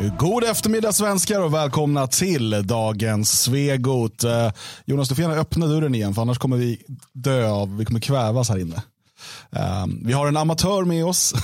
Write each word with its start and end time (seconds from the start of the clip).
God 0.00 0.44
eftermiddag 0.44 0.92
svenskar 0.92 1.40
och 1.40 1.54
välkomna 1.54 2.06
till 2.06 2.66
dagens 2.66 3.40
Svegot. 3.42 4.24
Eh, 4.24 4.52
Jonas, 4.84 5.08
du 5.08 5.14
får 5.14 5.22
gärna 5.22 5.36
öppna 5.36 5.66
dörren 5.66 5.94
igen 5.94 6.14
för 6.14 6.22
annars 6.22 6.38
kommer 6.38 6.56
vi 6.56 6.82
dö 7.12 7.50
av, 7.50 7.76
vi 7.76 7.84
kommer 7.84 8.00
kvävas 8.00 8.48
här 8.48 8.58
inne. 8.58 8.82
Um, 9.50 10.02
vi 10.04 10.12
har 10.12 10.26
en 10.26 10.36
amatör 10.36 10.84
med 10.84 11.04
oss. 11.04 11.34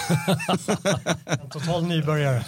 en 1.25 1.51
total 1.51 1.87
nybörjare. 1.87 2.45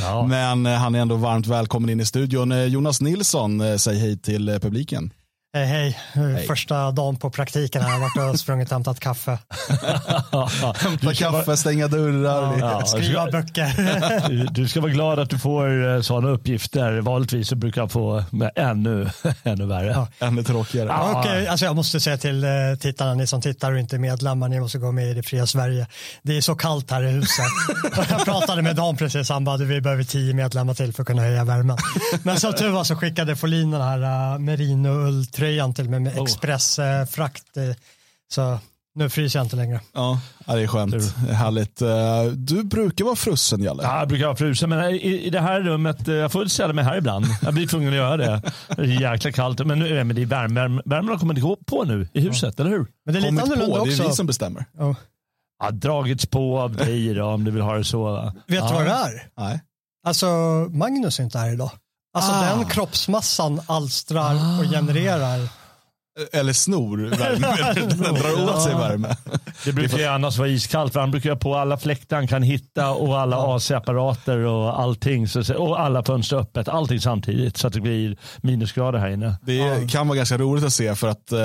ja. 0.00 0.26
Men 0.28 0.66
uh, 0.66 0.72
han 0.72 0.94
är 0.94 0.98
ändå 0.98 1.16
varmt 1.16 1.46
välkommen 1.46 1.90
in 1.90 2.00
i 2.00 2.06
studion. 2.06 2.52
Uh, 2.52 2.64
Jonas 2.64 3.00
Nilsson, 3.00 3.78
säg 3.78 3.98
hej 3.98 4.18
till 4.18 4.58
publiken. 4.62 5.10
Hej, 5.56 5.66
hej. 5.66 5.98
hej. 6.12 6.46
Första 6.46 6.90
dagen 6.90 7.16
på 7.16 7.30
praktiken 7.30 7.82
har 7.82 7.90
jag 7.90 7.98
varit 7.98 8.34
och 8.34 8.40
sprungit 8.40 8.68
och 8.68 8.72
hämtat 8.72 9.00
kaffe. 9.00 9.30
Hämta 10.76 11.14
kaffe, 11.14 11.56
stänga 11.56 11.88
dörrar. 11.88 12.58
Ja, 12.60 12.84
skriva 12.86 13.30
böcker. 13.30 14.52
du 14.52 14.68
ska 14.68 14.80
vara 14.80 14.92
glad 14.92 15.18
att 15.18 15.30
du 15.30 15.38
får 15.38 15.94
eh, 15.94 16.00
sådana 16.00 16.28
uppgifter. 16.28 17.00
Vanligtvis 17.00 17.48
så 17.48 17.56
brukar 17.56 17.80
jag 17.80 17.92
få 17.92 18.24
ännu, 18.54 19.10
ännu 19.44 19.66
värre. 19.66 19.90
Ja. 19.90 20.26
Ännu 20.26 20.42
tråkigare. 20.42 20.88
Ja, 20.88 21.20
okay. 21.20 21.46
alltså 21.46 21.64
jag 21.64 21.76
måste 21.76 22.00
säga 22.00 22.18
till 22.18 22.44
eh, 22.44 22.50
tittarna, 22.80 23.14
ni 23.14 23.26
som 23.26 23.42
tittar 23.42 23.72
och 23.72 23.78
inte 23.78 23.96
är 23.96 24.00
medlemmar, 24.00 24.48
ni 24.48 24.60
måste 24.60 24.78
gå 24.78 24.92
med 24.92 25.10
i 25.10 25.14
det 25.14 25.22
fria 25.22 25.46
Sverige. 25.46 25.86
Det 26.22 26.36
är 26.36 26.40
så 26.40 26.54
kallt 26.54 26.90
här 26.90 27.02
i 27.02 27.10
huset. 27.10 27.46
jag 28.10 28.24
pratade 28.24 28.62
med 28.62 28.76
Dan 28.76 28.96
precis, 28.96 29.28
han 29.28 29.44
bara, 29.44 29.56
vi 29.56 29.80
behöver 29.80 30.04
tio 30.04 30.34
medlemmar 30.34 30.74
till 30.74 30.92
för 30.92 31.02
att 31.02 31.06
kunna 31.06 31.22
höja 31.22 31.44
värmen. 31.44 31.76
Men 32.22 32.40
som 32.40 32.52
tur 32.52 32.70
var 32.70 32.84
så 32.84 32.96
skickade 32.96 33.36
Folin 33.36 33.70
den 33.70 33.80
här 33.80 34.32
uh, 34.34 34.38
merino 34.38 34.88
ull 34.88 35.26
tröjan 35.46 35.74
till 35.74 35.90
mig 35.90 36.00
med 36.00 36.18
oh. 36.18 36.22
expressfrakt. 36.22 37.56
Eh, 37.56 37.62
så 38.28 38.58
nu 38.94 39.10
fryser 39.10 39.38
jag 39.38 39.46
inte 39.46 39.56
längre. 39.56 39.80
Ja, 39.94 40.20
det 40.46 40.52
är 40.52 40.66
skönt. 40.66 40.92
Det 40.92 41.30
är 41.30 41.34
härligt. 41.34 41.82
Eh, 41.82 42.24
du 42.34 42.64
brukar 42.64 43.04
vara 43.04 43.16
frusen, 43.16 43.62
Jalle. 43.62 43.82
Ja, 43.82 43.98
jag 43.98 44.08
brukar 44.08 44.26
vara 44.26 44.36
frusen, 44.36 44.70
men 44.70 44.94
i, 44.94 45.26
i 45.26 45.30
det 45.30 45.40
här 45.40 45.60
rummet, 45.60 46.08
eh, 46.08 46.14
jag 46.14 46.32
får 46.32 46.46
ställa 46.46 46.72
mig 46.72 46.84
här 46.84 46.96
ibland. 46.98 47.26
Jag 47.42 47.54
blir 47.54 47.66
tvungen 47.66 47.88
att 47.88 47.96
göra 47.96 48.16
det. 48.16 48.42
Det 48.76 48.82
är 48.82 49.00
jäkla 49.00 49.32
kallt, 49.32 49.66
men, 49.66 49.78
nu, 49.78 50.04
men 50.04 50.16
det 50.16 50.22
är 50.22 50.26
värme. 50.26 50.82
Värmen 50.84 51.08
har 51.08 51.18
kommit 51.18 51.66
på 51.66 51.84
nu 51.84 52.08
i 52.12 52.20
huset, 52.20 52.54
ja. 52.56 52.64
eller 52.64 52.76
hur? 52.76 52.86
Men 53.04 53.14
det 53.14 53.20
är 53.20 53.30
lite 53.30 53.42
annorlunda 53.42 53.80
också. 53.80 53.96
Det 53.96 54.04
är 54.04 54.08
vi 54.08 54.14
som 54.14 54.26
bestämmer. 54.26 54.64
Ja. 54.78 54.94
Ja, 55.58 55.70
dragits 55.70 56.26
på 56.26 56.58
av 56.58 56.76
dig 56.76 57.14
då, 57.14 57.24
om 57.24 57.44
du 57.44 57.50
vill 57.50 57.62
ha 57.62 57.76
det 57.76 57.84
så. 57.84 58.32
Vet 58.34 58.48
du 58.48 58.56
ja. 58.56 58.72
vad 58.74 58.84
det 58.84 58.90
är? 58.90 59.28
Nej. 59.36 59.60
Alltså, 60.06 60.26
Magnus 60.70 61.20
är 61.20 61.24
inte 61.24 61.38
här 61.38 61.52
idag. 61.52 61.70
Alltså 62.16 62.32
ah. 62.32 62.56
den 62.56 62.64
kroppsmassan 62.64 63.60
alstrar 63.66 64.34
ah. 64.34 64.58
och 64.58 64.64
genererar 64.64 65.48
eller 66.32 66.52
snor 66.52 66.96
värme, 66.96 67.74
den 67.96 68.14
drar 68.14 68.44
åt 68.44 68.62
sig 68.62 68.74
värme. 68.74 69.16
Det 69.64 69.72
brukar 69.72 69.98
ju 69.98 70.04
annars 70.04 70.38
vara 70.38 70.48
iskallt 70.48 70.92
för 70.92 71.00
han 71.00 71.10
brukar 71.10 71.30
ha 71.30 71.36
på 71.36 71.56
alla 71.56 71.78
fläktar 71.78 72.16
han 72.16 72.28
kan 72.28 72.42
hitta 72.42 72.90
och 72.90 73.20
alla 73.20 73.56
AC-apparater 73.56 74.38
och 74.38 74.80
allting. 74.80 75.26
och 75.56 75.80
alla 75.80 76.04
fönster 76.04 76.36
öppet, 76.36 76.68
allting 76.68 77.00
samtidigt 77.00 77.56
så 77.56 77.66
att 77.66 77.72
det 77.72 77.80
blir 77.80 78.16
minusgrader 78.40 78.98
här 78.98 79.10
inne. 79.10 79.34
Det 79.42 79.90
kan 79.90 80.08
vara 80.08 80.16
ganska 80.16 80.38
roligt 80.38 80.64
att 80.64 80.72
se 80.72 80.94
för 80.94 81.08
att 81.08 81.32
eh, 81.32 81.38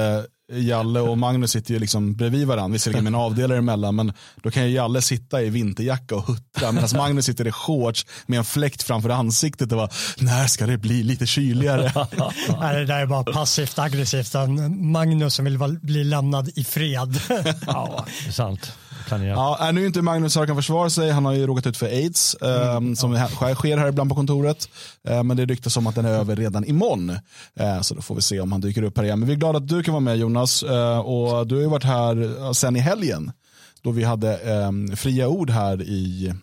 Jalle 0.54 1.00
och 1.00 1.18
Magnus 1.18 1.52
sitter 1.52 1.74
ju 1.74 1.80
liksom 1.80 2.14
bredvid 2.14 2.48
varandra, 2.48 2.74
visserligen 2.74 3.04
med 3.04 3.12
en 3.12 3.20
avdelare 3.20 3.58
emellan, 3.58 3.96
men 3.96 4.14
då 4.44 4.52
kan 4.52 4.64
ju 4.64 4.70
Jalle 4.70 5.02
sitta 5.02 5.42
i 5.42 5.50
vinterjacka 5.50 6.16
och 6.16 6.24
huttra 6.24 6.72
medan 6.72 6.90
Magnus 6.98 7.26
sitter 7.26 7.48
i 7.48 7.52
shorts 7.52 8.06
med 8.26 8.38
en 8.38 8.46
fläkt 8.46 8.84
framför 8.84 9.10
ansiktet 9.10 9.72
och 9.72 9.78
bara, 9.78 9.90
när 10.18 10.48
ska 10.48 10.66
det 10.66 10.78
bli 10.78 11.04
lite 11.04 11.26
kyligare? 11.26 11.92
Nej, 12.60 12.76
det 12.76 12.86
där 12.86 13.00
är 13.00 13.06
bara 13.06 13.24
passivt 13.24 13.80
aggressivt. 13.80 14.34
Magnus 14.70 15.34
som 15.34 15.46
vill 15.46 15.80
bli 15.82 16.04
lämnad 16.04 16.50
i 16.56 16.64
fred. 16.64 17.20
ja, 17.68 18.06
det 18.24 18.28
är 18.28 18.32
sant 18.32 18.72
planerat. 19.12 19.58
Ja, 19.60 19.72
nu 19.72 19.82
är 19.82 19.86
inte 19.86 20.02
Magnus 20.02 20.36
här 20.36 20.46
kan 20.46 20.56
försvara 20.56 20.90
sig. 20.90 21.12
Han 21.12 21.26
har 21.26 21.34
ju 21.34 21.48
råkat 21.48 21.68
ut 21.68 21.78
för 21.78 21.86
aids 21.86 22.36
mm. 22.42 22.78
um, 22.78 22.96
som 22.96 23.14
ja. 23.14 23.56
sker 23.56 23.78
här 23.78 23.88
ibland 23.88 24.10
på 24.10 24.16
kontoret. 24.16 24.70
Uh, 25.10 25.24
men 25.24 25.38
det 25.38 25.46
ryktas 25.46 25.78
om 25.78 25.88
att 25.88 25.96
den 25.96 26.06
är 26.06 26.14
över 26.14 26.36
redan 26.36 26.66
imorgon. 26.66 27.10
Uh, 27.10 27.82
så 27.82 27.96
då 27.96 28.02
får 28.02 28.16
vi 28.16 28.22
se 28.22 28.40
om 28.40 28.52
han 28.52 28.62
dyker 28.62 28.84
upp 28.84 28.98
här 28.98 29.04
igen. 29.04 29.20
Men 29.20 29.28
vi 29.28 29.34
är 29.34 29.38
glada 29.38 29.58
att 29.58 29.68
du 29.68 29.84
kan 29.84 29.94
vara 29.94 30.00
med 30.00 30.18
Jonas. 30.18 30.64
Uh, 30.64 31.00
och 31.00 31.48
du 31.48 31.56
har 31.56 31.62
ju 31.62 31.68
varit 31.68 31.84
här 31.84 32.54
sen 32.54 32.76
i 32.76 32.80
helgen 32.80 33.32
då 33.84 33.92
vi 33.92 34.04
hade 34.04 34.40
um, 34.68 34.96
fria 34.96 35.28
ord 35.28 35.50
här 35.50 35.82
i, 35.82 36.34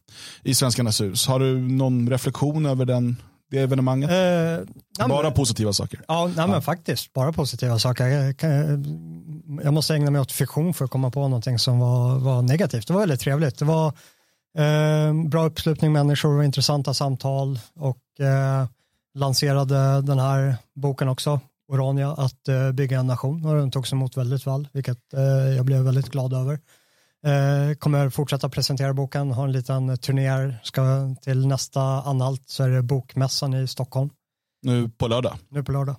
i 0.42 0.54
Svenskarnas 0.54 1.00
hus. 1.00 1.26
Har 1.26 1.40
du 1.40 1.58
någon 1.58 2.10
reflektion 2.10 2.66
över 2.66 2.84
den 2.84 3.16
det 3.50 3.58
evenemanget? 3.58 4.10
Eh, 4.10 5.06
bara 5.08 5.22
men, 5.22 5.32
positiva 5.32 5.72
saker? 5.72 6.00
Ja, 6.08 6.26
nej, 6.26 6.34
ja. 6.36 6.46
men 6.46 6.62
faktiskt 6.62 7.12
bara 7.12 7.32
positiva 7.32 7.78
saker. 7.78 8.06
Jag, 8.06 8.34
jag, 9.64 9.74
måste 9.74 9.94
ägna 9.94 10.10
mig 10.10 10.20
åt 10.20 10.32
fiktion 10.32 10.74
för 10.74 10.84
att 10.84 10.90
komma 10.90 11.10
på 11.10 11.20
någonting 11.20 11.58
som 11.58 11.78
var, 11.78 12.18
var 12.18 12.42
negativt. 12.42 12.86
Det 12.86 12.92
var 12.92 13.00
väldigt 13.00 13.20
trevligt. 13.20 13.58
Det 13.58 13.64
var 13.64 13.86
eh, 14.58 15.14
bra 15.28 15.46
uppslutning 15.46 15.92
människor 15.92 16.38
och 16.38 16.44
intressanta 16.44 16.94
samtal 16.94 17.58
och 17.74 18.20
eh, 18.20 18.66
lanserade 19.14 20.02
den 20.02 20.18
här 20.18 20.56
boken 20.74 21.08
också, 21.08 21.40
Orania, 21.68 22.12
att 22.12 22.48
eh, 22.48 22.72
bygga 22.72 22.98
en 22.98 23.06
nation 23.06 23.46
och 23.46 23.56
den 23.56 23.70
togs 23.70 23.92
emot 23.92 24.16
väldigt 24.16 24.46
väl, 24.46 24.68
vilket 24.72 25.14
eh, 25.14 25.56
jag 25.56 25.64
blev 25.64 25.82
väldigt 25.82 26.10
glad 26.10 26.32
över. 26.32 26.58
Eh, 27.26 27.74
kommer 27.74 28.10
fortsätta 28.10 28.48
presentera 28.48 28.94
boken, 28.94 29.30
har 29.30 29.44
en 29.44 29.52
liten 29.52 29.98
turné, 29.98 30.54
ska 30.62 31.14
till 31.22 31.46
nästa 31.46 31.82
anhalt 31.82 32.42
så 32.46 32.64
är 32.64 32.68
det 32.68 32.82
bokmässan 32.82 33.54
i 33.54 33.66
Stockholm. 33.66 34.10
Nu 34.62 34.88
på 34.88 35.08
lördag? 35.08 35.38
Nu 35.50 35.64
på 35.64 35.72
lördag. 35.72 35.96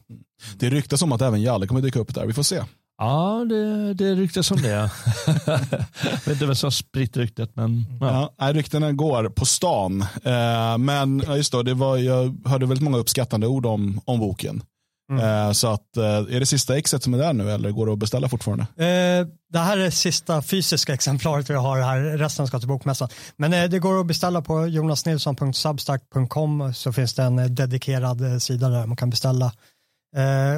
Det 0.55 0.69
ryktas 0.69 1.01
om 1.01 1.11
att 1.11 1.21
även 1.21 1.41
Jalle 1.41 1.67
kommer 1.67 1.81
dyka 1.81 1.99
upp 1.99 2.15
där, 2.15 2.25
vi 2.25 2.33
får 2.33 2.43
se. 2.43 2.61
Ja, 2.97 3.45
det, 3.49 3.93
det 3.93 4.15
ryktas 4.15 4.51
om 4.51 4.61
det. 4.61 4.69
jag 4.69 4.89
vet 6.03 6.27
inte 6.27 6.45
vem 6.45 6.55
som 6.55 6.67
har 6.67 6.71
spritt 6.71 7.17
ryktet. 7.17 7.55
Men, 7.55 7.85
ja. 8.01 8.33
Ja, 8.37 8.53
ryktena 8.53 8.91
går 8.91 9.29
på 9.29 9.45
stan. 9.45 10.01
Eh, 10.01 10.77
men 10.77 11.23
just 11.35 11.51
då, 11.51 11.63
det 11.63 11.73
var, 11.73 11.97
jag 11.97 12.37
hörde 12.45 12.65
väldigt 12.65 12.83
många 12.83 12.97
uppskattande 12.97 13.47
ord 13.47 13.65
om, 13.65 14.01
om 14.05 14.19
boken. 14.19 14.63
Mm. 15.09 15.47
Eh, 15.47 15.51
så 15.51 15.67
att, 15.67 15.97
eh, 15.97 16.03
är 16.03 16.39
det 16.39 16.45
sista 16.45 16.77
exet 16.77 17.03
som 17.03 17.13
är 17.13 17.17
där 17.17 17.33
nu 17.33 17.51
eller 17.51 17.71
går 17.71 17.85
det 17.85 17.93
att 17.93 17.99
beställa 17.99 18.29
fortfarande? 18.29 18.63
Eh, 18.63 19.27
det 19.49 19.59
här 19.59 19.77
är 19.77 19.83
det 19.83 19.91
sista 19.91 20.41
fysiska 20.41 20.93
exemplaret 20.93 21.49
vi 21.49 21.53
har 21.53 21.81
här, 21.81 21.99
resten 21.99 22.47
ska 22.47 22.59
till 22.59 22.67
bokmässan. 22.67 23.09
Men 23.35 23.71
det 23.71 23.79
går 23.79 23.99
att 23.99 24.05
beställa 24.05 24.41
på 24.41 24.67
jonasnilsson.substack.com 24.67 26.73
så 26.73 26.93
finns 26.93 27.13
det 27.13 27.23
en 27.23 27.55
dedikerad 27.55 28.41
sida 28.41 28.69
där 28.69 28.85
man 28.85 28.97
kan 28.97 29.09
beställa. 29.09 29.45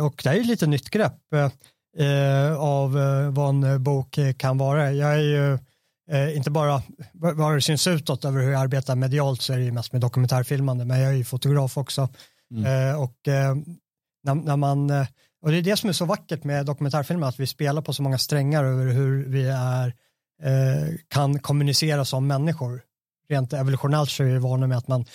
och 0.04 0.22
det 0.24 0.30
är 0.30 0.34
ju 0.34 0.44
lite 0.44 0.68
nytt 0.68 0.90
grepp 0.90 1.14
av 2.58 2.94
vad 3.32 3.50
en 3.50 3.84
bok 3.84 4.20
kan 4.38 4.58
vara. 4.58 4.92
Jag 4.92 5.14
är 5.14 5.18
ju 5.18 5.60
inte 6.36 6.52
bara 6.52 6.82
vad 7.14 7.56
det 7.56 7.62
syns 7.62 7.88
utåt 7.88 8.26
över 8.26 8.42
hur 8.42 8.52
jag 8.52 8.62
arbetar 8.62 8.96
medialt 8.96 9.42
så 9.42 9.54
är 9.54 9.58
det 9.58 9.64
ju 9.64 9.72
mest 9.72 9.92
med 9.92 10.02
dokumentärfilmande 10.02 10.86
men 10.86 11.00
jag 11.00 11.12
är 11.12 11.16
ju 11.16 11.24
fotograf 11.24 11.78
också. 11.78 12.10
Mm. 12.52 13.00
och 13.00 13.28
när, 14.24 14.36
när, 14.36 14.58
man, 14.58 14.90
eh, 14.90 15.08
och 15.42 15.52
det 15.52 15.58
är 15.58 15.62
det 15.62 15.78
som 15.78 15.90
är 15.90 15.94
så 15.94 16.06
vackert 16.06 16.44
med 16.44 16.66
dokumentärfilmer, 16.66 17.28
att 17.28 17.40
vi 17.40 17.48
spelar 17.48 17.82
på 17.82 17.94
så 17.94 18.04
många 18.04 18.18
strängar 18.18 18.64
över 18.64 18.86
hur 18.86 19.26
vi 19.26 19.48
är, 19.48 19.88
eh, 20.44 20.96
kan 21.08 21.40
kommunicera 21.40 22.06
som 22.06 22.28
människor. 22.28 22.82
Rent 23.30 23.54
evolutionellt 23.54 24.10
så 24.10 24.24
är 24.24 24.28
vi 24.28 24.38
vana 24.38 24.68
med 24.68 24.78
att 24.78 24.88
man 24.88 25.06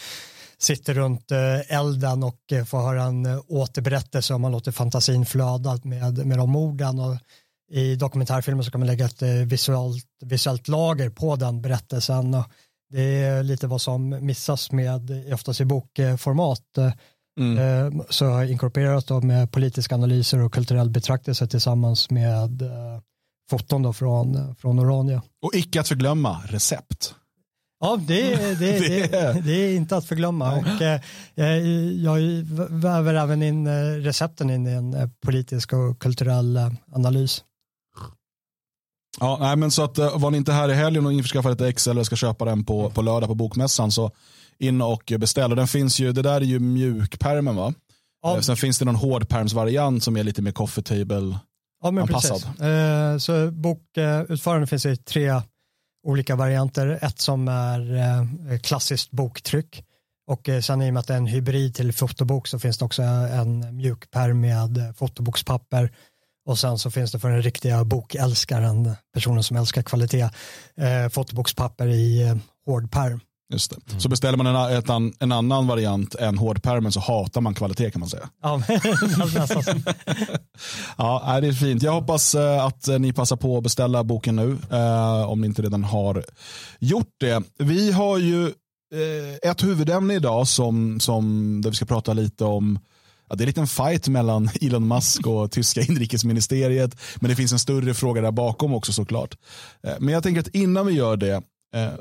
sitter 0.58 0.94
runt 0.94 1.30
eh, 1.30 1.76
elden 1.76 2.22
och 2.22 2.52
eh, 2.52 2.64
får 2.64 2.78
höra 2.78 3.02
en 3.02 3.42
återberättelse 3.48 4.34
och 4.34 4.40
man 4.40 4.52
låter 4.52 4.72
fantasin 4.72 5.26
flöda 5.26 5.78
med, 5.84 6.26
med 6.26 6.38
de 6.38 6.56
orden. 6.56 6.98
Och 6.98 7.16
I 7.70 7.96
dokumentärfilmer 7.96 8.62
så 8.62 8.70
kan 8.70 8.80
man 8.80 8.86
lägga 8.86 9.04
ett 9.06 9.22
visuellt, 9.22 10.06
visuellt 10.20 10.68
lager 10.68 11.10
på 11.10 11.36
den 11.36 11.62
berättelsen. 11.62 12.34
Och 12.34 12.44
det 12.90 13.22
är 13.22 13.42
lite 13.42 13.66
vad 13.66 13.80
som 13.80 14.26
missas 14.26 14.72
med, 14.72 15.32
oftast 15.34 15.60
i 15.60 15.64
bokformat. 15.64 16.78
Mm. 17.40 17.58
Eh, 17.58 18.02
så 18.10 18.24
jag 18.24 18.32
har 18.32 18.44
inkorporerat 18.44 19.06
då 19.06 19.20
med 19.20 19.52
politiska 19.52 19.94
analyser 19.94 20.38
och 20.38 20.52
kulturell 20.52 20.90
betraktelse 20.90 21.46
tillsammans 21.46 22.10
med 22.10 22.62
eh, 22.62 23.00
foton 23.50 23.82
då 23.82 23.92
från, 23.92 24.56
från 24.56 24.78
Orania. 24.78 25.22
Och 25.42 25.54
icke 25.54 25.80
att 25.80 25.88
förglömma 25.88 26.42
recept. 26.46 27.14
Ja, 27.80 27.98
det, 28.06 28.36
det, 28.58 28.78
det, 28.78 29.40
det, 29.44 29.52
är 29.52 29.76
inte 29.76 29.96
att 29.96 30.04
förglömma. 30.06 30.56
Och, 30.56 30.82
eh, 30.82 31.00
jag 32.04 32.18
väver 32.70 33.14
även 33.14 33.42
in 33.42 33.66
eh, 33.66 33.72
recepten 33.82 34.50
in 34.50 34.66
i 34.66 34.70
en 34.70 34.94
eh, 34.94 35.08
politisk 35.20 35.72
och 35.72 35.98
kulturell 35.98 36.60
analys. 36.92 37.44
Ja, 39.20 39.38
nej, 39.40 39.56
men 39.56 39.70
så 39.70 39.82
att 39.82 39.98
var 39.98 40.30
ni 40.30 40.36
inte 40.36 40.52
här 40.52 40.68
i 40.68 40.74
helgen 40.74 41.06
och 41.06 41.12
införskaffade 41.12 41.52
ett 41.54 41.60
ex 41.60 41.86
eller 41.86 42.04
ska 42.04 42.16
köpa 42.16 42.44
den 42.44 42.64
på, 42.64 42.90
på 42.90 43.02
lördag 43.02 43.28
på 43.28 43.34
bokmässan 43.34 43.92
så 43.92 44.10
in 44.58 44.82
och 44.82 45.12
beställ. 45.18 45.50
Och 45.50 45.56
den 45.56 45.68
finns 45.68 45.98
ju, 45.98 46.12
det 46.12 46.22
där 46.22 46.40
är 46.40 46.40
ju 46.40 46.58
mjukpermen 46.58 47.56
va? 47.56 47.74
Ja. 48.22 48.36
Eh, 48.36 48.40
sen 48.40 48.56
finns 48.56 48.78
det 48.78 48.84
någon 48.84 48.96
hårdpermsvariant 48.96 50.02
som 50.02 50.16
är 50.16 50.24
lite 50.24 50.42
mer 50.42 50.52
coffee 50.52 50.82
table 50.82 51.38
ja, 51.82 51.90
men 51.90 52.02
anpassad. 52.02 52.42
Precis. 52.42 52.60
Eh, 52.60 53.18
så 53.18 53.50
bokutförande 53.50 54.66
finns 54.66 54.86
i 54.86 54.96
tre 54.96 55.40
olika 56.06 56.36
varianter. 56.36 56.98
Ett 57.02 57.18
som 57.18 57.48
är 57.48 57.96
eh, 57.96 58.58
klassiskt 58.58 59.10
boktryck 59.10 59.84
och 60.26 60.48
eh, 60.48 60.60
sen 60.60 60.82
i 60.82 60.90
och 60.90 60.94
med 60.94 61.00
att 61.00 61.06
det 61.06 61.14
är 61.14 61.18
en 61.18 61.26
hybrid 61.26 61.74
till 61.74 61.92
fotobok 61.92 62.46
så 62.46 62.58
finns 62.58 62.78
det 62.78 62.84
också 62.84 63.02
en 63.02 63.76
mjukperm 63.76 64.40
med 64.40 64.94
fotobokspapper 64.96 65.90
och 66.46 66.58
sen 66.58 66.78
så 66.78 66.90
finns 66.90 67.12
det 67.12 67.18
för 67.18 67.30
den 67.30 67.42
riktiga 67.42 67.84
bokälskaren, 67.84 68.94
personen 69.14 69.42
som 69.42 69.56
älskar 69.56 69.82
kvalitet, 69.82 70.28
eh, 70.76 71.08
fotobokspapper 71.10 71.86
i 71.86 72.22
eh, 72.22 72.36
hårdperm. 72.66 73.20
Just 73.52 73.70
det. 73.70 73.76
Mm. 73.88 74.00
Så 74.00 74.08
beställer 74.08 74.38
man 74.38 74.46
en, 74.46 74.78
ett, 74.78 74.88
en 75.20 75.32
annan 75.32 75.66
variant 75.66 76.14
än 76.14 76.38
hårdpermen 76.38 76.92
så 76.92 77.00
hatar 77.00 77.40
man 77.40 77.54
kvalitet 77.54 77.90
kan 77.90 78.00
man 78.00 78.08
säga. 78.08 78.28
Ja, 78.42 78.62
ja 80.98 81.38
det 81.40 81.48
är 81.48 81.52
fint. 81.52 81.82
Jag 81.82 81.92
hoppas 81.92 82.34
eh, 82.34 82.64
att 82.64 82.88
ni 82.98 83.12
passar 83.12 83.36
på 83.36 83.56
att 83.56 83.62
beställa 83.62 84.04
boken 84.04 84.36
nu 84.36 84.58
eh, 84.70 85.30
om 85.30 85.40
ni 85.40 85.46
inte 85.46 85.62
redan 85.62 85.84
har 85.84 86.24
gjort 86.78 87.14
det. 87.20 87.42
Vi 87.58 87.92
har 87.92 88.18
ju 88.18 88.46
eh, 88.46 89.50
ett 89.50 89.64
huvudämne 89.64 90.14
idag 90.14 90.48
som, 90.48 91.00
som, 91.00 91.60
där 91.62 91.70
vi 91.70 91.76
ska 91.76 91.84
prata 91.84 92.12
lite 92.12 92.44
om 92.44 92.78
Ja, 93.28 93.36
det 93.36 93.42
är 93.42 93.44
en 93.44 93.48
liten 93.48 93.66
fight 93.66 94.08
mellan 94.08 94.50
Elon 94.60 94.88
Musk 94.88 95.26
och 95.26 95.50
tyska 95.50 95.80
inrikesministeriet. 95.80 96.96
Men 97.16 97.30
det 97.30 97.36
finns 97.36 97.52
en 97.52 97.58
större 97.58 97.94
fråga 97.94 98.20
där 98.20 98.30
bakom 98.30 98.74
också 98.74 98.92
såklart. 98.92 99.36
Men 99.98 100.08
jag 100.14 100.22
tänker 100.22 100.40
att 100.40 100.54
innan 100.54 100.86
vi 100.86 100.92
gör 100.92 101.16
det 101.16 101.42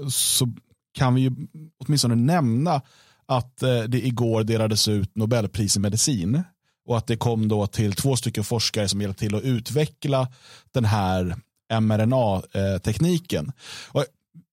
så 0.09 0.53
kan 0.95 1.15
vi 1.15 1.21
ju 1.21 1.31
åtminstone 1.79 2.15
nämna 2.15 2.81
att 3.25 3.63
eh, 3.63 3.79
det 3.79 4.05
igår 4.05 4.43
delades 4.43 4.87
ut 4.87 5.15
Nobelpris 5.15 5.77
i 5.77 5.79
medicin 5.79 6.43
och 6.87 6.97
att 6.97 7.07
det 7.07 7.17
kom 7.17 7.47
då 7.47 7.67
till 7.67 7.93
två 7.93 8.15
stycken 8.15 8.43
forskare 8.43 8.87
som 8.87 9.01
hjälpte 9.01 9.19
till 9.19 9.35
att 9.35 9.43
utveckla 9.43 10.27
den 10.73 10.85
här 10.85 11.35
mRNA-tekniken. 11.79 13.51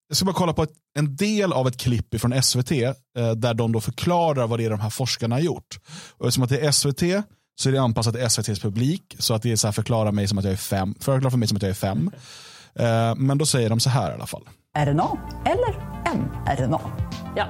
jag 0.09 0.17
ska 0.17 0.25
bara 0.25 0.35
kolla 0.35 0.53
på 0.53 0.67
en 0.99 1.17
del 1.17 1.53
av 1.53 1.69
ett 1.69 1.77
klipp 1.77 2.21
från 2.21 2.43
SVT 2.43 2.73
eh, 2.73 2.95
där 3.37 3.55
de 3.55 3.73
då 3.73 3.81
förklarar 3.81 4.47
vad 4.47 4.59
det 4.59 4.65
är 4.65 4.71
de 4.71 4.81
här 4.81 4.91
forskarna 4.91 5.35
har 5.35 5.41
gjort. 5.41 5.79
Och 6.11 6.27
eftersom 6.27 6.45
att 6.45 6.51
det 6.51 6.67
är 6.67 6.71
SVT 6.71 7.25
så 7.55 7.69
är 7.69 7.73
det 7.73 7.81
anpassat 7.81 8.15
till 8.15 8.23
SVTs 8.23 8.61
publik 8.61 9.17
så 9.19 9.35
att 9.35 9.43
det 9.43 9.53
är 9.53 9.57
så 9.57 9.67
här 9.67 9.73
förklara 9.73 10.13
mig 10.13 10.29
som 10.29 10.39
att 10.39 10.45
jag 10.45 10.53
är 10.53 10.57
fem. 10.57 10.95
Förklara 11.01 11.31
för 11.31 11.39
mig 11.39 11.49
som 11.49 11.57
att 11.57 11.63
jag 11.63 11.71
är 11.71 11.75
fem. 11.75 12.11
Eh, 12.75 13.15
men 13.15 13.39
då 13.39 13.47
säger 13.47 13.69
de 13.69 13.81
så 13.81 13.91
här 13.91 14.11
i 14.11 14.15
alla 14.15 14.27
fall. 14.27 14.49
RNA 14.79 15.19
eller 15.45 15.75
mRNA. 16.15 16.81
Ja. 17.37 17.45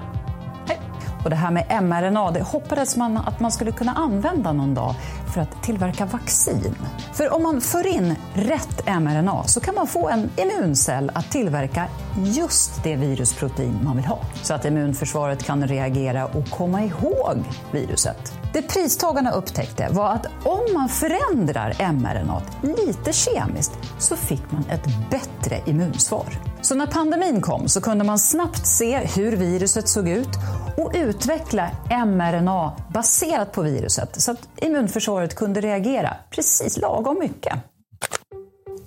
Hej. 0.68 0.80
Och 1.24 1.30
det 1.30 1.36
här 1.36 1.50
med 1.50 1.82
mRNA 1.82 2.30
det 2.30 2.42
hoppades 2.42 2.96
man 2.96 3.16
att 3.16 3.40
man 3.40 3.52
skulle 3.52 3.72
kunna 3.72 3.92
använda 3.92 4.52
någon 4.52 4.74
dag 4.74 4.94
för 5.34 5.40
att 5.40 5.62
tillverka 5.62 6.06
vaccin. 6.06 6.74
För 7.12 7.34
om 7.34 7.42
man 7.42 7.60
för 7.60 7.86
in 7.86 8.16
rätt 8.34 8.86
mRNA 8.86 9.44
så 9.44 9.60
kan 9.60 9.74
man 9.74 9.86
få 9.86 10.08
en 10.08 10.30
immuncell 10.36 11.10
att 11.14 11.30
tillverka 11.30 11.88
just 12.24 12.84
det 12.84 12.96
virusprotein 12.96 13.80
man 13.84 13.96
vill 13.96 14.06
ha. 14.06 14.18
Så 14.42 14.54
att 14.54 14.64
immunförsvaret 14.64 15.44
kan 15.44 15.66
reagera 15.66 16.26
och 16.26 16.50
komma 16.50 16.82
ihåg 16.82 17.44
viruset. 17.72 18.41
Det 18.52 18.62
pristagarna 18.62 19.32
upptäckte 19.32 19.88
var 19.90 20.10
att 20.10 20.26
om 20.44 20.74
man 20.74 20.88
förändrar 20.88 21.92
mRNA 21.92 22.42
lite 22.62 23.12
kemiskt 23.12 23.72
så 23.98 24.16
fick 24.16 24.42
man 24.50 24.64
ett 24.70 25.10
bättre 25.10 25.60
immunsvar. 25.66 26.26
Så 26.60 26.74
när 26.74 26.86
pandemin 26.86 27.40
kom 27.40 27.68
så 27.68 27.80
kunde 27.80 28.04
man 28.04 28.18
snabbt 28.18 28.66
se 28.66 28.98
hur 28.98 29.36
viruset 29.36 29.88
såg 29.88 30.08
ut 30.08 30.28
och 30.76 30.92
utveckla 30.94 31.70
mRNA 32.06 32.72
baserat 32.94 33.52
på 33.52 33.62
viruset 33.62 34.22
så 34.22 34.30
att 34.30 34.48
immunförsvaret 34.56 35.34
kunde 35.34 35.60
reagera 35.60 36.16
precis 36.30 36.76
lagom 36.76 37.18
mycket. 37.18 37.54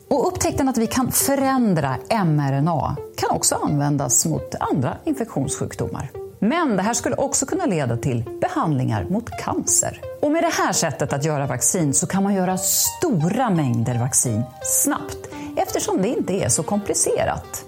Och 0.09 0.27
upptäckten 0.27 0.69
att 0.69 0.77
vi 0.77 0.87
kan 0.87 1.11
förändra 1.11 1.97
mRNA 2.25 2.95
kan 3.17 3.31
också 3.31 3.55
användas 3.55 4.25
mot 4.25 4.55
andra 4.59 4.97
infektionssjukdomar. 5.05 6.24
Men 6.39 6.77
det 6.77 6.83
här 6.83 6.93
skulle 6.93 7.15
också 7.15 7.45
kunna 7.45 7.65
leda 7.65 7.97
till 7.97 8.23
behandlingar 8.41 9.05
mot 9.09 9.29
cancer. 9.43 10.01
Och 10.21 10.31
med 10.31 10.43
det 10.43 10.53
här 10.53 10.73
sättet 10.73 11.13
att 11.13 11.25
göra 11.25 11.47
vaccin 11.47 11.93
så 11.93 12.07
kan 12.07 12.23
man 12.23 12.33
göra 12.33 12.57
stora 12.57 13.49
mängder 13.49 13.99
vaccin 13.99 14.43
snabbt 14.63 15.17
eftersom 15.57 16.01
det 16.01 16.07
inte 16.07 16.33
är 16.33 16.49
så 16.49 16.63
komplicerat. 16.63 17.65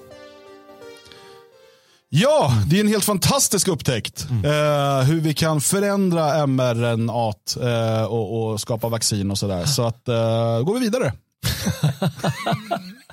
Ja, 2.10 2.52
det 2.70 2.76
är 2.76 2.80
en 2.80 2.88
helt 2.88 3.06
fantastisk 3.06 3.68
upptäckt. 3.68 4.28
Mm. 4.30 4.46
Uh, 4.46 5.04
hur 5.04 5.22
vi 5.22 5.34
kan 5.34 5.62
förändra 5.62 6.48
mRNA 6.48 7.34
uh, 7.64 8.04
och, 8.04 8.52
och, 8.52 8.62
skapa 8.62 8.90
vaccin 8.90 9.32
och 9.32 9.38
sådär. 9.38 9.66
Så 9.66 9.88
att, 9.88 10.10
uh, 10.10 10.64
går 10.64 10.74
vi 10.74 10.80
vidare. 10.80 11.14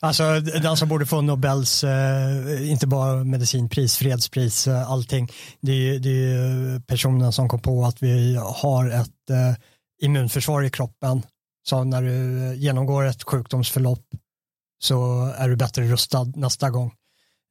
Alltså 0.00 0.40
den 0.40 0.76
som 0.76 0.88
borde 0.88 1.06
få 1.06 1.20
Nobels, 1.20 1.84
eh, 1.84 2.70
inte 2.70 2.86
bara 2.86 3.24
medicinpris, 3.24 3.96
fredspris, 3.96 4.66
eh, 4.66 4.90
allting. 4.90 5.28
Det 5.60 5.72
är, 5.72 5.98
det 5.98 6.10
är 6.10 6.80
personen 6.80 7.32
som 7.32 7.48
kom 7.48 7.60
på 7.60 7.84
att 7.84 8.02
vi 8.02 8.36
har 8.36 8.90
ett 8.90 9.30
eh, 9.30 9.54
immunförsvar 10.02 10.62
i 10.62 10.70
kroppen. 10.70 11.22
Så 11.68 11.84
när 11.84 12.02
du 12.02 12.54
genomgår 12.56 13.04
ett 13.04 13.22
sjukdomsförlopp 13.22 14.04
så 14.78 15.24
är 15.36 15.48
du 15.48 15.56
bättre 15.56 15.84
rustad 15.84 16.24
nästa 16.24 16.70
gång. 16.70 16.92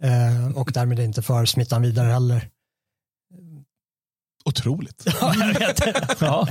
Eh, 0.03 0.57
och 0.57 0.71
därmed 0.73 0.99
inte 0.99 1.21
för 1.21 1.45
smittan 1.45 1.81
vidare 1.81 2.11
heller. 2.11 2.49
Otroligt. 4.45 5.03
ja, 5.21 5.35
jag 5.35 5.59
vet. 5.59 6.21
ja. 6.21 6.47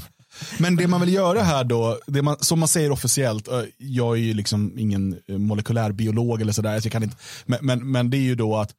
Men 0.58 0.76
det 0.76 0.86
man 0.86 1.00
vill 1.00 1.12
göra 1.14 1.42
här 1.42 1.64
då, 1.64 1.98
det 2.06 2.22
man, 2.22 2.36
som 2.40 2.58
man 2.58 2.68
säger 2.68 2.92
officiellt, 2.92 3.48
jag 3.78 4.16
är 4.16 4.20
ju 4.20 4.34
liksom 4.34 4.78
ingen 4.78 5.20
molekylär 5.28 5.92
biolog 5.92 6.40
eller 6.40 6.52
sådär, 6.52 6.80
så 6.80 6.86
jag 6.86 6.92
kan 6.92 7.02
inte, 7.02 7.16
men, 7.46 7.58
men, 7.62 7.90
men 7.90 8.10
det 8.10 8.16
är 8.16 8.22
ju 8.22 8.34
då 8.34 8.56
att, 8.56 8.74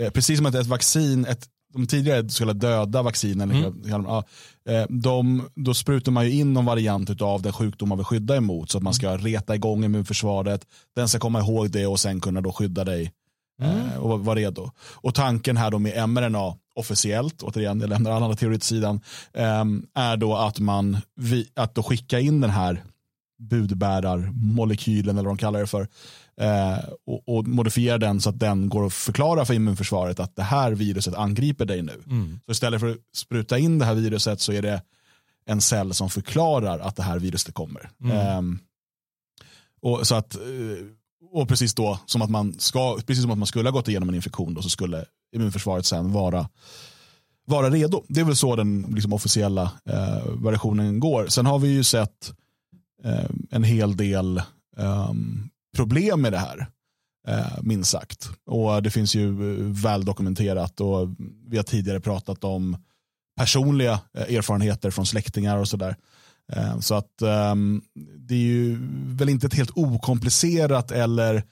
eh, 0.00 0.10
precis 0.10 0.36
som 0.36 0.46
att 0.46 0.54
ett 0.54 0.66
vaccin, 0.66 1.24
ett, 1.24 1.46
de 1.72 1.86
tidigare 1.86 2.28
så 2.28 2.38
kallade 2.38 2.66
döda 2.66 3.02
vaccinen, 3.02 3.50
mm. 3.50 4.24
Eh, 4.68 4.86
de, 4.88 5.48
då 5.54 5.74
sprutar 5.74 6.12
man 6.12 6.24
ju 6.26 6.32
in 6.32 6.52
någon 6.52 6.64
variant 6.64 7.22
av 7.22 7.42
den 7.42 7.52
sjukdom 7.52 7.88
man 7.88 7.98
vill 7.98 8.04
skydda 8.04 8.36
emot 8.36 8.70
så 8.70 8.78
att 8.78 8.84
man 8.84 8.94
ska 8.94 9.16
reta 9.16 9.54
igång 9.54 9.84
immunförsvaret, 9.84 10.66
den 10.96 11.08
ska 11.08 11.18
komma 11.18 11.40
ihåg 11.40 11.70
det 11.70 11.86
och 11.86 12.00
sen 12.00 12.20
kunna 12.20 12.40
då 12.40 12.52
skydda 12.52 12.84
dig 12.84 13.12
mm. 13.62 13.98
och 13.98 14.24
vara 14.24 14.38
redo. 14.38 14.70
Och 14.78 15.14
tanken 15.14 15.56
här 15.56 15.70
då 15.70 15.78
med 15.78 16.08
mRNA 16.08 16.54
officiellt, 16.74 17.42
återigen, 17.42 17.80
jag 17.80 17.90
lämnar 17.90 18.10
alla 18.10 18.24
andra 18.24 18.36
teorier 18.36 18.58
till 18.58 18.68
sidan, 18.68 19.00
ehm, 19.34 19.86
är 19.94 20.16
då 20.16 20.36
att 20.36 20.58
man 20.58 20.98
att 21.54 21.74
då 21.74 21.82
skicka 21.82 22.20
in 22.20 22.40
den 22.40 22.50
här 22.50 22.84
budbärarmolekylen 23.40 25.18
eller 25.18 25.28
vad 25.28 25.36
de 25.36 25.38
kallar 25.38 25.60
det 25.60 25.66
för 25.66 25.88
eh, 26.40 26.78
och, 27.06 27.28
och 27.28 27.46
modifiera 27.46 27.98
den 27.98 28.20
så 28.20 28.30
att 28.30 28.38
den 28.38 28.68
går 28.68 28.86
att 28.86 28.92
förklara 28.92 29.44
för 29.44 29.54
immunförsvaret 29.54 30.20
att 30.20 30.36
det 30.36 30.42
här 30.42 30.72
viruset 30.72 31.14
angriper 31.14 31.64
dig 31.64 31.82
nu. 31.82 32.02
Mm. 32.06 32.40
Så 32.46 32.52
istället 32.52 32.80
för 32.80 32.90
att 32.90 32.98
spruta 33.14 33.58
in 33.58 33.78
det 33.78 33.84
här 33.84 33.94
viruset 33.94 34.40
så 34.40 34.52
är 34.52 34.62
det 34.62 34.82
en 35.46 35.60
cell 35.60 35.94
som 35.94 36.10
förklarar 36.10 36.78
att 36.78 36.96
det 36.96 37.02
här 37.02 37.18
viruset 37.18 37.54
kommer. 37.54 37.90
Mm. 38.00 38.38
Um, 38.38 38.58
och 39.82 40.06
så 40.06 40.14
att 40.14 40.34
eh, 40.34 40.40
och 41.32 41.48
precis 41.48 41.74
då 41.74 41.98
som 42.06 42.22
att 42.22 42.30
man 42.30 42.54
ska, 42.58 42.98
precis 43.06 43.22
som 43.22 43.30
att 43.30 43.38
man 43.38 43.46
skulle 43.46 43.68
ha 43.68 43.72
gått 43.72 43.88
igenom 43.88 44.08
en 44.08 44.14
infektion 44.14 44.54
då, 44.54 44.62
så 44.62 44.70
skulle 44.70 45.04
immunförsvaret 45.36 45.86
sen 45.86 46.12
vara, 46.12 46.48
vara 47.46 47.70
redo. 47.70 48.04
Det 48.08 48.20
är 48.20 48.24
väl 48.24 48.36
så 48.36 48.56
den 48.56 48.86
liksom, 48.94 49.12
officiella 49.12 49.72
eh, 49.84 50.26
versionen 50.42 51.00
går. 51.00 51.26
Sen 51.26 51.46
har 51.46 51.58
vi 51.58 51.68
ju 51.68 51.84
sett 51.84 52.32
eh, 53.04 53.30
en 53.50 53.64
hel 53.64 53.96
del 53.96 54.38
eh, 54.76 55.12
problem 55.76 56.20
med 56.20 56.32
det 56.32 56.38
här. 56.38 56.66
Eh, 57.28 57.62
minst 57.62 57.90
sagt. 57.90 58.30
Och 58.46 58.82
det 58.82 58.90
finns 58.90 59.14
ju 59.14 59.28
eh, 59.28 59.64
väl 59.82 60.04
dokumenterat 60.04 60.80
och 60.80 61.08
vi 61.46 61.56
har 61.56 61.64
tidigare 61.64 62.00
pratat 62.00 62.44
om 62.44 62.76
personliga 63.36 64.00
eh, 64.14 64.36
erfarenheter 64.36 64.90
från 64.90 65.06
släktingar 65.06 65.56
och 65.56 65.68
sådär. 65.68 65.96
Eh, 66.52 66.78
så 66.78 66.94
att 66.94 67.22
ehm, 67.22 67.82
det 68.18 68.34
är 68.34 68.38
ju 68.38 68.78
väl 69.06 69.28
inte 69.28 69.46
ett 69.46 69.54
helt 69.54 69.70
okomplicerat 69.74 70.90
eller, 70.90 71.34
eh, 71.34 71.42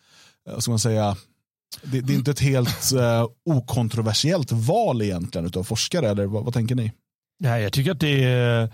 vad 0.52 0.62
ska 0.62 0.72
man 0.72 0.78
säga, 0.78 1.16
det, 1.82 2.00
det 2.00 2.12
är 2.12 2.16
inte 2.16 2.30
ett 2.30 2.40
helt 2.40 2.92
uh, 2.94 3.26
okontroversiellt 3.44 4.52
val 4.52 5.02
egentligen 5.02 5.50
av 5.56 5.64
forskare, 5.64 6.08
eller 6.08 6.26
vad, 6.26 6.44
vad 6.44 6.54
tänker 6.54 6.74
ni? 6.74 6.92
Nej, 7.40 7.62
jag 7.62 7.72
tycker 7.72 7.90
att 7.90 8.00
det 8.00 8.24
är 8.24 8.72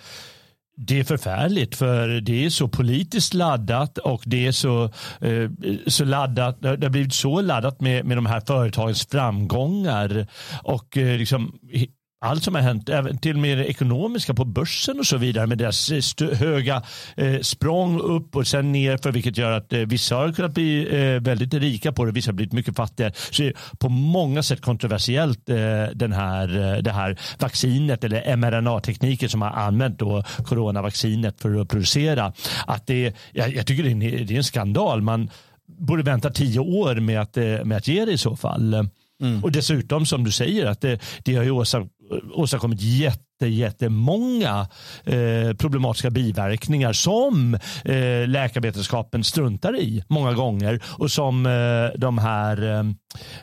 det 0.76 1.00
är 1.00 1.04
förfärligt 1.04 1.75
för 1.75 2.21
det 2.21 2.45
är 2.45 2.50
så 2.50 2.69
politiskt 2.69 3.35
laddat 3.35 3.99
och 3.99 4.23
det 4.26 4.47
är 4.47 4.52
så, 4.52 4.85
eh, 5.21 5.50
så 5.87 6.04
laddat, 6.04 6.62
det 6.62 6.69
har 6.69 6.88
blivit 6.88 7.14
så 7.14 7.40
laddat 7.40 7.81
med, 7.81 8.04
med 8.04 8.16
de 8.16 8.26
här 8.26 8.40
företagens 8.40 9.07
framgångar 9.07 10.26
och 10.62 10.97
eh, 10.97 11.19
liksom 11.19 11.59
allt 12.25 12.45
som 12.45 12.54
har 12.54 12.62
hänt, 12.62 12.88
även 12.88 13.19
till 13.19 13.35
och 13.35 13.40
med 13.40 13.59
det 13.59 13.64
ekonomiska 13.64 14.35
på 14.35 14.45
börsen 14.45 14.99
och 14.99 15.07
så 15.07 15.16
vidare 15.16 15.47
med 15.47 15.59
deras 15.59 15.90
eh, 15.90 16.38
höga 16.38 16.83
eh, 17.16 17.40
språng 17.40 18.00
upp 18.00 18.37
och 18.37 18.47
sen 18.47 18.73
ner 18.73 18.97
för 18.97 19.12
vilket 19.12 19.38
gör 19.38 19.50
att 19.50 19.73
eh, 19.73 19.81
vissa 19.81 20.16
har 20.16 20.33
kunnat 20.33 20.54
bli 20.54 20.88
eh, 20.90 21.21
väldigt 21.23 21.54
rika 21.54 21.93
på 21.93 22.04
det, 22.04 22.12
vissa 22.12 22.31
har 22.31 22.35
blivit 22.35 22.52
mycket 22.52 22.76
fattigare. 22.76 23.12
Så 23.31 23.43
det 23.43 23.49
är 23.49 23.54
på 23.78 23.88
många 23.88 24.43
sätt 24.43 24.61
kontroversiellt 24.61 25.49
eh, 25.49 25.57
den 25.95 26.12
här, 26.12 26.75
eh, 26.75 26.83
det 26.83 26.90
här 26.90 27.19
vaccinet 27.38 28.04
eller 28.04 28.37
mRNA-tekniken 28.37 29.28
som 29.28 29.43
har 29.43 29.50
använt 29.50 29.99
då 29.99 30.23
coronavaccinet 30.45 31.40
för 31.40 31.61
att 31.61 31.69
producera. 31.69 32.33
Att 32.66 32.87
det, 32.87 33.16
jag, 33.33 33.54
jag 33.54 33.66
tycker 33.66 33.83
det 33.83 33.88
är, 33.88 33.93
en, 33.93 34.26
det 34.26 34.35
är 34.35 34.37
en 34.37 34.45
skandal. 34.45 35.02
Man 35.02 35.31
borde 35.66 36.02
vänta 36.02 36.31
tio 36.31 36.61
år 36.61 36.95
med 36.95 37.21
att, 37.21 37.37
med 37.66 37.76
att 37.76 37.88
ge 37.88 38.04
det 38.04 38.12
i 38.12 38.19
så 38.19 38.37
fall. 38.37 38.88
Mm. 39.21 39.45
Och 39.45 39.52
dessutom 39.52 40.07
som 40.07 40.25
du 40.25 40.31
säger 40.31 40.66
att 40.66 40.81
det, 40.81 41.00
det 41.25 41.37
har 41.37 41.45
ju 41.45 41.50
åstadkommit 42.34 42.80
jätte, 42.82 43.46
jättemånga 43.46 44.66
eh, 45.04 45.56
problematiska 45.58 46.11
biverkningar 46.11 46.92
som 46.92 47.54
eh, 47.84 48.28
läkarvetenskapen 48.28 49.25
struntar 49.25 49.76
i 49.76 50.04
många 50.08 50.32
gånger 50.32 50.82
och 50.87 51.11
som 51.11 51.46
eh, 51.46 52.00
de 52.00 52.18
här 52.18 52.62
eh, 52.62 52.78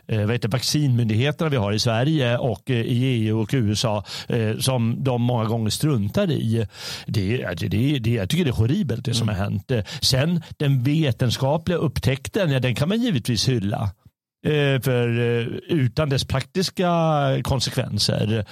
eh 0.08 0.26
vad 0.26 0.32
heter, 0.32 0.50
vaccinmyndigheterna 0.50 1.50
vi 1.50 1.58
har 1.58 1.72
i 1.72 1.80
Sverige 1.80 2.38
och 2.38 2.72
eh, 2.72 2.76
i 2.76 3.04
EU 3.04 3.42
och 3.42 3.50
USA 3.54 4.04
eh, 4.28 4.58
som 4.58 5.04
de 5.04 5.22
många 5.22 5.46
gånger 5.46 5.70
struntar 5.70 6.32
i. 6.32 6.68
Det, 7.06 7.38
det, 7.38 7.68
det, 7.70 8.00
det, 8.00 8.10
jag 8.10 8.30
tycker 8.30 8.46
det 8.46 8.52
är 8.52 8.56
horribelt 8.56 9.06
det 9.06 9.14
som 9.14 9.30
mm. 9.30 9.40
har 9.40 9.46
hänt. 9.46 9.72
Sen 10.02 10.44
den 10.58 10.84
vetenskapliga 10.84 11.78
upptäckten, 11.78 12.52
ja, 12.52 12.60
den 12.60 12.76
kan 12.76 12.90
man 12.90 13.02
givetvis 13.02 13.50
hylla. 13.50 13.90
Eh, 14.46 14.82
för, 14.82 15.20
eh, 15.20 15.48
utan 15.68 16.10
dess 16.10 16.26
praktiska 16.26 16.88
konsekvenser. 17.44 18.46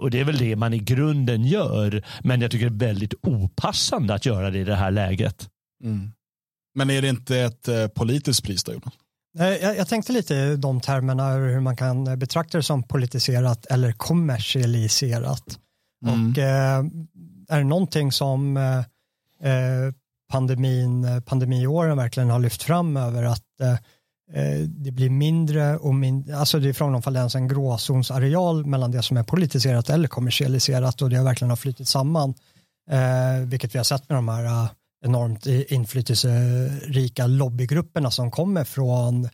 Och 0.00 0.10
det 0.10 0.20
är 0.20 0.24
väl 0.24 0.38
det 0.38 0.56
man 0.56 0.74
i 0.74 0.78
grunden 0.78 1.44
gör. 1.44 2.04
Men 2.22 2.40
jag 2.40 2.50
tycker 2.50 2.70
det 2.70 2.84
är 2.84 2.88
väldigt 2.88 3.14
opassande 3.22 4.14
att 4.14 4.26
göra 4.26 4.50
det 4.50 4.58
i 4.58 4.64
det 4.64 4.74
här 4.74 4.90
läget. 4.90 5.48
Mm. 5.84 6.12
Men 6.74 6.90
är 6.90 7.02
det 7.02 7.08
inte 7.08 7.38
ett 7.38 7.68
eh, 7.68 7.86
politiskt 7.86 8.44
pris 8.44 8.64
då 8.64 8.72
Jonas? 8.72 8.94
Jag, 9.38 9.76
jag 9.76 9.88
tänkte 9.88 10.12
lite 10.12 10.34
i 10.34 10.56
de 10.56 10.80
termerna 10.80 11.32
hur 11.32 11.60
man 11.60 11.76
kan 11.76 12.18
betrakta 12.18 12.58
det 12.58 12.62
som 12.62 12.82
politiserat 12.82 13.66
eller 13.66 13.92
kommersialiserat. 13.92 15.58
Mm. 16.06 16.30
Och 16.30 16.38
är 17.48 17.58
det 17.58 17.64
någonting 17.64 18.12
som 18.12 18.58
pandemin, 20.32 21.22
pandemiåren 21.26 21.96
verkligen 21.96 22.30
har 22.30 22.38
lyft 22.38 22.62
fram 22.62 22.96
över 22.96 23.22
att 23.22 23.44
Eh, 23.60 23.76
det 24.66 24.90
blir 24.90 25.10
mindre 25.10 25.76
och 25.76 25.94
mindre, 25.94 26.36
alltså 26.36 26.58
det 26.58 26.68
är 26.68 26.72
frågan 26.72 26.94
om 26.94 27.16
ens 27.16 27.34
en 27.34 27.48
gråzonsareal 27.48 28.66
mellan 28.66 28.90
det 28.90 29.02
som 29.02 29.16
är 29.16 29.22
politiserat 29.22 29.90
eller 29.90 30.08
kommersialiserat 30.08 31.02
och 31.02 31.10
det 31.10 31.16
har 31.16 31.24
verkligen 31.24 31.50
har 31.50 31.56
flyttit 31.56 31.88
samman. 31.88 32.34
Eh, 32.90 33.46
vilket 33.46 33.74
vi 33.74 33.78
har 33.78 33.84
sett 33.84 34.08
med 34.08 34.18
de 34.18 34.28
här 34.28 34.44
uh, 34.44 34.70
enormt 35.04 35.46
inflytelserika 35.46 37.26
lobbygrupperna 37.26 38.10
som 38.10 38.30
kommer 38.30 38.64
från 38.64 39.28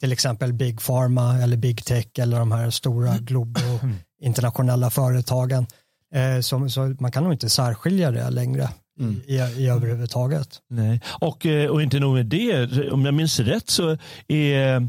till 0.00 0.12
exempel 0.12 0.52
Big 0.52 0.80
Pharma 0.80 1.38
eller 1.38 1.56
Big 1.56 1.84
Tech 1.84 2.06
eller 2.18 2.38
de 2.38 2.52
här 2.52 2.70
stora 2.70 3.10
mm. 3.10 3.24
globala 3.24 3.78
internationella 4.22 4.90
företagen. 4.90 5.66
Eh, 6.14 6.40
så, 6.40 6.68
så 6.68 6.96
man 7.00 7.12
kan 7.12 7.24
nog 7.24 7.32
inte 7.32 7.50
särskilja 7.50 8.10
det 8.10 8.30
längre 8.30 8.68
mm. 9.00 9.20
i, 9.26 9.34
i 9.34 9.68
överhuvudtaget. 9.68 10.60
Nej. 10.70 11.00
Och, 11.20 11.46
eh, 11.46 11.70
och 11.70 11.82
inte 11.82 12.00
nog 12.00 12.14
med 12.14 12.26
det, 12.26 12.90
om 12.90 13.04
jag 13.04 13.14
minns 13.14 13.40
rätt 13.40 13.70
så 13.70 13.96
är 14.28 14.88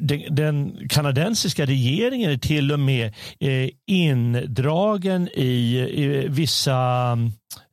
den, 0.00 0.34
den 0.34 0.88
kanadensiska 0.88 1.66
regeringen 1.66 2.30
är 2.30 2.36
till 2.36 2.72
och 2.72 2.80
med 2.80 3.14
eh, 3.40 3.70
indragen 3.86 5.28
i, 5.28 5.78
i 5.78 6.28
vissa 6.28 7.18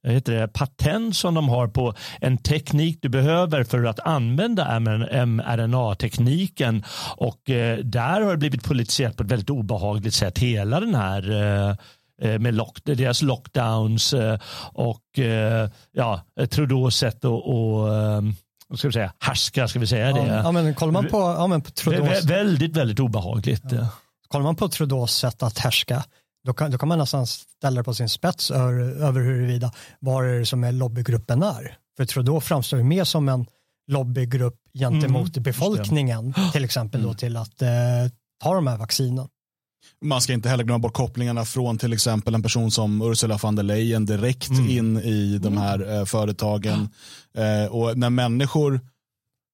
heter 0.03 0.33
det, 0.33 0.47
patent 0.47 1.15
som 1.15 1.33
de 1.33 1.49
har 1.49 1.67
på 1.67 1.93
en 2.21 2.37
teknik 2.37 2.99
du 3.01 3.09
behöver 3.09 3.63
för 3.63 3.83
att 3.83 3.99
använda 3.99 4.79
mRNA-tekniken. 5.25 6.83
Och 7.17 7.49
eh, 7.49 7.77
där 7.77 8.21
har 8.21 8.31
det 8.31 8.37
blivit 8.37 8.63
politiserat 8.63 9.17
på 9.17 9.23
ett 9.23 9.31
väldigt 9.31 9.49
obehagligt 9.49 10.13
sätt. 10.13 10.37
Hela 10.37 10.79
den 10.79 10.95
här 10.95 11.31
Eh, 11.31 11.75
med 12.21 12.53
lock, 12.53 12.79
deras 12.83 13.21
lockdowns 13.21 14.13
eh, 14.13 14.39
och 14.73 15.19
eh, 15.19 15.69
ja, 15.91 16.21
Trudeaus 16.49 16.95
sätt 16.95 17.25
att 17.25 18.77
ska 18.77 18.87
vi 18.87 18.93
säga, 18.93 19.13
härska, 19.19 19.67
ska 19.67 19.79
vi 19.79 19.87
säga 19.87 20.13
det? 20.13 20.27
Ja, 20.27 20.51
men 20.51 20.75
kollar 20.75 20.93
man 20.93 21.07
på, 21.07 21.17
ja, 21.17 21.47
men 21.47 21.61
på 21.61 21.71
Trudeaus... 21.71 22.23
Väldigt, 22.23 22.77
väldigt 22.77 22.99
obehagligt. 22.99 23.63
Ja. 23.71 23.87
Kollar 24.27 24.43
man 24.43 24.55
på 24.55 24.69
Trudeaus 24.69 25.15
sätt 25.15 25.43
att 25.43 25.57
härska, 25.57 26.03
då 26.45 26.53
kan, 26.53 26.71
då 26.71 26.77
kan 26.77 26.89
man 26.89 26.97
nästan 26.97 27.27
ställa 27.27 27.77
det 27.77 27.83
på 27.83 27.93
sin 27.93 28.09
spets 28.09 28.51
över, 28.51 29.03
över 29.03 29.21
huruvida 29.21 29.71
vad 29.99 30.25
är 30.25 30.39
det 30.39 30.45
som 30.45 30.63
är 30.63 30.71
lobbygruppen 30.71 31.43
är. 31.43 31.77
För 31.97 32.05
Trudeau 32.05 32.41
framstår 32.41 32.79
ju 32.79 32.85
mer 32.85 33.03
som 33.03 33.29
en 33.29 33.45
lobbygrupp 33.87 34.55
gentemot 34.73 35.37
mm, 35.37 35.43
befolkningen, 35.43 36.33
till 36.53 36.65
exempel 36.65 37.01
då 37.01 37.07
mm. 37.07 37.17
till 37.17 37.37
att 37.37 37.61
eh, 37.61 37.69
ta 38.43 38.53
de 38.53 38.67
här 38.67 38.77
vaccinen. 38.77 39.27
Man 40.01 40.21
ska 40.21 40.33
inte 40.33 40.49
heller 40.49 40.63
glömma 40.63 40.79
bort 40.79 40.93
kopplingarna 40.93 41.45
från 41.45 41.77
till 41.77 41.93
exempel 41.93 42.35
en 42.35 42.43
person 42.43 42.71
som 42.71 43.01
Ursula 43.01 43.39
von 43.41 43.55
der 43.55 43.63
Leyen 43.63 44.05
direkt 44.05 44.49
mm. 44.49 44.69
in 44.69 44.97
i 44.97 45.37
de 45.37 45.57
här 45.57 45.97
eh, 45.99 46.05
företagen. 46.05 46.89
Eh, 47.37 47.71
och 47.71 47.97
när 47.97 48.09
människor 48.09 48.79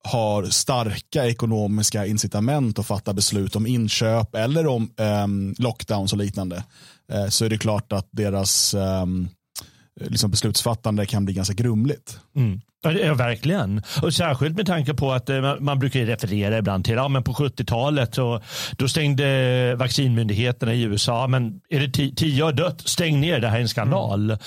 har 0.04 0.44
starka 0.46 1.26
ekonomiska 1.26 2.06
incitament 2.06 2.80
att 2.80 2.88
fatta 2.88 3.14
beslut 3.14 3.56
om 3.56 3.68
inköp 3.68 4.36
eller 4.36 4.68
om 4.68 4.92
eh, 4.98 5.28
lockdowns 5.64 6.14
och 6.14 6.20
liknande 6.20 6.64
eh, 7.12 7.28
så 7.28 7.46
är 7.46 7.50
det 7.50 7.58
klart 7.58 7.94
att 7.94 8.08
deras 8.12 8.74
ehm, 8.74 9.30
liksom 10.10 10.32
beslutsfattande 10.32 11.06
kan 11.06 11.26
bli 11.26 11.34
ganska 11.34 11.54
grumligt. 11.54 12.20
Mm. 12.36 12.62
Ja, 12.84 13.14
verkligen. 13.14 13.82
Och 14.02 14.14
särskilt 14.14 14.58
med 14.58 14.66
tanke 14.66 14.94
på 14.94 15.12
att 15.12 15.30
eh, 15.30 15.56
man 15.60 15.80
brukar 15.80 16.00
referera 16.00 16.58
ibland 16.58 16.86
till, 16.86 16.94
ja 16.94 17.08
men 17.08 17.24
på 17.24 17.34
70-talet 17.34 18.16
så 18.16 18.42
då 18.72 18.88
stängde 18.88 19.76
vaccinmyndigheterna 19.76 20.74
i 20.74 20.82
USA, 20.82 21.28
men 21.28 21.62
är 21.70 21.80
det 21.80 22.16
tio 22.16 22.44
har 22.44 22.54
dött, 22.54 22.82
stäng 22.86 23.22
ner, 23.22 23.40
det 23.40 23.48
här 23.48 23.58
är 23.58 23.62
en 23.62 23.70
skandal. 23.70 24.38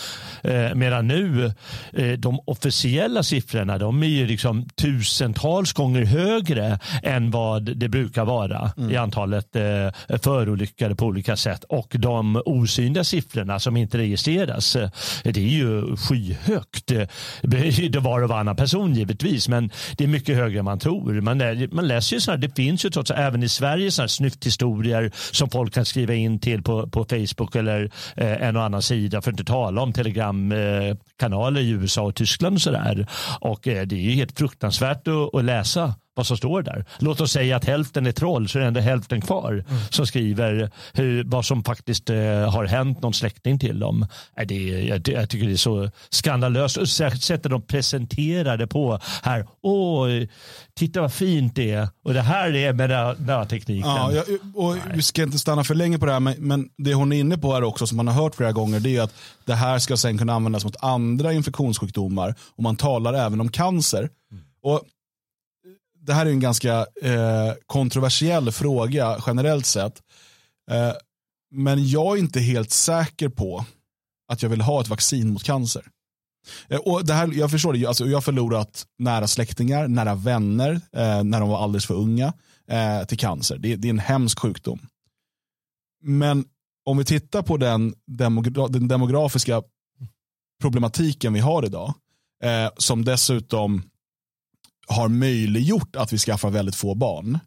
Mm. 0.42 0.66
Eh, 0.66 0.74
medan 0.74 1.08
nu, 1.08 1.52
eh, 1.92 2.12
de 2.12 2.40
officiella 2.46 3.22
siffrorna, 3.22 3.78
de 3.78 4.02
är 4.02 4.06
ju 4.06 4.26
liksom 4.26 4.68
tusentals 4.68 5.72
gånger 5.72 6.04
högre 6.04 6.78
än 7.02 7.30
vad 7.30 7.76
det 7.76 7.88
brukar 7.88 8.24
vara 8.24 8.72
mm. 8.76 8.90
i 8.90 8.96
antalet 8.96 9.56
eh, 9.56 10.18
förolyckade 10.18 10.94
på 10.94 11.06
olika 11.06 11.36
sätt. 11.36 11.64
Och 11.68 11.94
de 11.98 12.42
osynliga 12.44 13.04
siffrorna 13.04 13.58
som 13.58 13.76
inte 13.76 13.98
registreras, 13.98 14.76
eh, 14.76 14.90
det 15.24 15.40
är 15.40 15.43
är 15.44 15.50
ju 15.50 15.96
skyhögt. 15.96 16.86
Det 17.90 18.00
var 18.00 18.22
och 18.22 18.28
varannan 18.28 18.56
person 18.56 18.94
givetvis, 18.94 19.48
men 19.48 19.70
det 19.96 20.04
är 20.04 20.08
mycket 20.08 20.36
högre 20.36 20.58
än 20.58 20.64
man 20.64 20.78
tror. 20.78 21.20
Man, 21.20 21.68
man 21.72 21.88
läser 21.88 22.16
ju 22.16 22.20
så 22.20 22.30
här, 22.30 22.38
det 22.38 22.56
finns 22.56 22.84
ju 22.84 22.90
trots 22.90 23.10
även 23.10 23.42
i 23.42 23.48
Sverige 23.48 23.90
så 23.90 24.02
här 24.02 24.06
snyfthistorier 24.06 25.12
som 25.32 25.50
folk 25.50 25.74
kan 25.74 25.84
skriva 25.84 26.14
in 26.14 26.38
till 26.38 26.62
på, 26.62 26.88
på 26.88 27.04
Facebook 27.04 27.56
eller 27.56 27.90
eh, 28.16 28.42
en 28.42 28.56
och 28.56 28.62
annan 28.62 28.82
sida 28.82 29.22
för 29.22 29.30
att 29.30 29.40
inte 29.40 29.52
tala 29.52 29.82
om 29.82 29.92
telegramkanaler 29.92 31.60
eh, 31.60 31.66
i 31.66 31.70
USA 31.70 32.02
och 32.02 32.14
Tyskland 32.14 32.54
och 32.54 32.62
sådär. 32.62 33.06
Och 33.40 33.68
eh, 33.68 33.86
det 33.86 33.96
är 33.96 34.00
ju 34.00 34.10
helt 34.10 34.38
fruktansvärt 34.38 35.08
att, 35.08 35.34
att 35.34 35.44
läsa 35.44 35.94
vad 36.14 36.26
som 36.26 36.36
står 36.36 36.62
där. 36.62 36.84
Låt 36.98 37.20
oss 37.20 37.32
säga 37.32 37.56
att 37.56 37.64
hälften 37.64 38.06
är 38.06 38.12
troll 38.12 38.48
så 38.48 38.58
är 38.58 38.62
det 38.62 38.68
ändå 38.68 38.80
hälften 38.80 39.20
kvar 39.20 39.52
mm. 39.52 39.80
som 39.90 40.06
skriver 40.06 40.70
hur, 40.92 41.24
vad 41.24 41.44
som 41.44 41.64
faktiskt 41.64 42.10
eh, 42.10 42.16
har 42.50 42.64
hänt 42.64 43.02
någon 43.02 43.14
släkting 43.14 43.58
till 43.58 43.78
dem. 43.78 44.06
Äh, 44.36 44.46
det 44.46 44.54
jag, 44.54 45.08
jag, 45.08 45.30
tycker 45.30 45.46
det 45.46 45.52
är 45.52 45.56
så 45.56 45.90
skandalöst. 46.10 46.76
Och 46.76 46.88
sättet 46.88 47.42
de 47.42 47.62
presenterar 47.62 48.56
det 48.56 48.66
på 48.66 48.98
här. 49.22 49.46
Åh, 49.62 50.08
titta 50.74 51.00
vad 51.00 51.12
fint 51.12 51.54
det 51.54 51.70
är. 51.70 51.88
Och 52.04 52.14
det 52.14 52.22
här 52.22 52.54
är 52.54 52.72
med 52.72 52.90
den 52.90 53.28
här 53.28 53.44
tekniken. 53.44 53.90
Ja, 53.90 54.12
jag, 54.12 54.24
och 54.54 54.76
vi 54.94 55.02
ska 55.02 55.22
inte 55.22 55.38
stanna 55.38 55.64
för 55.64 55.74
länge 55.74 55.98
på 55.98 56.06
det 56.06 56.12
här, 56.12 56.20
men, 56.20 56.34
men 56.38 56.68
det 56.78 56.94
hon 56.94 57.12
är 57.12 57.20
inne 57.20 57.38
på 57.38 57.52
här 57.52 57.64
också 57.64 57.86
som 57.86 57.96
man 57.96 58.08
har 58.08 58.14
hört 58.14 58.34
flera 58.34 58.52
gånger 58.52 58.80
det 58.80 58.96
är 58.96 59.02
att 59.02 59.14
det 59.44 59.54
här 59.54 59.78
ska 59.78 59.96
sen 59.96 60.18
kunna 60.18 60.32
användas 60.32 60.64
mot 60.64 60.76
andra 60.80 61.32
infektionssjukdomar 61.32 62.34
och 62.56 62.62
man 62.62 62.76
talar 62.76 63.14
även 63.14 63.40
om 63.40 63.48
cancer. 63.48 63.98
Mm. 63.98 64.44
Och 64.62 64.82
det 66.06 66.14
här 66.14 66.26
är 66.26 66.30
en 66.30 66.40
ganska 66.40 66.86
eh, 67.02 67.52
kontroversiell 67.66 68.52
fråga 68.52 69.22
generellt 69.26 69.66
sett. 69.66 70.02
Eh, 70.70 70.92
men 71.50 71.88
jag 71.88 72.16
är 72.16 72.20
inte 72.20 72.40
helt 72.40 72.70
säker 72.70 73.28
på 73.28 73.64
att 74.28 74.42
jag 74.42 74.50
vill 74.50 74.60
ha 74.60 74.80
ett 74.80 74.88
vaccin 74.88 75.32
mot 75.32 75.42
cancer. 75.42 75.82
Eh, 76.68 76.78
och 76.78 77.06
det 77.06 77.14
här, 77.14 77.30
jag 77.32 77.50
förstår 77.50 77.72
det, 77.72 77.86
alltså, 77.86 78.06
jag 78.06 78.16
har 78.16 78.22
förlorat 78.22 78.86
nära 78.98 79.26
släktingar, 79.26 79.88
nära 79.88 80.14
vänner 80.14 80.72
eh, 80.72 81.24
när 81.24 81.40
de 81.40 81.48
var 81.48 81.62
alldeles 81.62 81.86
för 81.86 81.94
unga 81.94 82.32
eh, 82.68 83.04
till 83.04 83.18
cancer. 83.18 83.58
Det, 83.58 83.76
det, 83.76 83.88
är 83.88 83.90
en 83.90 83.98
hemsk 83.98 84.38
sjukdom. 84.38 84.86
Men 86.02 86.44
om 86.84 86.98
vi 86.98 87.04
tittar 87.04 87.42
på 87.42 87.56
den, 87.56 87.94
demogra 88.06 88.68
den 88.68 88.88
demografiska 88.88 89.62
problematiken 90.60 91.32
vi 91.32 91.40
har 91.40 91.64
idag, 91.64 91.94
eh, 92.42 92.70
som 92.76 93.04
dessutom 93.04 93.82
har 94.86 95.08
möjliggjort 95.08 95.96
att 95.96 96.12
vi 96.12 96.18
skaffar 96.18 96.50
väldigt 96.50 96.74
få 96.74 96.94
barn. 96.94 97.38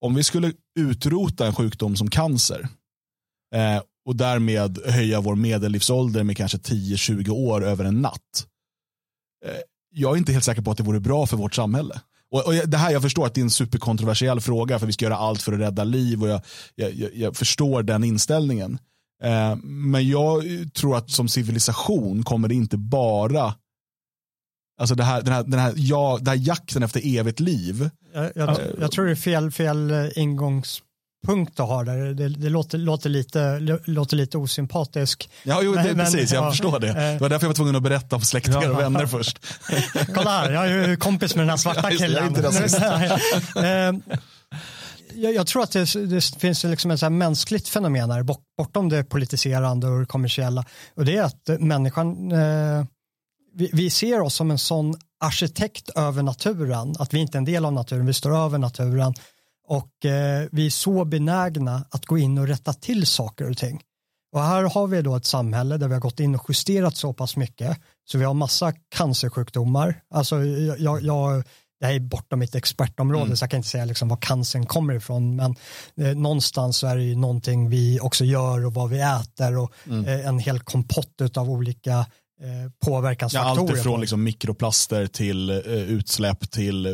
Om 0.00 0.14
vi 0.14 0.24
skulle 0.24 0.52
utrota 0.78 1.46
en 1.46 1.54
sjukdom 1.54 1.96
som 1.96 2.10
cancer 2.10 2.68
eh, 3.54 3.82
och 4.06 4.16
därmed 4.16 4.78
höja 4.86 5.20
vår 5.20 5.34
medellivsålder 5.34 6.24
med 6.24 6.36
kanske 6.36 6.58
10-20 6.58 7.30
år 7.30 7.64
över 7.64 7.84
en 7.84 8.02
natt. 8.02 8.46
Eh, 9.44 9.50
jag 9.90 10.12
är 10.12 10.16
inte 10.16 10.32
helt 10.32 10.44
säker 10.44 10.62
på 10.62 10.70
att 10.70 10.76
det 10.76 10.82
vore 10.82 11.00
bra 11.00 11.26
för 11.26 11.36
vårt 11.36 11.54
samhälle. 11.54 12.00
Och, 12.30 12.46
och 12.46 12.54
det 12.68 12.76
här, 12.76 12.90
jag 12.90 13.02
förstår 13.02 13.26
att 13.26 13.34
det 13.34 13.40
är 13.40 13.42
en 13.42 13.50
superkontroversiell 13.50 14.40
fråga 14.40 14.78
för 14.78 14.86
vi 14.86 14.92
ska 14.92 15.04
göra 15.04 15.16
allt 15.16 15.42
för 15.42 15.52
att 15.52 15.60
rädda 15.60 15.84
liv 15.84 16.22
och 16.22 16.28
jag, 16.28 16.40
jag, 16.74 17.14
jag 17.14 17.36
förstår 17.36 17.82
den 17.82 18.04
inställningen. 18.04 18.78
Eh, 19.22 19.56
men 19.64 20.08
jag 20.08 20.44
tror 20.74 20.96
att 20.96 21.10
som 21.10 21.28
civilisation 21.28 22.22
kommer 22.22 22.48
det 22.48 22.54
inte 22.54 22.76
bara 22.76 23.54
Alltså 24.80 24.94
det 24.94 25.04
här, 25.04 25.22
den 25.22 25.34
här, 25.34 25.42
den 25.42 25.60
här, 25.60 25.72
ja, 25.76 26.18
den 26.20 26.26
här 26.26 26.46
jakten 26.48 26.82
efter 26.82 27.18
evigt 27.18 27.40
liv. 27.40 27.90
Jag, 28.14 28.32
jag, 28.34 28.58
jag 28.80 28.92
tror 28.92 29.04
det 29.04 29.10
är 29.10 29.16
fel, 29.16 29.50
fel 29.50 30.10
ingångspunkt 30.14 30.84
punkt 31.24 31.52
du 31.56 31.62
har 31.62 31.84
där. 31.84 32.14
Det, 32.14 32.28
det 32.28 32.48
låter, 32.48 32.78
låter, 32.78 33.10
lite, 33.10 33.58
låter 33.84 34.16
lite 34.16 34.38
osympatisk. 34.38 35.30
Ja, 35.42 35.60
jo, 35.62 35.74
det, 35.74 35.82
men, 35.82 35.96
precis. 35.96 36.32
Jag 36.32 36.44
ja, 36.44 36.50
förstår 36.50 36.80
det. 36.80 36.86
Det 36.86 37.18
var 37.20 37.28
därför 37.28 37.44
jag 37.44 37.48
var 37.48 37.54
tvungen 37.54 37.76
att 37.76 37.82
berätta 37.82 38.16
om 38.16 38.22
släktingar 38.22 38.62
ja, 38.62 38.70
och 38.70 38.80
vänner 38.80 39.06
först. 39.06 39.38
Kolla 40.14 40.30
här, 40.30 40.52
jag 40.52 40.66
är 40.66 40.88
ju 40.88 40.96
kompis 40.96 41.34
med 41.34 41.42
den 41.42 41.50
här 41.50 41.56
svarta 41.56 41.90
killen. 41.90 42.34
Jag, 45.16 45.24
jag, 45.24 45.34
jag, 45.34 45.46
tror 45.46 45.62
att 45.62 45.72
det, 45.72 46.06
det 46.06 46.40
finns 46.40 46.64
liksom 46.64 46.90
ett 46.90 47.00
så 47.00 47.10
mänskligt 47.10 47.68
fenomen 47.68 48.10
här, 48.10 48.22
bortom 48.58 48.88
det 48.88 49.04
politiserande 49.04 49.86
och 49.86 50.00
det 50.00 50.06
kommersiella. 50.06 50.64
Och 50.94 51.04
det 51.04 51.16
är 51.16 51.22
att 51.22 51.60
människan, 51.60 52.32
eh, 52.32 52.84
vi, 53.54 53.70
vi, 53.72 53.90
ser 53.90 54.20
oss 54.20 54.34
som 54.34 54.50
en 54.50 54.58
sån 54.58 54.94
arkitekt 55.20 55.90
över 55.90 56.22
naturen, 56.22 56.94
att 56.98 57.14
vi 57.14 57.18
inte 57.18 57.36
är 57.36 57.38
en 57.38 57.44
del 57.44 57.64
av 57.64 57.72
naturen, 57.72 58.06
vi 58.06 58.14
står 58.14 58.36
över 58.36 58.58
naturen 58.58 59.14
och 59.66 60.04
eh, 60.04 60.48
vi 60.52 60.66
är 60.66 60.70
så 60.70 61.04
benägna 61.04 61.84
att 61.90 62.06
gå 62.06 62.18
in 62.18 62.38
och 62.38 62.48
rätta 62.48 62.72
till 62.72 63.06
saker 63.06 63.50
och 63.50 63.56
ting. 63.56 63.82
Och 64.32 64.42
här 64.42 64.62
har 64.62 64.86
vi 64.86 65.02
då 65.02 65.16
ett 65.16 65.26
samhälle 65.26 65.76
där 65.76 65.88
vi 65.88 65.94
har 65.94 66.00
gått 66.00 66.20
in 66.20 66.34
och 66.34 66.44
justerat 66.48 66.96
så 66.96 67.12
pass 67.12 67.36
mycket 67.36 67.78
så 68.04 68.18
vi 68.18 68.24
har 68.24 68.34
massa 68.34 68.72
cancersjukdomar. 68.72 70.02
Alltså 70.10 70.44
jag, 70.44 71.02
jag 71.02 71.44
det 71.80 71.86
här 71.86 71.94
är 71.94 72.00
bortom 72.00 72.38
mitt 72.38 72.54
expertområde 72.54 73.24
mm. 73.24 73.36
så 73.36 73.42
jag 73.42 73.50
kan 73.50 73.58
inte 73.58 73.68
säga 73.68 73.84
liksom 73.84 74.08
var 74.08 74.16
cancern 74.16 74.66
kommer 74.66 74.94
ifrån 74.94 75.36
men 75.36 75.56
eh, 75.96 76.16
någonstans 76.16 76.76
så 76.76 76.86
är 76.86 76.96
det 76.96 77.02
ju 77.02 77.16
någonting 77.16 77.70
vi 77.70 78.00
också 78.00 78.24
gör 78.24 78.66
och 78.66 78.74
vad 78.74 78.90
vi 78.90 79.00
äter 79.00 79.58
och 79.58 79.72
mm. 79.86 80.04
eh, 80.04 80.26
en 80.26 80.38
hel 80.38 80.60
kompott 80.60 81.36
av 81.36 81.50
olika 81.50 82.06
påverkansfaktorer. 82.84 83.56
Ja, 83.56 83.60
allt 83.60 83.78
ifrån 83.78 84.00
liksom 84.00 84.22
mikroplaster 84.22 85.06
till 85.06 85.50
eh, 85.50 85.56
utsläpp 85.72 86.50
till 86.50 86.86
eh, 86.86 86.92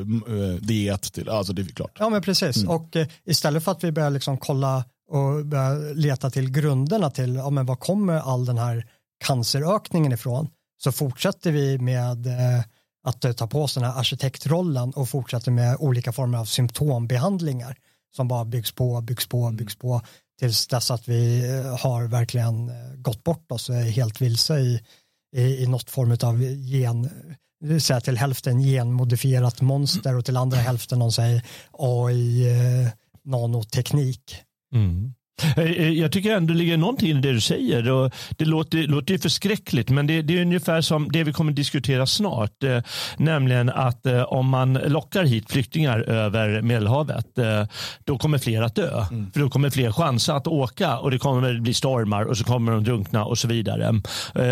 diet. 0.61 1.13
Till, 1.13 1.29
alltså 1.29 1.53
det 1.53 1.63
är 1.63 1.67
klart. 1.67 1.97
Ja 1.99 2.09
men 2.09 2.23
precis 2.23 2.57
mm. 2.57 2.71
och 2.71 2.97
eh, 2.97 3.07
istället 3.25 3.65
för 3.65 3.73
att 3.73 3.85
vi 3.85 3.93
börjar 3.93 4.11
liksom 4.11 4.39
kolla 4.39 4.85
och 5.11 5.47
börja 5.47 5.75
leta 5.95 6.31
till 6.31 6.51
grunderna 6.51 7.11
till 7.11 7.35
ja, 7.35 7.51
men 7.51 7.67
var 7.67 7.77
kommer 7.77 8.15
all 8.15 8.45
den 8.45 8.59
här 8.59 8.87
cancerökningen 9.25 10.13
ifrån 10.13 10.49
så 10.83 10.93
fortsätter 10.93 11.53
vi 11.53 11.79
med 11.79 12.27
eh, 12.27 12.65
att 13.07 13.37
ta 13.37 13.47
på 13.47 13.69
sig 13.69 13.83
den 13.83 13.91
här 13.91 13.99
arkitektrollen 13.99 14.91
och 14.91 15.09
fortsätter 15.09 15.51
med 15.51 15.77
olika 15.79 16.13
former 16.13 16.39
av 16.39 16.45
symptombehandlingar 16.45 17.77
som 18.17 18.29
bara 18.29 18.45
byggs 18.45 18.73
på, 18.73 19.01
byggs 19.01 19.27
på, 19.29 19.43
mm. 19.43 19.57
byggs 19.57 19.77
på 19.77 20.03
tills 20.39 20.67
dess 20.67 20.91
att 20.91 21.09
vi 21.09 21.51
eh, 21.51 21.79
har 21.79 22.09
verkligen 22.09 22.69
eh, 22.69 22.95
gått 22.97 23.25
bort 23.25 23.53
oss 23.53 23.69
och 23.69 23.75
är 23.75 23.83
helt 23.83 24.21
vilse 24.21 24.59
i, 24.59 24.81
i, 25.37 25.63
i 25.63 25.67
något 25.67 25.91
form 25.91 26.17
av 26.23 26.43
gen, 26.43 27.11
eh, 27.65 27.79
säga 27.79 28.01
till 28.01 28.19
hälften 28.19 28.63
genmodifierat 28.63 29.61
monster 29.61 30.17
och 30.17 30.25
till 30.25 30.37
andra 30.37 30.59
hälften 30.59 30.99
någon 30.99 31.13
säger 31.13 31.43
AI 31.73 32.49
eh, 32.49 32.89
nanoteknik. 33.25 34.37
Mm. 34.75 35.15
Eh, 35.57 35.65
eh, 35.65 35.89
jag 35.89 36.13
tycker 36.13 36.37
ändå 36.37 36.53
det 36.53 36.59
ligger 36.59 36.77
någonting 36.77 37.11
i 37.11 37.13
det 37.13 37.33
du 37.33 37.41
säger. 37.41 37.91
Och 37.91 38.13
det 38.37 38.45
låter, 38.45 38.79
låter 38.79 39.13
ju 39.15 39.19
förskräckligt, 39.19 39.91
men 39.91 40.07
det, 40.07 40.23
det, 40.23 40.39
är 40.39 40.43
ungefär 40.43 40.81
som 40.81 41.13
det 41.13 41.25
vi 41.25 41.33
kommer 41.33 41.53
diskutera 41.53 42.07
snart. 42.07 42.63
Eh, 42.63 42.79
nämligen 43.17 43.71
att 43.71 44.07
eh, 44.07 44.23
om 44.23 44.49
man 44.49 44.73
lockar 44.73 45.25
hit 45.25 45.51
flyktingar 45.51 46.01
över 46.01 46.63
Medelhavet, 46.63 47.39
eh, 47.39 47.65
då 48.05 48.19
kommer 48.19 48.39
fler 48.39 48.63
att 48.63 48.75
dö. 48.75 49.05
Mm. 49.11 49.31
För 49.33 49.41
då 49.41 49.51
kommer 49.51 49.71
fler 49.71 49.93
chansa 49.93 50.35
att 50.35 50.47
åka 50.47 50.99
och 50.99 51.11
det 51.11 51.19
kommer 51.19 51.61
bli 51.61 51.75
stormar 51.75 52.25
och 52.25 52.39
så 52.39 52.45
kommer 52.45 52.73
de 52.73 52.85
drunkna 52.85 53.25
och 53.25 53.39
så 53.39 53.49
vidare. 53.49 54.01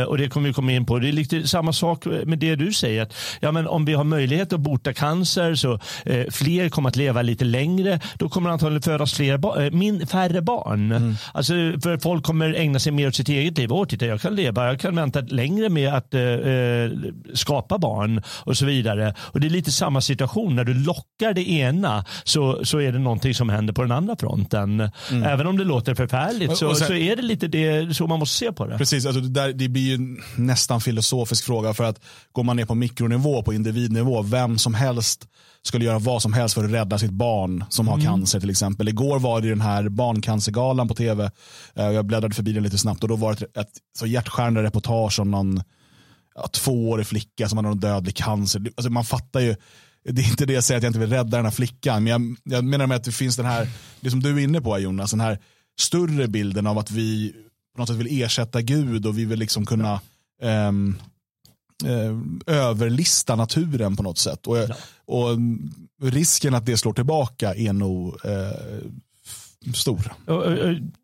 Och 0.07 0.19
det 0.19 0.29
kommer 0.29 0.49
vi 0.49 0.55
komma 0.55 0.73
in 0.73 0.87
på. 0.87 0.99
Det 0.99 1.09
är 1.09 1.13
lite 1.13 1.49
samma 1.49 1.73
sak 1.73 2.05
med 2.25 2.39
det 2.39 2.57
du 2.57 2.73
säger. 2.73 3.03
Att, 3.03 3.15
ja, 3.41 3.53
men 3.53 3.67
om 3.67 3.85
vi 3.85 3.95
har 3.95 4.05
möjlighet 4.05 4.53
att 4.53 4.61
bota 4.61 4.93
cancer 4.93 5.55
så 5.55 5.79
fler 6.31 6.69
kommer 6.69 6.89
att 6.89 6.97
leva 6.97 7.23
lite 7.23 7.45
längre. 7.45 8.01
Då 8.15 8.29
kommer 8.29 8.51
antagligen 8.51 8.83
födas 8.83 9.15
fler, 9.15 9.71
min, 9.71 10.07
färre 10.07 10.43
barn 10.43 10.78
barn. 10.79 10.93
Mm. 10.93 11.17
Alltså, 11.35 11.53
för 11.53 11.99
folk 11.99 12.25
kommer 12.25 12.55
ägna 12.55 12.79
sig 12.79 12.93
mer 12.93 13.09
åt 13.09 13.15
sitt 13.15 13.29
eget 13.29 13.59
liv. 13.59 13.73
Åh, 13.73 13.87
titta, 13.87 14.07
jag 14.07 14.21
kan 14.21 14.35
leva, 14.35 14.67
jag 14.67 14.81
kan 14.81 14.97
vänta 14.97 15.21
längre 15.21 15.69
med 15.69 15.95
att 15.95 16.15
eh, 16.15 16.23
eh, 16.23 16.91
skapa 17.35 17.79
barn 17.79 18.23
och 18.45 18.57
så 18.57 18.67
vidare. 18.67 19.15
Och 19.19 19.41
Det 19.41 19.47
är 19.47 19.51
lite 19.51 19.73
samma 19.73 20.01
situation. 20.01 20.57
När 20.57 20.65
du 20.65 20.75
lockar 20.75 21.35
det 21.35 21.51
ena 21.51 22.05
så, 22.25 22.65
så 22.65 22.81
är 22.81 22.93
det 22.93 22.99
någonting 22.99 23.35
som 23.35 23.49
händer 23.49 23.73
på 23.73 23.83
den 23.83 23.93
andra 23.93 24.17
fronten. 24.17 24.91
Mm. 25.11 25.23
Även 25.23 25.47
om 25.47 25.59
det 25.59 25.65
låter 25.65 25.95
förfärligt 25.95 26.57
så, 26.57 26.75
sen, 26.75 26.87
så 26.87 26.95
är 26.95 27.17
det 27.17 27.23
lite 27.23 27.49
det, 27.49 27.97
så 27.97 28.07
man 28.07 28.19
måste 28.19 28.39
se 28.39 28.53
på 28.53 28.67
det. 28.67 28.79
Precis, 28.79 29.07
alltså 29.07 29.21
det, 29.21 29.29
där, 29.29 29.53
det 29.53 29.69
blir 29.69 29.97
ju 29.97 30.17
nästan 30.37 30.81
filosofisk 30.81 31.45
fråga 31.45 31.75
för 31.75 31.85
att 31.85 32.01
går 32.33 32.43
man 32.43 32.57
ner 32.57 32.67
på 32.67 32.75
mikronivå, 32.75 33.43
på 33.43 33.53
individnivå, 33.55 34.23
vem 34.23 34.59
som 34.59 34.75
helst 34.75 35.27
skulle 35.69 35.85
göra 35.85 35.99
vad 35.99 36.23
som 36.23 36.33
helst 36.33 36.55
för 36.55 36.65
att 36.65 36.71
rädda 36.71 36.99
sitt 36.99 37.11
barn 37.11 37.65
som 37.69 37.89
har 37.89 37.95
mm. 37.95 38.07
cancer 38.07 38.41
till 38.41 38.51
exempel. 38.51 38.89
Igår 38.89 39.19
var 39.19 39.41
det 39.41 39.49
den 39.49 39.61
här 39.61 39.89
barncancergalan 39.89 40.89
på 40.89 40.95
tv. 40.95 41.31
Eh, 41.75 41.87
jag 41.87 42.07
bläddrade 42.07 42.35
förbi 42.35 42.53
den 42.53 42.63
lite 42.63 42.79
snabbt 42.79 43.03
och 43.03 43.09
då 43.09 43.17
var 43.17 43.35
det 43.35 43.45
ett, 43.45 43.57
ett 43.57 43.73
så 43.99 44.07
hjärtskärande 44.07 44.63
reportage 44.63 45.21
om 45.21 45.31
någon 45.31 45.63
tvåårig 46.53 47.07
flicka 47.07 47.49
som 47.49 47.59
hade 47.59 47.69
någon 47.69 47.81
dödlig 47.81 48.17
cancer. 48.17 48.63
Alltså 48.77 48.91
man 48.91 49.05
fattar 49.05 49.41
ju, 49.41 49.57
det 50.05 50.23
är 50.23 50.31
inte 50.31 50.47
det 50.47 50.53
jag 50.53 50.65
säger 50.65 50.79
att 50.79 50.83
jag 50.83 50.91
inte 50.91 50.99
vill 50.99 51.11
rädda 51.11 51.37
den 51.37 51.45
här 51.45 51.53
flickan, 51.53 52.05
men 52.05 52.11
jag, 52.11 52.37
jag 52.55 52.65
menar 52.65 52.87
med 52.87 52.97
att 52.97 53.05
det 53.05 53.13
finns 53.13 53.37
den 53.37 53.47
här, 53.47 53.69
det 54.01 54.11
som 54.11 54.21
du 54.21 54.31
är 54.31 54.39
inne 54.39 54.61
på 54.61 54.79
Jonas, 54.79 55.11
den 55.11 55.21
här 55.21 55.39
större 55.81 56.29
bilden 56.29 56.67
av 56.67 56.79
att 56.79 56.91
vi 56.91 57.35
på 57.75 57.81
något 57.81 57.89
sätt 57.89 57.97
vill 57.97 58.23
ersätta 58.23 58.63
Gud 58.63 59.07
och 59.07 59.19
vi 59.19 59.25
vill 59.25 59.39
liksom 59.39 59.67
kunna 59.67 60.01
um, 60.43 60.99
eh, 61.85 62.55
överlista 62.57 63.37
naturen 63.37 63.97
på 63.97 64.03
något 64.03 64.19
sätt. 64.19 64.47
Och, 64.47 64.59
ja. 64.59 64.75
och 65.07 65.39
risken 66.03 66.55
att 66.55 66.67
det 66.67 66.77
slår 66.77 66.93
tillbaka 66.93 67.55
är 67.55 67.73
nog 67.73 68.17
eh, 68.25 69.73
stor. 69.75 70.13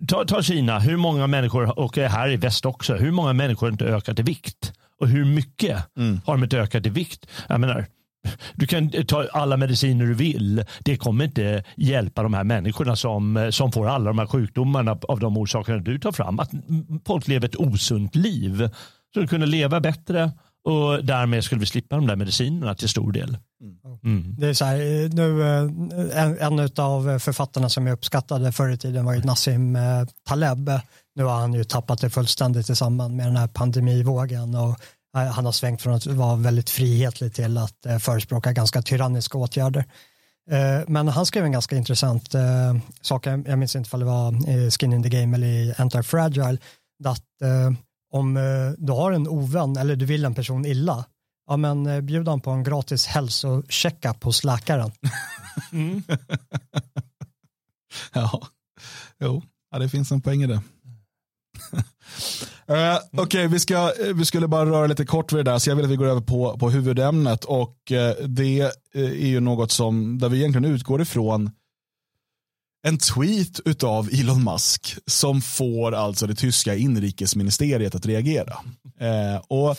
Ta, 0.09 0.25
ta, 0.25 0.43
Kina, 0.43 0.79
hur 0.79 0.97
många 0.97 1.27
människor, 1.27 1.79
och 1.79 1.97
här 1.97 2.31
i 2.31 2.37
väst 2.37 2.67
också, 2.67 2.95
hur 2.95 3.11
många 3.11 3.33
människor 3.33 3.67
har 3.67 3.73
inte 3.73 3.85
ökat 3.85 4.19
i 4.19 4.23
vikt? 4.23 4.73
Och 5.01 5.09
hur 5.09 5.25
mycket 5.25 5.97
mm. 5.97 6.21
har 6.27 6.35
de 6.35 6.45
inte 6.45 6.59
ökat 6.59 6.87
i 6.87 6.89
vikt? 6.89 7.27
Jag 7.49 7.61
menar, 7.61 7.87
du 8.55 8.67
kan 8.67 8.91
ta 8.91 9.27
alla 9.33 9.57
mediciner 9.57 10.07
du 10.07 10.15
vill. 10.15 10.65
Det 10.81 10.97
kommer 10.97 11.25
inte 11.25 11.65
hjälpa 11.77 12.23
de 12.23 12.35
här 12.35 12.45
människorna 12.45 12.97
som, 12.97 13.49
som 13.53 13.73
får 13.73 13.89
alla 13.89 14.05
de 14.05 14.19
här 14.19 14.27
sjukdomarna 14.27 14.99
av 15.09 15.21
de 15.21 15.37
orsakerna 15.37 15.79
du 15.79 15.99
tar 15.99 16.13
fram. 16.13 16.41
Att 16.41 16.51
folk 17.07 17.29
lever 17.29 17.49
ett 17.49 17.57
osunt 17.57 18.17
liv. 18.17 18.71
Så 19.15 19.21
de 19.21 19.27
kunde 19.27 19.47
leva 19.47 19.81
bättre 19.81 20.33
och 20.65 21.05
därmed 21.05 21.45
skulle 21.45 21.61
vi 21.61 21.67
slippa 21.67 21.97
de 21.97 22.07
där 22.07 22.17
medicinerna 22.17 22.75
till 22.75 22.89
stor 22.89 23.13
del. 23.13 23.39
Mm. 24.05 24.37
Det 24.39 24.49
är 24.49 24.55
så 24.55 24.65
här, 24.65 25.09
nu, 25.15 25.43
eh, 25.43 26.25
en, 26.25 26.39
en 26.39 26.71
av 26.77 27.19
författarna 27.19 27.69
som 27.69 27.87
jag 27.87 27.95
uppskattade 27.95 28.53
förr 28.53 28.69
i 28.69 28.77
tiden 28.77 29.05
var 29.05 29.15
ju 29.15 29.21
Nassim 29.21 29.77
eh, 29.77 30.07
Taleb. 30.29 30.71
Nu 31.15 31.25
har 31.25 31.35
han 31.35 31.55
ju 31.55 31.65
tappat 31.65 32.01
det 32.01 32.11
fullständigt 32.11 32.71
i 32.71 32.77
samband 32.77 33.17
med 33.17 33.27
den 33.27 33.37
här 33.37 33.49
pandemivågen 33.49 34.55
och 34.55 34.81
eh, 35.17 35.23
han 35.23 35.45
har 35.45 35.53
svängt 35.53 35.83
från 35.83 35.95
att 35.95 36.07
vara 36.07 36.37
väldigt 36.37 36.71
frihetlig 36.71 37.35
till 37.35 37.59
att 37.59 37.87
förespråka 38.01 38.53
ganska 38.53 38.83
tyranniska 38.83 39.39
åtgärder. 39.39 39.85
Men 40.87 41.09
han 41.09 41.27
skrev 41.27 41.45
en 41.45 41.53
ganska 41.53 41.77
intressant 41.77 42.35
sak, 43.01 43.27
jag 43.27 43.59
minns 43.59 43.77
inte 43.77 43.91
om 43.93 44.01
det 44.01 44.07
var 44.07 44.71
Skin 44.71 44.93
in 44.93 45.03
the 45.03 45.09
Game 45.09 45.37
eller 45.37 45.47
i 45.47 45.73
Anti-Fragile, 45.73 46.59
att 47.05 47.25
om 48.15 48.37
eh, 48.37 48.71
du 48.79 48.93
har 48.93 49.13
en 49.13 49.29
ovän 49.29 49.77
eller 49.77 49.97
du 49.97 50.05
vill 50.05 50.25
en 50.25 50.35
person 50.35 50.67
illa, 50.67 51.05
ja 51.47 51.57
men 51.57 51.87
eh, 51.87 52.01
bjud 52.01 52.29
han 52.29 52.41
på 52.41 52.51
en 52.51 52.65
gratis 52.65 53.07
hälsocheckup 53.07 54.25
hos 54.25 54.45
läkaren. 54.45 54.93
Mm. 55.73 56.03
ja, 58.13 58.43
jo, 59.21 59.43
ja, 59.71 59.79
det 59.79 59.89
finns 59.89 60.13
en 60.13 60.21
poäng 60.21 60.43
i 60.43 60.47
det. 60.47 60.61
Uh, 62.71 62.71
Okej, 63.13 63.23
okay, 63.23 63.47
vi, 63.47 63.61
ska, 63.61 63.93
vi 64.15 64.25
skulle 64.25 64.49
bara 64.49 64.71
röra 64.71 64.87
lite 64.87 65.07
kort 65.07 65.33
vid 65.33 65.45
det 65.45 65.51
där, 65.51 65.59
så 65.59 65.71
jag 65.71 65.77
vill 65.77 65.85
att 65.85 65.91
vi 65.91 65.97
går 65.97 66.07
över 66.07 66.21
på, 66.21 66.59
på 66.59 66.71
huvudämnet. 66.71 67.45
Och 67.45 67.77
uh, 67.93 68.27
det 68.27 68.63
uh, 68.63 68.71
är 68.95 69.27
ju 69.27 69.41
något 69.41 69.71
som, 69.71 70.19
där 70.19 70.29
vi 70.29 70.39
egentligen 70.39 70.73
utgår 70.73 71.03
ifrån 71.03 71.51
en 72.87 72.99
tweet 72.99 73.61
utav 73.65 74.09
Elon 74.13 74.45
Musk 74.45 74.97
som 75.07 75.43
får 75.43 75.95
alltså 75.95 76.27
det 76.27 76.35
tyska 76.35 76.75
inrikesministeriet 76.75 77.95
att 77.95 78.07
reagera. 78.07 78.55
Eh, 79.01 79.43
och, 79.49 79.71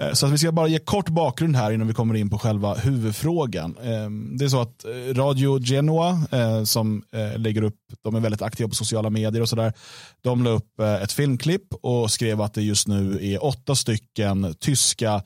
eh, 0.00 0.12
så 0.12 0.26
att 0.26 0.32
vi 0.32 0.38
ska 0.38 0.52
bara 0.52 0.68
ge 0.68 0.78
kort 0.78 1.08
bakgrund 1.08 1.56
här 1.56 1.72
innan 1.72 1.86
vi 1.86 1.94
kommer 1.94 2.14
in 2.14 2.30
på 2.30 2.38
själva 2.38 2.74
huvudfrågan. 2.74 3.76
Eh, 3.82 4.10
det 4.38 4.44
är 4.44 4.48
så 4.48 4.60
att 4.60 4.84
eh, 4.84 5.14
Radio 5.14 5.60
Genoa 5.60 6.22
eh, 6.32 6.64
som 6.64 7.02
eh, 7.12 7.38
lägger 7.38 7.62
upp, 7.62 7.76
de 8.02 8.14
är 8.14 8.20
väldigt 8.20 8.42
aktiva 8.42 8.68
på 8.68 8.74
sociala 8.74 9.10
medier 9.10 9.42
och 9.42 9.48
sådär. 9.48 9.72
De 10.22 10.44
la 10.44 10.50
upp 10.50 10.80
eh, 10.80 10.94
ett 10.94 11.12
filmklipp 11.12 11.74
och 11.82 12.10
skrev 12.10 12.40
att 12.40 12.54
det 12.54 12.62
just 12.62 12.88
nu 12.88 13.18
är 13.22 13.44
åtta 13.44 13.74
stycken 13.74 14.54
tyska 14.60 15.22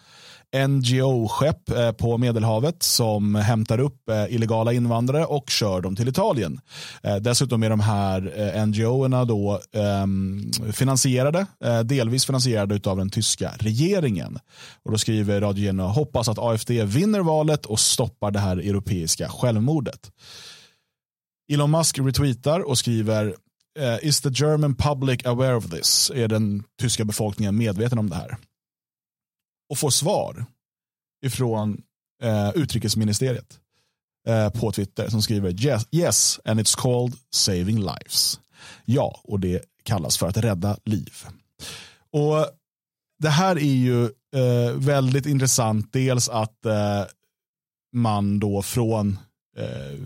NGO-skepp 0.57 1.71
eh, 1.71 1.93
på 1.93 2.19
Medelhavet 2.19 2.83
som 2.83 3.35
hämtar 3.35 3.81
upp 3.81 4.09
eh, 4.09 4.35
illegala 4.35 4.73
invandrare 4.73 5.25
och 5.25 5.51
kör 5.51 5.81
dem 5.81 5.97
till 5.97 6.09
Italien. 6.09 6.61
Eh, 7.03 7.17
dessutom 7.17 7.63
är 7.63 7.71
de 7.71 7.81
här 7.81 8.67
NGO-erna 8.67 9.25
då 9.25 9.61
ehm, 9.73 10.51
finansierade, 10.73 11.47
delvis 11.85 12.27
finansierade 12.27 12.91
av 12.91 12.97
den 12.97 13.11
tyska 13.11 13.53
regeringen. 13.59 14.39
Och 14.85 14.91
då 14.93 14.99
skriver 14.99 15.41
Radio 15.41 15.65
Genoa, 15.65 15.89
hoppas 15.89 16.29
att 16.29 16.39
AFD 16.39 16.71
vinner 16.71 17.21
valet 17.21 17.67
och 17.67 17.81
stoppar 17.81 18.31
det 18.31 18.39
här 18.39 18.57
europeiska 18.57 19.29
självmordet. 19.29 20.11
Elon 21.53 21.71
Musk 21.71 21.99
retweetar 21.99 22.61
och 22.61 22.79
skriver 22.79 23.35
Is 24.03 24.21
the 24.21 24.31
German 24.33 24.75
public 24.75 25.27
aware 25.27 25.57
of 25.57 25.71
this? 25.71 26.11
Är 26.15 26.29
den 26.29 26.63
tyska 26.81 27.05
befolkningen 27.05 27.57
medveten 27.57 27.99
om 27.99 28.11
det 28.11 28.17
här? 28.17 28.37
Och 29.69 29.79
får 29.79 29.91
svar 29.91 30.47
ifrån 31.25 31.83
eh, 32.23 32.51
utrikesministeriet 32.55 33.59
eh, 34.29 34.51
på 34.51 34.73
Twitter 34.73 35.09
som 35.09 35.23
skriver 35.23 35.65
yes, 35.65 35.87
yes, 35.91 36.41
and 36.45 36.61
it's 36.61 36.77
called 36.79 37.15
saving 37.31 37.79
lives. 37.79 38.41
Ja, 38.85 39.21
och 39.25 39.41
det 39.41 39.65
kallas 39.83 40.19
för 40.19 40.29
att 40.29 40.37
rädda 40.37 40.77
liv. 40.85 41.15
Och 42.13 42.47
Det 43.23 43.29
här 43.29 43.57
är 43.57 43.75
ju 43.75 44.05
eh, 44.35 44.73
väldigt 44.77 45.27
intressant. 45.27 45.93
Dels 45.93 46.29
att 46.29 46.67
eh, 46.67 47.05
man 47.93 48.39
då 48.39 48.63
från 48.63 49.19
eh, 49.57 49.99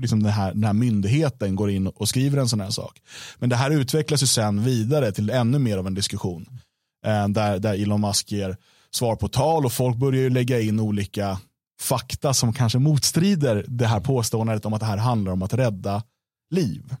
liksom 0.00 0.22
den, 0.22 0.32
här, 0.32 0.54
den 0.54 0.64
här 0.64 0.72
myndigheten 0.72 1.56
går 1.56 1.70
in 1.70 1.86
och 1.86 2.08
skriver 2.08 2.38
en 2.38 2.48
sån 2.48 2.60
här 2.60 2.70
sak. 2.70 3.00
Men 3.38 3.48
det 3.48 3.56
här 3.56 3.70
utvecklas 3.70 4.22
ju 4.22 4.26
sen 4.26 4.64
vidare 4.64 5.12
till 5.12 5.30
ännu 5.30 5.58
mer 5.58 5.78
av 5.78 5.86
en 5.86 5.94
diskussion. 5.94 6.48
Eh, 7.06 7.28
där, 7.28 7.58
där 7.58 7.74
Elon 7.74 8.00
Musk 8.00 8.32
ger 8.32 8.56
svar 8.94 9.16
på 9.16 9.28
tal 9.28 9.64
och 9.64 9.72
folk 9.72 9.96
börjar 9.96 10.22
ju 10.22 10.30
lägga 10.30 10.60
in 10.60 10.80
olika 10.80 11.40
fakta 11.80 12.34
som 12.34 12.52
kanske 12.52 12.78
motstrider 12.78 13.64
det 13.68 13.86
här 13.86 14.00
påståendet 14.00 14.64
om 14.64 14.72
att 14.72 14.80
det 14.80 14.86
här 14.86 14.96
handlar 14.96 15.32
om 15.32 15.42
att 15.42 15.54
rädda 15.54 16.02
liv. 16.50 16.96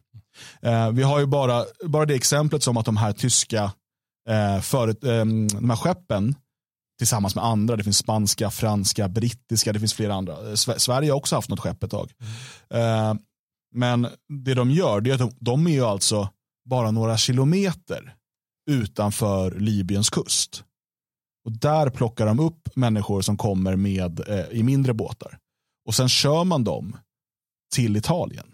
Eh, 0.62 0.90
vi 0.90 1.02
har 1.02 1.20
ju 1.20 1.26
bara, 1.26 1.64
bara 1.84 2.06
det 2.06 2.14
exemplet 2.14 2.62
som 2.62 2.76
att 2.76 2.86
de 2.86 2.96
här 2.96 3.12
tyska 3.12 3.72
eh, 4.28 4.60
för, 4.60 4.88
eh, 4.88 5.24
de 5.58 5.70
här 5.70 5.76
skeppen 5.76 6.34
tillsammans 6.98 7.34
med 7.34 7.44
andra. 7.44 7.76
Det 7.76 7.84
finns 7.84 7.98
spanska, 7.98 8.50
franska, 8.50 9.08
brittiska, 9.08 9.72
det 9.72 9.80
finns 9.80 9.94
flera 9.94 10.14
andra. 10.14 10.50
Eh, 10.50 10.54
Sverige 10.54 11.10
har 11.10 11.16
också 11.16 11.34
haft 11.34 11.50
något 11.50 11.60
skepp 11.60 11.82
ett 11.82 11.90
tag. 11.90 12.12
Eh, 12.70 13.14
men 13.74 14.08
det 14.44 14.54
de 14.54 14.70
gör, 14.70 15.00
det 15.00 15.10
är 15.10 15.14
att 15.14 15.20
de, 15.20 15.32
de 15.38 15.66
är 15.66 15.70
ju 15.70 15.84
alltså 15.84 16.28
bara 16.68 16.90
några 16.90 17.16
kilometer 17.16 18.14
utanför 18.70 19.50
Libyens 19.50 20.10
kust. 20.10 20.64
Och 21.44 21.52
där 21.52 21.90
plockar 21.90 22.26
de 22.26 22.40
upp 22.40 22.76
människor 22.76 23.22
som 23.22 23.36
kommer 23.36 23.76
med 23.76 24.28
eh, 24.28 24.48
i 24.50 24.62
mindre 24.62 24.94
båtar. 24.94 25.38
Och 25.86 25.94
sen 25.94 26.08
kör 26.08 26.44
man 26.44 26.64
dem 26.64 26.96
till 27.74 27.96
Italien. 27.96 28.46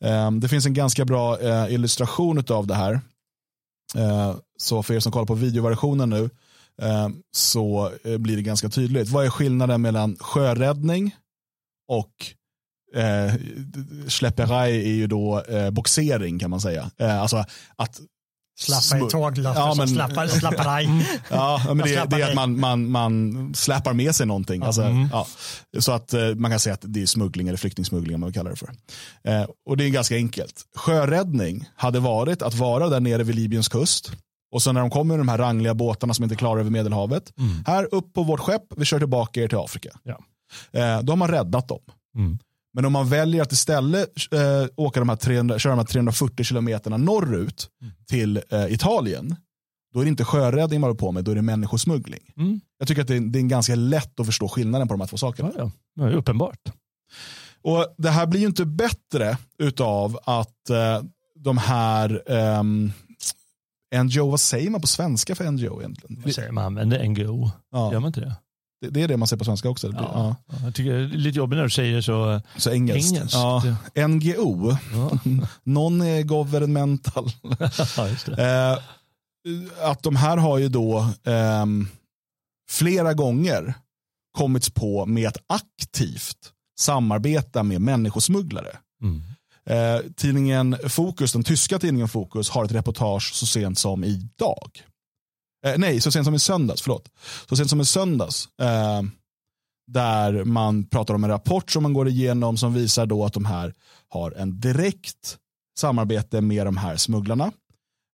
Eh, 0.00 0.30
det 0.30 0.48
finns 0.48 0.66
en 0.66 0.74
ganska 0.74 1.04
bra 1.04 1.40
eh, 1.40 1.74
illustration 1.74 2.44
av 2.48 2.66
det 2.66 2.74
här. 2.74 3.00
Eh, 3.96 4.36
så 4.58 4.82
för 4.82 4.94
er 4.94 5.00
som 5.00 5.12
kollar 5.12 5.26
på 5.26 5.34
videoversionen 5.34 6.10
nu 6.10 6.30
Eh, 6.82 7.08
så 7.32 7.92
eh, 8.04 8.18
blir 8.18 8.36
det 8.36 8.42
ganska 8.42 8.68
tydligt. 8.68 9.08
Vad 9.08 9.24
är 9.24 9.30
skillnaden 9.30 9.82
mellan 9.82 10.16
sjöräddning 10.20 11.16
och 11.88 12.12
eh, 12.94 13.34
släpperaj 14.08 14.76
är 14.76 14.94
ju 14.94 15.06
då 15.06 15.40
eh, 15.40 15.70
boxering 15.70 16.38
kan 16.38 16.50
man 16.50 16.60
säga. 16.60 16.90
Eh, 16.96 17.20
alltså 17.20 17.44
att 17.76 18.00
Slappa 18.60 19.06
i 19.06 19.10
tåg, 19.10 19.38
ja, 19.38 19.74
men, 19.76 19.88
slappar, 19.88 20.26
slapparaj. 20.26 20.88
ja, 21.30 21.62
men 21.66 21.78
det, 21.78 22.04
det, 22.10 22.22
är 22.22 22.28
att 22.28 22.34
man, 22.34 22.60
man, 22.60 22.90
man 22.90 23.54
släpar 23.54 23.92
med 23.92 24.14
sig 24.14 24.26
någonting. 24.26 24.62
Alltså, 24.62 24.82
mm. 24.82 25.08
ja. 25.12 25.26
Så 25.78 25.92
att 25.92 26.14
eh, 26.14 26.34
man 26.34 26.50
kan 26.50 26.60
säga 26.60 26.74
att 26.74 26.84
det 26.84 27.02
är 27.02 27.06
smuggling 27.06 27.48
eller 27.48 27.58
flyktingsmuggling 27.58 28.14
om 28.14 28.20
man 28.20 28.32
kallar 28.32 28.50
det 28.50 28.56
för. 28.56 28.70
Eh, 29.24 29.46
och 29.66 29.76
det 29.76 29.84
är 29.84 29.88
ganska 29.88 30.14
enkelt. 30.14 30.62
Sjöräddning 30.76 31.68
hade 31.74 32.00
varit 32.00 32.42
att 32.42 32.54
vara 32.54 32.88
där 32.88 33.00
nere 33.00 33.22
vid 33.22 33.34
Libyens 33.34 33.68
kust 33.68 34.12
och 34.52 34.62
så 34.62 34.72
när 34.72 34.80
de 34.80 34.90
kommer 34.90 35.16
med 35.16 35.18
de 35.18 35.28
här 35.28 35.38
rangliga 35.38 35.74
båtarna 35.74 36.14
som 36.14 36.22
inte 36.22 36.36
klarar 36.36 36.60
över 36.60 36.70
Medelhavet. 36.70 37.38
Mm. 37.38 37.64
Här 37.66 37.94
upp 37.94 38.14
på 38.14 38.22
vårt 38.22 38.40
skepp, 38.40 38.62
vi 38.76 38.84
kör 38.84 38.98
tillbaka 38.98 39.40
er 39.40 39.48
till 39.48 39.58
Afrika. 39.58 39.90
Ja. 40.02 40.18
Eh, 40.72 41.02
då 41.02 41.12
har 41.12 41.16
man 41.16 41.28
räddat 41.28 41.68
dem. 41.68 41.80
Mm. 42.16 42.38
Men 42.72 42.84
om 42.84 42.92
man 42.92 43.08
väljer 43.08 43.42
att 43.42 43.52
istället 43.52 44.08
eh, 44.32 44.66
åka 44.76 45.00
de 45.00 45.08
här 45.08 45.16
300, 45.16 45.58
köra 45.58 45.72
de 45.72 45.78
här 45.78 45.86
340 45.86 46.44
kilometerna 46.44 46.96
norrut 46.96 47.68
mm. 47.82 47.92
till 48.06 48.42
eh, 48.50 48.72
Italien, 48.72 49.36
då 49.94 50.00
är 50.00 50.04
det 50.04 50.08
inte 50.08 50.24
sjöräddning 50.24 50.80
man 50.80 50.88
håller 50.88 50.98
på 50.98 51.12
med, 51.12 51.24
då 51.24 51.30
är 51.30 51.34
det 51.34 51.42
människosmuggling. 51.42 52.32
Mm. 52.36 52.60
Jag 52.78 52.88
tycker 52.88 53.02
att 53.02 53.08
det 53.08 53.16
är, 53.16 53.20
det 53.20 53.38
är 53.38 53.42
ganska 53.42 53.74
lätt 53.74 54.20
att 54.20 54.26
förstå 54.26 54.48
skillnaden 54.48 54.88
på 54.88 54.94
de 54.94 55.00
här 55.00 55.08
två 55.08 55.16
sakerna. 55.16 55.52
Ja, 55.56 55.70
ja. 55.94 56.10
ja 56.10 56.16
uppenbart. 56.16 56.72
Och 57.62 57.94
Det 57.98 58.10
här 58.10 58.26
blir 58.26 58.40
ju 58.40 58.46
inte 58.46 58.64
bättre 58.64 59.36
utav 59.58 60.18
att 60.24 60.70
eh, 60.70 61.02
de 61.34 61.58
här 61.58 62.30
um, 62.32 62.92
NGO, 64.04 64.30
vad 64.30 64.40
säger 64.40 64.70
man 64.70 64.80
på 64.80 64.86
svenska 64.86 65.34
för 65.34 65.50
NGO 65.50 65.80
egentligen? 65.80 66.22
Vad 66.24 66.34
säger 66.34 66.52
man? 66.52 66.64
använder 66.64 67.08
NGO. 67.08 67.50
Ja. 67.70 67.92
Gör 67.92 68.00
man 68.00 68.08
inte 68.08 68.20
det? 68.20 68.36
Det? 68.80 68.90
det? 68.90 69.02
är 69.02 69.08
det 69.08 69.16
man 69.16 69.28
säger 69.28 69.38
på 69.38 69.44
svenska 69.44 69.68
också. 69.68 69.92
Ja. 69.92 70.36
ja. 70.46 70.56
Jag 70.64 70.74
tycker 70.74 70.92
det 70.92 70.98
är 70.98 71.06
lite 71.06 71.38
jobbigt 71.38 71.56
när 71.56 71.64
du 71.64 71.70
säger 71.70 72.00
så, 72.00 72.40
så 72.56 72.70
engelskt. 72.70 73.12
engelskt. 73.12 73.34
Ja. 73.34 73.62
NGO, 74.08 74.76
ja. 74.92 75.10
non-governmental. 75.64 77.32
eh, 78.38 78.78
att 79.90 80.02
de 80.02 80.16
här 80.16 80.36
har 80.36 80.58
ju 80.58 80.68
då 80.68 80.98
eh, 81.24 81.66
flera 82.70 83.14
gånger 83.14 83.74
kommits 84.38 84.70
på 84.70 85.06
med 85.06 85.28
att 85.28 85.38
aktivt 85.46 86.52
samarbeta 86.78 87.62
med 87.62 87.80
människosmugglare. 87.80 88.76
Mm. 89.02 89.22
Eh, 89.66 90.00
tidningen 90.16 90.76
Fokus, 90.88 91.32
den 91.32 91.42
tyska 91.44 91.78
tidningen 91.78 92.08
Fokus, 92.08 92.50
har 92.50 92.64
ett 92.64 92.72
reportage 92.72 93.34
så 93.34 93.46
sent 93.46 93.78
som 93.78 94.04
idag. 94.04 94.70
Eh, 95.66 95.74
nej, 95.78 96.00
så 96.00 96.10
sent 96.10 96.24
som 96.24 96.34
i 96.34 96.38
söndags, 96.38 96.82
förlåt. 96.82 97.08
Så 97.48 97.56
sent 97.56 97.70
som 97.70 97.80
i 97.80 97.84
söndags. 97.84 98.48
Eh, 98.62 99.02
där 99.92 100.44
man 100.44 100.84
pratar 100.84 101.14
om 101.14 101.24
en 101.24 101.30
rapport 101.30 101.70
som 101.70 101.82
man 101.82 101.92
går 101.92 102.08
igenom 102.08 102.56
som 102.56 102.74
visar 102.74 103.06
då 103.06 103.24
att 103.24 103.32
de 103.32 103.44
här 103.44 103.74
har 104.08 104.32
en 104.32 104.60
direkt 104.60 105.38
samarbete 105.78 106.40
med 106.40 106.66
de 106.66 106.76
här 106.76 106.96
smugglarna. 106.96 107.52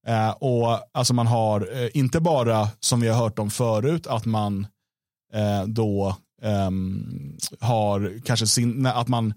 Eh, 0.07 0.31
och 0.31 0.81
alltså 0.93 1.15
man 1.15 1.27
har 1.27 1.83
eh, 1.83 1.89
inte 1.95 2.21
bara, 2.21 2.69
som 2.81 3.01
vi 3.01 3.09
har 3.09 3.19
hört 3.19 3.39
om 3.39 3.51
förut, 3.51 4.07
att 4.07 4.25
man 4.25 4.67
eh, 5.33 5.63
då 5.67 6.17
ehm, 6.43 7.37
har 7.61 8.21
kanske 8.25 8.47
sin, 8.47 8.87
att 8.87 9.09
man 9.09 9.35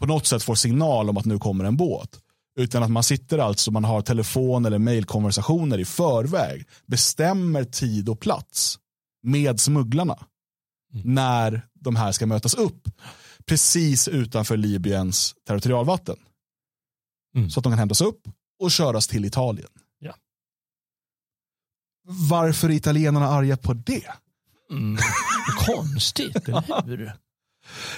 på 0.00 0.06
något 0.06 0.26
sätt 0.26 0.42
får 0.42 0.54
signal 0.54 1.10
om 1.10 1.16
att 1.16 1.24
nu 1.24 1.38
kommer 1.38 1.64
en 1.64 1.76
båt. 1.76 2.20
Utan 2.56 2.82
att 2.82 2.90
man 2.90 3.02
sitter 3.02 3.38
alltså, 3.38 3.70
man 3.70 3.84
har 3.84 4.02
telefon 4.02 4.64
eller 4.64 4.78
mejlkonversationer 4.78 5.78
i 5.78 5.84
förväg. 5.84 6.66
Bestämmer 6.86 7.64
tid 7.64 8.08
och 8.08 8.20
plats 8.20 8.78
med 9.22 9.60
smugglarna. 9.60 10.18
Mm. 10.94 11.14
När 11.14 11.66
de 11.80 11.96
här 11.96 12.12
ska 12.12 12.26
mötas 12.26 12.54
upp. 12.54 12.88
Precis 13.46 14.08
utanför 14.08 14.56
Libyens 14.56 15.34
territorialvatten. 15.46 16.16
Mm. 17.36 17.50
Så 17.50 17.60
att 17.60 17.64
de 17.64 17.72
kan 17.72 17.78
hämtas 17.78 18.00
upp 18.00 18.28
och 18.60 18.70
köras 18.70 19.06
till 19.06 19.24
Italien. 19.24 19.70
Ja. 19.98 20.14
Varför 22.30 22.68
är 22.68 22.72
italienarna 22.72 23.28
arga 23.28 23.56
på 23.56 23.74
det? 23.74 24.12
Mm. 24.70 24.96
Konstigt, 25.66 26.48
eller 26.48 26.86
hur? 26.86 27.12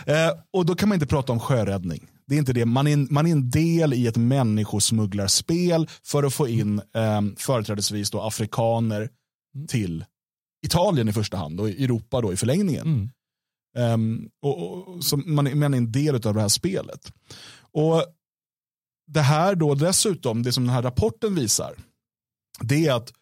Eh, 0.06 0.30
och 0.50 0.66
då 0.66 0.74
kan 0.74 0.88
man 0.88 0.96
inte 0.96 1.06
prata 1.06 1.32
om 1.32 1.40
sjöräddning. 1.40 2.10
Det 2.26 2.34
är 2.34 2.38
inte 2.38 2.52
det. 2.52 2.64
Man 2.64 2.86
är, 2.86 3.12
man 3.12 3.26
är 3.26 3.32
en 3.32 3.50
del 3.50 3.94
i 3.94 4.06
ett 4.06 4.16
människosmugglarspel 4.16 5.88
för 6.02 6.22
att 6.22 6.34
få 6.34 6.48
in 6.48 6.78
eh, 6.78 7.22
företrädesvis 7.36 8.10
då 8.10 8.20
afrikaner 8.20 9.10
mm. 9.54 9.66
till 9.66 10.04
Italien 10.66 11.08
i 11.08 11.12
första 11.12 11.36
hand 11.36 11.60
och 11.60 11.68
Europa 11.68 12.20
då 12.20 12.32
i 12.32 12.36
förlängningen. 12.36 12.86
Mm. 12.86 13.10
Um, 13.78 14.30
och, 14.42 14.88
och, 14.88 15.04
så 15.04 15.16
man, 15.16 15.58
man 15.58 15.74
är 15.74 15.78
en 15.78 15.92
del 15.92 16.14
av 16.14 16.34
det 16.34 16.40
här 16.40 16.48
spelet. 16.48 17.12
Och 17.72 18.04
Det 19.06 19.20
här 19.20 19.54
då 19.54 19.74
dessutom, 19.74 20.42
det 20.42 20.52
som 20.52 20.64
den 20.64 20.74
här 20.74 20.82
rapporten 20.82 21.34
visar, 21.34 21.74
det 22.60 22.86
är 22.86 22.92
att 22.92 23.12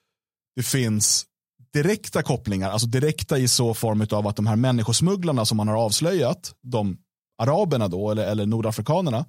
det 0.56 0.62
finns 0.62 1.26
direkta 1.72 2.22
kopplingar, 2.22 2.70
alltså 2.70 2.86
direkta 2.86 3.38
i 3.38 3.48
så 3.48 3.74
form 3.74 4.06
av 4.10 4.26
att 4.26 4.36
de 4.36 4.46
här 4.46 4.56
människosmugglarna 4.56 5.44
som 5.44 5.56
man 5.56 5.68
har 5.68 5.76
avslöjat, 5.76 6.54
de 6.62 6.98
araberna 7.38 7.88
då, 7.88 8.10
eller, 8.10 8.26
eller 8.26 8.46
nordafrikanerna, 8.46 9.24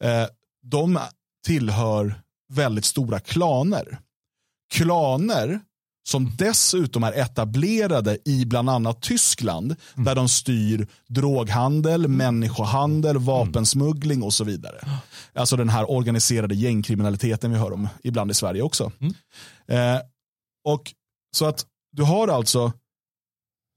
eh, 0.00 0.26
de 0.62 0.98
tillhör 1.46 2.22
väldigt 2.48 2.84
stora 2.84 3.20
klaner. 3.20 3.98
Klaner 4.74 5.60
som 6.08 6.36
dessutom 6.36 7.04
är 7.04 7.12
etablerade 7.12 8.18
i 8.24 8.44
bland 8.44 8.70
annat 8.70 9.02
Tyskland 9.02 9.76
mm. 9.94 10.04
där 10.04 10.14
de 10.14 10.28
styr 10.28 10.86
droghandel, 11.08 12.04
mm. 12.04 12.16
människohandel, 12.16 13.18
vapensmuggling 13.18 14.22
och 14.22 14.34
så 14.34 14.44
vidare. 14.44 14.80
Alltså 15.34 15.56
den 15.56 15.68
här 15.68 15.90
organiserade 15.90 16.54
gängkriminaliteten 16.54 17.52
vi 17.52 17.58
hör 17.58 17.72
om 17.72 17.88
ibland 18.02 18.30
i 18.30 18.34
Sverige 18.34 18.62
också. 18.62 18.92
Mm. 19.00 19.14
Eh, 19.66 20.00
och 20.64 20.94
Så 21.36 21.46
att 21.46 21.66
du 21.92 22.02
har 22.02 22.28
alltså 22.28 22.72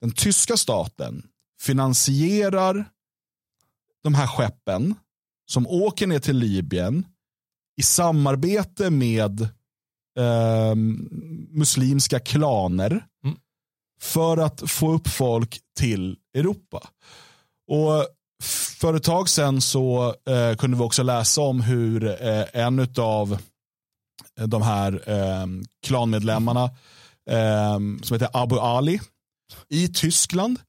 den 0.01 0.11
tyska 0.11 0.57
staten 0.57 1.23
finansierar 1.61 2.85
de 4.05 4.15
här 4.15 4.27
skeppen 4.27 4.95
som 5.51 5.67
åker 5.67 6.07
ner 6.07 6.19
till 6.19 6.37
Libyen 6.37 7.05
i 7.77 7.83
samarbete 7.83 8.89
med 8.89 9.41
eh, 10.19 10.75
muslimska 11.49 12.19
klaner 12.19 12.91
mm. 13.23 13.37
för 14.01 14.37
att 14.37 14.71
få 14.71 14.93
upp 14.93 15.07
folk 15.07 15.59
till 15.77 16.17
Europa. 16.33 16.87
Och 17.71 18.07
för 18.79 18.93
ett 18.93 19.03
tag 19.03 19.29
sedan 19.29 19.61
så 19.61 20.15
eh, 20.29 20.55
kunde 20.55 20.77
vi 20.77 20.83
också 20.83 21.03
läsa 21.03 21.41
om 21.41 21.61
hur 21.61 22.05
eh, 22.05 22.45
en 22.53 22.87
av 22.97 23.37
de 24.45 24.61
här 24.61 25.09
eh, 25.09 25.45
klanmedlemmarna 25.85 26.63
eh, 27.29 27.79
som 28.01 28.13
heter 28.13 28.29
Abu 28.33 28.59
Ali 28.59 28.99
i 29.69 29.87
Tyskland 29.87 30.59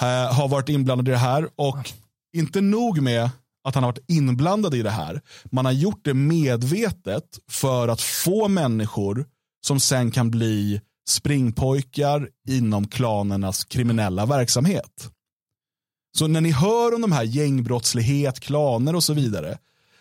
eh, 0.00 0.34
har 0.34 0.48
varit 0.48 0.68
inblandad 0.68 1.08
i 1.08 1.10
det 1.10 1.16
här 1.16 1.48
och 1.56 1.92
inte 2.32 2.60
nog 2.60 3.02
med 3.02 3.30
att 3.64 3.74
han 3.74 3.84
har 3.84 3.90
varit 3.90 4.04
inblandad 4.10 4.74
i 4.74 4.82
det 4.82 4.90
här. 4.90 5.20
Man 5.44 5.64
har 5.64 5.72
gjort 5.72 6.04
det 6.04 6.14
medvetet 6.14 7.38
för 7.48 7.88
att 7.88 8.00
få 8.00 8.48
människor 8.48 9.26
som 9.66 9.80
sen 9.80 10.10
kan 10.10 10.30
bli 10.30 10.80
springpojkar 11.08 12.28
inom 12.48 12.88
klanernas 12.88 13.64
kriminella 13.64 14.26
verksamhet. 14.26 15.10
Så 16.18 16.26
när 16.26 16.40
ni 16.40 16.50
hör 16.50 16.94
om 16.94 17.00
de 17.00 17.12
här 17.12 17.22
gängbrottslighet, 17.22 18.40
klaner 18.40 18.94
och 18.94 19.04
så 19.04 19.14
vidare 19.14 19.58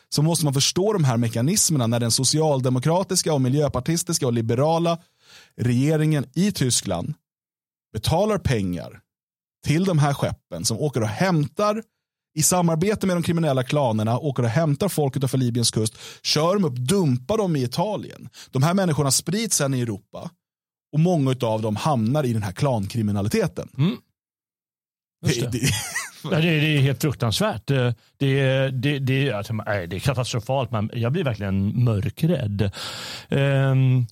så 0.09 0.21
måste 0.21 0.45
man 0.45 0.53
förstå 0.53 0.93
de 0.93 1.03
här 1.03 1.17
mekanismerna 1.17 1.87
när 1.87 1.99
den 1.99 2.11
socialdemokratiska 2.11 3.33
och 3.33 3.41
miljöpartistiska 3.41 4.27
och 4.27 4.33
liberala 4.33 4.97
regeringen 5.57 6.25
i 6.35 6.51
Tyskland 6.51 7.13
betalar 7.93 8.37
pengar 8.37 9.01
till 9.65 9.85
de 9.85 9.99
här 9.99 10.13
skeppen 10.13 10.65
som 10.65 10.77
åker 10.77 11.01
och 11.01 11.07
hämtar 11.07 11.83
i 12.35 12.43
samarbete 12.43 13.07
med 13.07 13.15
de 13.15 13.23
kriminella 13.23 13.63
klanerna 13.63 14.19
åker 14.19 14.43
och 14.43 14.49
hämtar 14.49 14.89
folk 14.89 15.15
utanför 15.17 15.37
Libyens 15.37 15.71
kust, 15.71 15.97
kör 16.23 16.53
dem 16.53 16.65
upp, 16.65 16.75
dumpar 16.75 17.37
dem 17.37 17.55
i 17.55 17.63
Italien. 17.63 18.29
De 18.51 18.63
här 18.63 18.73
människorna 18.73 19.11
sprids 19.11 19.57
sen 19.57 19.73
i 19.73 19.81
Europa 19.81 20.29
och 20.93 20.99
många 20.99 21.35
av 21.41 21.61
dem 21.61 21.75
hamnar 21.75 22.23
i 22.23 22.33
den 22.33 22.43
här 22.43 22.51
klankriminaliteten. 22.51 23.69
Mm. 23.77 23.97
Det. 25.21 25.51
Det, 25.51 25.59
det, 26.29 26.41
det, 26.41 26.77
är 26.77 26.79
helt 26.79 27.01
fruktansvärt. 27.01 27.67
Det, 27.67 27.95
det, 28.17 28.99
det, 28.99 29.31
alltså, 29.31 29.53
det 29.53 29.95
är 29.95 29.99
katastrofalt. 29.99 30.71
Men 30.71 30.91
jag 30.93 31.11
blir 31.11 31.23
verkligen 31.23 31.83
mörkrädd. 31.83 32.71
Um, 33.29 34.07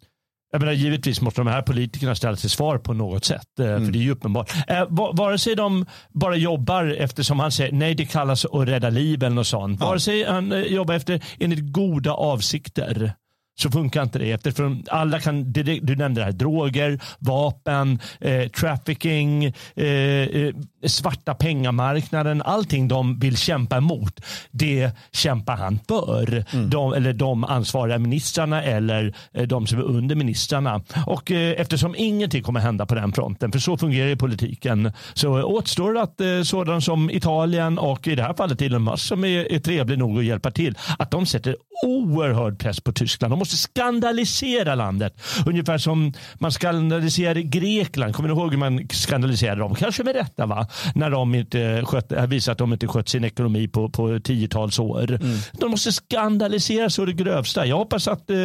jag 0.52 0.60
menar, 0.60 0.74
givetvis 0.74 1.22
måste 1.22 1.42
de 1.42 1.48
här 1.48 1.62
politikerna 1.62 2.16
ställa 2.16 2.36
till 2.36 2.50
svar 2.50 2.78
på 2.78 2.94
något 2.94 3.26
sätt. 3.26 3.60
Mm. 3.60 3.86
För 3.86 3.92
det 3.92 4.00
är 4.00 4.04
ju 4.04 4.12
uppenbart. 4.12 4.54
Eh, 4.68 4.86
vare 5.14 5.38
sig 5.38 5.56
de 5.56 5.86
bara 6.10 6.36
jobbar 6.36 6.96
eftersom 7.00 7.40
han 7.40 7.52
säger 7.52 7.72
nej 7.72 7.96
det 7.96 8.06
kallas 8.06 8.46
att 8.46 8.68
rädda 8.68 8.90
liv 8.90 9.24
eller 9.24 9.36
något 9.36 9.48
sånt. 9.48 9.80
Vare 9.80 10.00
sig 10.00 10.24
han 10.24 10.52
eh, 10.52 10.60
jobbar 10.60 10.94
efter 10.94 11.24
enligt 11.40 11.74
goda 11.74 12.12
avsikter 12.12 13.14
så 13.60 13.72
funkar 13.72 14.04
inte 14.04 14.20
det. 14.20 14.32
Eftersom 14.32 14.84
alla 14.90 15.20
kan, 15.20 15.52
du 15.52 15.96
nämnde 15.96 16.22
det 16.22 16.26
här, 16.26 16.32
droger, 16.32 17.00
vapen, 17.20 18.00
eh, 18.20 18.48
trafficking, 18.48 19.46
eh, 19.76 19.86
eh, 19.86 20.54
svarta 20.86 21.34
pengamarknaden, 21.34 22.42
allting 22.42 22.88
de 22.88 23.20
vill 23.20 23.38
kämpa 23.38 23.78
emot, 23.78 24.22
det 24.52 24.92
kämpar 25.12 25.56
han 25.56 25.80
för. 25.88 26.46
Mm. 26.54 26.70
De, 26.70 26.94
eller 26.94 27.14
de 27.14 27.44
ansvariga 27.44 28.00
ministrarna 28.00 28.64
eller 28.64 29.16
eh, 29.34 29.48
de 29.48 29.68
som 29.68 29.80
är 29.80 29.84
under 29.84 30.16
ministrarna. 30.16 30.82
Och 31.06 31.32
eh, 31.32 31.62
eftersom 31.62 31.96
ingenting 31.98 32.44
kommer 32.44 32.60
hända 32.60 32.86
på 32.86 32.96
den 32.96 33.14
fronten, 33.14 33.52
för 33.52 33.60
så 33.60 33.78
fungerar 33.78 34.08
ju 34.08 34.16
politiken, 34.16 34.92
så 35.14 35.44
återstår 35.44 35.98
att 35.98 36.22
eh, 36.22 36.42
sådana 36.44 36.82
som 36.82 37.10
Italien 37.10 37.78
och 37.78 38.08
i 38.08 38.16
det 38.16 38.24
här 38.24 38.34
fallet 38.34 38.62
Elon 38.62 38.84
Musk 38.84 39.04
som 39.06 39.24
är, 39.24 39.52
är 39.52 39.60
trevlig 39.60 39.98
nog 40.00 40.20
att 40.20 40.26
hjälpa 40.26 40.52
till, 40.52 40.78
att 41.00 41.12
de 41.12 41.26
sätter 41.26 41.56
oerhörd 41.86 42.60
press 42.60 42.82
på 42.82 42.92
Tyskland. 42.92 43.34
De 43.34 43.42
måste 43.48 43.58
skandalisera 43.58 44.76
landet. 44.76 45.14
Ungefär 45.46 45.78
som 45.78 46.14
man 46.40 46.52
skandaliserade 46.52 47.44
Grekland. 47.44 48.16
Kommer 48.16 48.30
ni 48.30 48.36
ihåg 48.36 48.52
hur 48.52 48.58
man 48.58 48.88
skandaliserade 48.90 49.62
dem? 49.62 49.76
Kanske 49.76 50.04
med 50.04 50.16
rätta 50.16 50.46
va? 50.46 50.68
När 50.96 51.10
de 51.10 51.36
inte 51.36 51.82
skött, 51.86 52.12
visat 52.28 52.52
att 52.52 52.58
de 52.58 52.74
inte 52.74 52.88
skött 52.88 53.10
sin 53.10 53.24
ekonomi 53.24 53.68
på, 53.68 53.90
på 53.90 54.20
tiotals 54.20 54.80
år. 54.80 55.12
Mm. 55.12 55.38
De 55.54 55.72
måste 55.72 55.92
skandalisera 55.92 56.90
så 56.90 57.06
det 57.06 57.14
grövsta. 57.14 57.66
Jag 57.66 57.78
hoppas 57.78 58.08
att 58.08 58.30
eh, 58.30 58.38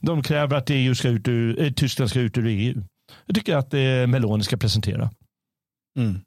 de 0.00 0.22
kräver 0.22 0.56
att 0.56 0.70
EU 0.70 0.94
ska 0.94 1.08
ut 1.08 1.28
ur, 1.28 1.62
eh, 1.62 1.72
Tyskland 1.72 2.10
ska 2.10 2.20
ut 2.20 2.38
ur 2.38 2.46
EU. 2.46 2.82
Jag 3.26 3.36
tycker 3.36 3.56
att 3.56 3.74
eh, 3.74 4.06
Meloni 4.06 4.44
ska 4.44 4.56
presentera. 4.56 5.10
Mm. 5.98 6.20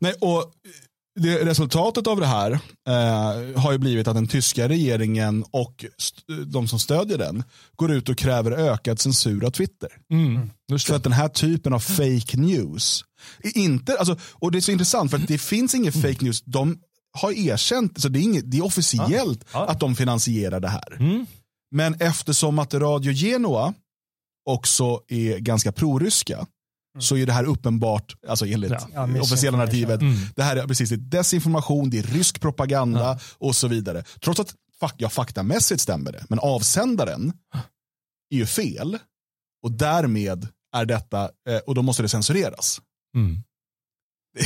Nej, 0.00 0.14
och 0.20 0.52
det, 1.20 1.44
resultatet 1.44 2.06
av 2.06 2.20
det 2.20 2.26
här 2.26 2.52
eh, 2.88 3.60
har 3.60 3.72
ju 3.72 3.78
blivit 3.78 4.08
att 4.08 4.14
den 4.14 4.28
tyska 4.28 4.68
regeringen 4.68 5.44
och 5.50 5.84
de 6.46 6.68
som 6.68 6.78
stödjer 6.78 7.18
den 7.18 7.44
går 7.76 7.92
ut 7.92 8.08
och 8.08 8.18
kräver 8.18 8.52
ökad 8.52 9.00
censur 9.00 9.44
av 9.44 9.50
Twitter. 9.50 9.88
Mm, 10.12 10.50
för 10.86 10.94
att 10.94 11.02
den 11.02 11.12
här 11.12 11.28
typen 11.28 11.72
av 11.72 11.80
fake 11.80 12.36
news, 12.36 13.04
inte, 13.42 13.96
alltså, 13.98 14.16
och 14.32 14.52
det 14.52 14.58
är 14.58 14.60
så 14.60 14.72
intressant 14.72 15.10
för 15.10 15.18
att 15.18 15.28
det 15.28 15.38
finns 15.38 15.74
ingen 15.74 15.92
fake 15.92 16.24
news, 16.24 16.42
de 16.42 16.78
har 17.18 17.32
erkänt, 17.32 18.00
så 18.00 18.08
det 18.08 18.18
är, 18.18 18.22
inget, 18.22 18.50
det 18.50 18.56
är 18.56 18.64
officiellt 18.64 19.44
ja, 19.52 19.58
ja. 19.58 19.66
att 19.66 19.80
de 19.80 19.96
finansierar 19.96 20.60
det 20.60 20.68
här. 20.68 20.96
Mm. 21.00 21.26
Men 21.70 21.94
eftersom 22.00 22.58
att 22.58 22.74
Radio 22.74 23.12
Genoa 23.12 23.74
också 24.50 25.00
är 25.08 25.38
ganska 25.38 25.72
proryska 25.72 26.46
Mm. 26.94 27.02
så 27.02 27.16
är 27.16 27.26
det 27.26 27.32
här 27.32 27.44
uppenbart, 27.44 28.16
alltså 28.28 28.46
enligt 28.46 28.72
ja, 28.94 29.20
officiella 29.20 29.58
narrativet, 29.58 30.00
mm. 30.00 30.14
det 30.36 30.42
här 30.42 30.56
är 30.56 30.66
precis 30.66 30.90
det 30.90 30.94
är 30.94 30.98
desinformation, 31.18 31.90
det 31.90 31.98
är 31.98 32.02
rysk 32.02 32.40
propaganda 32.40 33.00
ja. 33.00 33.18
och 33.38 33.56
så 33.56 33.68
vidare. 33.68 34.04
Trots 34.20 34.40
att 34.40 34.54
ja, 34.96 35.08
faktamässigt 35.08 35.80
stämmer 35.80 36.12
det, 36.12 36.24
men 36.28 36.38
avsändaren 36.38 37.32
är 38.30 38.36
ju 38.36 38.46
fel 38.46 38.98
och 39.62 39.72
därmed 39.72 40.48
är 40.76 40.84
detta, 40.84 41.30
eh, 41.48 41.58
och 41.66 41.74
då 41.74 41.82
måste 41.82 42.02
det 42.02 42.08
censureras. 42.08 42.80
Mm. 43.16 43.42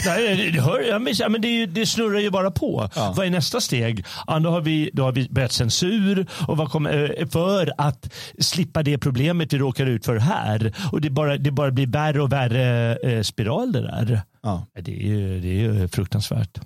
Nej, 0.07 0.51
det, 0.51 0.61
hör, 0.61 0.81
jag 0.81 1.03
minns, 1.03 1.23
men 1.29 1.41
det, 1.41 1.67
det, 1.67 1.87
snurrar 1.87 2.21
ju 2.21 2.31
bara 2.31 2.51
på. 2.51 2.91
Ja. 2.95 3.15
Vad 3.17 3.27
är 3.27 3.31
nästa 3.31 3.61
steg? 3.61 4.05
Ja, 4.27 4.39
då, 4.39 4.51
har 4.51 4.61
vi, 4.61 4.91
då 4.93 5.03
har 5.03 5.13
vi 5.13 5.29
börjat 5.31 5.53
censur 5.53 6.27
och 6.49 6.57
vad 6.57 6.71
kommer, 6.71 7.21
eh, 7.21 7.29
för 7.29 7.73
att 7.79 8.13
slippa 8.39 8.83
det 8.83 8.99
problemet 8.99 9.53
vi 9.53 9.59
råkar 9.59 9.87
ut 9.87 10.05
för 10.05 10.17
här. 10.17 10.75
Och 10.93 11.01
det 11.01 11.11
bara, 11.11 11.37
det 11.37 11.51
bara 11.51 11.71
blir 11.71 11.87
värre 11.87 12.23
och 12.23 12.33
värre 12.33 12.97
eh, 12.97 13.23
spiral 13.23 13.73
det 13.73 13.81
där. 13.81 14.23
Ja. 14.43 14.67
Det, 14.75 15.13
är, 15.13 15.41
det 15.41 15.65
är 15.65 15.89
fruktansvärt. 15.89 16.61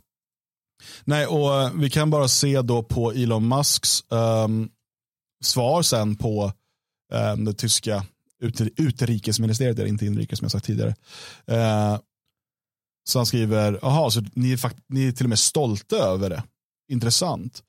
Nej, 1.05 1.27
och 1.27 1.61
eh, 1.61 1.71
vi 1.75 1.91
kan 1.91 2.11
bara 2.11 2.29
se 2.29 2.63
då 2.63 2.83
på 2.83 3.13
Elon 3.13 3.49
Musks 3.49 4.05
um, 4.09 4.71
svar 5.45 5.83
sen 5.83 6.17
på 6.17 6.53
um, 7.13 7.45
det 7.45 7.55
tyska 7.55 8.05
utrikesministeriet, 8.77 9.79
inte 9.79 10.07
inrikes 10.07 10.39
som 10.39 10.45
jag 10.45 10.53
sagt 10.53 10.67
tidigare. 10.67 10.95
Uh, 11.51 11.99
så 13.05 13.19
han 13.19 13.27
skriver, 13.27 13.79
jaha, 13.83 14.11
så 14.11 14.23
ni 14.35 14.53
är, 14.53 14.61
ni 14.89 15.09
är 15.09 15.13
till 15.13 15.27
och 15.27 15.31
med 15.31 15.39
stolta 15.39 15.97
över 15.97 16.31
det. 16.31 16.43
Intressant. 16.93 17.63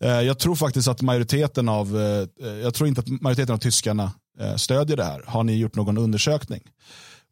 Eh, 0.00 0.10
jag 0.10 0.38
tror 0.38 0.54
faktiskt 0.54 0.88
att 0.88 1.02
majoriteten 1.02 1.68
av, 1.68 2.00
eh, 2.00 2.48
jag 2.48 2.74
tror 2.74 2.88
inte 2.88 3.00
att 3.00 3.08
majoriteten 3.08 3.54
av 3.54 3.58
tyskarna 3.58 4.12
eh, 4.40 4.56
stödjer 4.56 4.96
det 4.96 5.04
här. 5.04 5.22
Har 5.26 5.44
ni 5.44 5.56
gjort 5.56 5.74
någon 5.74 5.98
undersökning? 5.98 6.60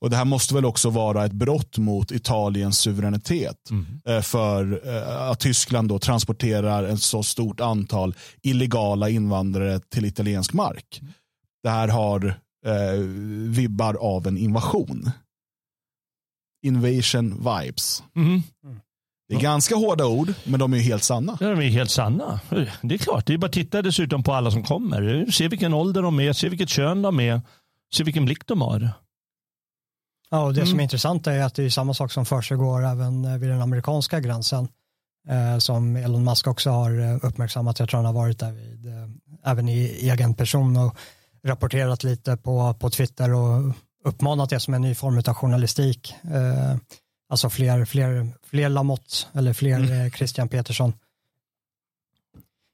Och 0.00 0.10
Det 0.10 0.16
här 0.16 0.24
måste 0.24 0.54
väl 0.54 0.64
också 0.64 0.90
vara 0.90 1.24
ett 1.24 1.32
brott 1.32 1.78
mot 1.78 2.12
Italiens 2.12 2.78
suveränitet. 2.78 3.56
Mm. 3.70 4.22
För 4.22 4.82
att 5.30 5.40
Tyskland 5.40 5.88
då 5.88 5.98
transporterar 5.98 6.84
en 6.84 6.98
så 6.98 7.22
stort 7.22 7.60
antal 7.60 8.14
illegala 8.42 9.08
invandrare 9.08 9.80
till 9.80 10.04
italiensk 10.04 10.52
mark. 10.52 10.98
Mm. 11.02 11.12
Det 11.62 11.70
här 11.70 11.88
har 11.88 12.34
vibbar 13.48 13.94
av 13.94 14.26
en 14.26 14.38
invasion 14.38 15.10
invasion 16.64 17.30
vibes. 17.38 18.02
Mm. 18.16 18.42
Det 19.28 19.34
är 19.34 19.40
ganska 19.40 19.74
hårda 19.76 20.06
ord, 20.06 20.34
men 20.44 20.60
de 20.60 20.74
är 20.74 20.78
helt 20.78 21.02
sanna. 21.02 21.38
Ja, 21.40 21.48
de 21.48 21.58
är 21.58 21.68
helt 21.68 21.90
sanna. 21.90 22.40
Det 22.82 22.94
är 22.94 22.98
klart, 22.98 23.26
det 23.26 23.34
är 23.34 23.38
bara 23.38 23.46
att 23.46 23.52
titta 23.52 23.82
dessutom 23.82 24.22
på 24.22 24.32
alla 24.32 24.50
som 24.50 24.62
kommer. 24.62 25.26
Se 25.30 25.48
vilken 25.48 25.74
ålder 25.74 26.02
de 26.02 26.20
är, 26.20 26.32
se 26.32 26.48
vilket 26.48 26.68
kön 26.68 27.02
de 27.02 27.20
är, 27.20 27.40
se 27.94 28.04
vilken 28.04 28.24
blick 28.24 28.46
de 28.46 28.60
har. 28.60 28.90
Ja, 30.30 30.44
och 30.44 30.54
det 30.54 30.60
mm. 30.60 30.70
som 30.70 30.78
är 30.78 30.82
intressant 30.82 31.26
är 31.26 31.42
att 31.42 31.54
det 31.54 31.62
är 31.62 31.70
samma 31.70 31.94
sak 31.94 32.12
som 32.12 32.26
försiggår 32.26 32.84
även 32.84 33.24
eh, 33.24 33.38
vid 33.38 33.50
den 33.50 33.62
amerikanska 33.62 34.20
gränsen. 34.20 34.68
Eh, 35.28 35.58
som 35.58 35.96
Elon 35.96 36.24
Musk 36.24 36.46
också 36.46 36.70
har 36.70 37.00
eh, 37.00 37.18
uppmärksammat. 37.22 37.78
Jag 37.78 37.88
tror 37.88 37.98
han 37.98 38.06
har 38.06 38.12
varit 38.12 38.38
där 38.38 38.52
vid, 38.52 38.86
eh, 38.86 39.50
även 39.50 39.68
i 39.68 39.84
egen 39.84 40.34
person 40.34 40.76
och 40.76 40.96
rapporterat 41.44 42.04
lite 42.04 42.36
på, 42.36 42.74
på 42.74 42.90
Twitter 42.90 43.34
och 43.34 43.74
uppmanat 44.04 44.50
det 44.50 44.60
som 44.60 44.74
en 44.74 44.82
ny 44.82 44.94
form 44.94 45.18
av 45.18 45.34
journalistik. 45.34 46.14
Eh, 46.24 46.76
alltså 47.28 47.50
fler, 47.50 47.84
fler, 47.84 48.28
fler 48.46 48.68
Lamotte 48.68 49.16
eller 49.32 49.52
fler 49.52 49.76
mm. 49.76 50.06
Eh, 50.06 50.12
Christian 50.12 50.48
Petersson. 50.48 50.92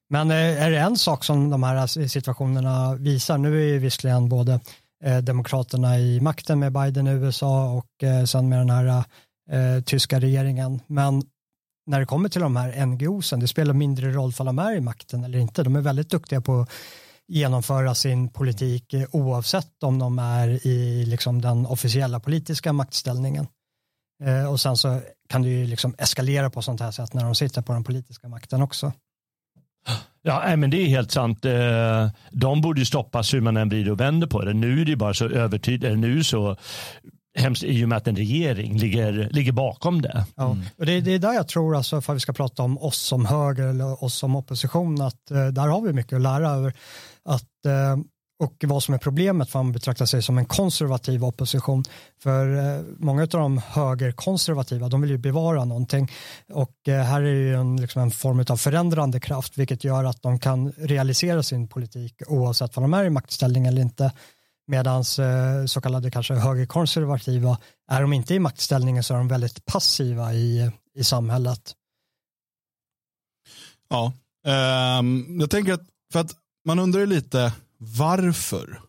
Men 0.08 0.30
eh, 0.30 0.62
är 0.62 0.70
det 0.70 0.78
en 0.78 0.96
sak 0.96 1.24
som 1.24 1.50
de 1.50 1.62
här 1.62 2.06
situationerna 2.08 2.94
visar, 2.94 3.38
nu 3.38 3.62
är 3.62 3.66
ju 3.66 3.78
visserligen 3.78 4.28
både 4.28 4.60
eh, 5.04 5.18
demokraterna 5.18 5.98
i 5.98 6.20
makten 6.20 6.58
med 6.58 6.72
Biden 6.72 7.06
i 7.06 7.10
USA 7.10 7.72
och 7.72 8.04
eh, 8.04 8.24
sen 8.24 8.48
med 8.48 8.58
den 8.58 8.70
här 8.70 9.04
eh, 9.50 9.82
tyska 9.82 10.20
regeringen, 10.20 10.80
men 10.86 11.22
när 11.86 12.00
det 12.00 12.06
kommer 12.06 12.28
till 12.28 12.40
de 12.40 12.56
här 12.56 12.86
NGOsen, 12.86 13.40
det 13.40 13.48
spelar 13.48 13.74
mindre 13.74 14.12
roll 14.12 14.32
för 14.32 14.44
de 14.44 14.58
är 14.58 14.76
i 14.76 14.80
makten 14.80 15.24
eller 15.24 15.38
inte, 15.38 15.62
de 15.62 15.76
är 15.76 15.80
väldigt 15.80 16.10
duktiga 16.10 16.40
på 16.40 16.66
genomföra 17.30 17.94
sin 17.94 18.28
politik 18.28 18.94
eh, 18.94 19.04
oavsett 19.10 19.82
om 19.82 19.98
de 19.98 20.18
är 20.18 20.66
i 20.66 21.04
liksom 21.06 21.40
den 21.40 21.66
officiella 21.66 22.20
politiska 22.20 22.72
maktställningen. 22.72 23.46
Eh, 24.24 24.50
och 24.50 24.60
sen 24.60 24.76
så 24.76 25.00
kan 25.28 25.42
det 25.42 25.48
ju 25.48 25.66
liksom 25.66 25.94
eskalera 25.98 26.50
på 26.50 26.62
sånt 26.62 26.80
här 26.80 26.90
sätt 26.90 27.14
när 27.14 27.24
de 27.24 27.34
sitter 27.34 27.62
på 27.62 27.72
den 27.72 27.84
politiska 27.84 28.28
makten 28.28 28.62
också. 28.62 28.92
Ja, 30.22 30.56
men 30.56 30.70
det 30.70 30.82
är 30.82 30.86
helt 30.86 31.10
sant. 31.10 31.44
Eh, 31.44 32.08
de 32.30 32.60
borde 32.60 32.80
ju 32.80 32.86
stoppas 32.86 33.34
hur 33.34 33.40
man 33.40 33.56
än 33.56 33.68
vrider 33.68 33.90
och 33.90 34.00
vänder 34.00 34.26
på 34.26 34.44
det. 34.44 34.52
Nu 34.52 34.80
är 34.80 34.84
det 34.84 34.96
bara 34.96 35.14
så 35.14 35.28
övertydligt, 35.28 35.98
nu 35.98 36.24
så 36.24 36.56
hemskt 37.38 37.64
i 37.64 37.84
och 37.84 37.88
med 37.88 37.98
att 37.98 38.08
en 38.08 38.16
regering 38.16 38.78
ligger, 38.78 39.28
ligger 39.30 39.52
bakom 39.52 40.02
det. 40.02 40.24
Ja, 40.34 40.50
mm. 40.50 40.64
och 40.78 40.86
det, 40.86 41.00
det, 41.00 41.10
är 41.10 41.18
där 41.18 41.32
jag 41.32 41.48
tror, 41.48 41.76
alltså, 41.76 42.00
för 42.00 42.12
att 42.12 42.16
vi 42.16 42.20
ska 42.20 42.32
prata 42.32 42.62
om 42.62 42.78
oss 42.78 42.98
som 42.98 43.26
höger 43.26 43.66
eller 43.66 44.04
oss 44.04 44.14
som 44.14 44.36
opposition, 44.36 45.02
att 45.02 45.26
där 45.26 45.68
har 45.68 45.80
vi 45.80 45.92
mycket 45.92 46.16
att 46.16 46.22
lära 46.22 46.50
över. 46.50 46.74
Att, 47.30 47.66
eh, 47.66 47.96
och 48.38 48.64
vad 48.66 48.82
som 48.82 48.94
är 48.94 48.98
problemet 48.98 49.50
för 49.50 49.58
att 49.58 49.64
man 49.64 49.72
betraktar 49.72 50.06
sig 50.06 50.22
som 50.22 50.38
en 50.38 50.44
konservativ 50.44 51.24
opposition. 51.24 51.84
För 52.22 52.56
eh, 52.56 52.84
många 52.98 53.22
av 53.22 53.28
de 53.28 53.58
högerkonservativa, 53.58 54.88
de 54.88 55.00
vill 55.00 55.10
ju 55.10 55.18
bevara 55.18 55.64
någonting. 55.64 56.10
Och 56.52 56.88
eh, 56.88 57.02
här 57.02 57.22
är 57.22 57.34
ju 57.34 57.54
en, 57.54 57.76
liksom 57.76 58.02
en 58.02 58.10
form 58.10 58.44
av 58.48 58.56
förändrande 58.56 59.20
kraft, 59.20 59.58
vilket 59.58 59.84
gör 59.84 60.04
att 60.04 60.22
de 60.22 60.38
kan 60.38 60.72
realisera 60.72 61.42
sin 61.42 61.68
politik 61.68 62.22
oavsett 62.26 62.76
om 62.76 62.82
de 62.82 62.94
är 62.94 63.04
i 63.04 63.10
maktställning 63.10 63.66
eller 63.66 63.82
inte. 63.82 64.12
Medan 64.66 65.04
så 65.66 65.80
kallade 65.82 66.10
kanske 66.10 66.34
högerkonservativa, 66.34 67.58
är 67.90 68.00
de 68.00 68.12
inte 68.12 68.34
i 68.34 68.38
maktställningen 68.38 69.02
så 69.02 69.14
är 69.14 69.18
de 69.18 69.28
väldigt 69.28 69.64
passiva 69.64 70.34
i, 70.34 70.70
i 70.94 71.04
samhället. 71.04 71.74
Ja, 73.88 74.12
um, 74.98 75.40
jag 75.40 75.50
tänker 75.50 75.72
att, 75.72 75.86
för 76.12 76.20
att 76.20 76.34
man 76.64 76.78
undrar 76.78 77.06
lite 77.06 77.52
varför 77.78 78.80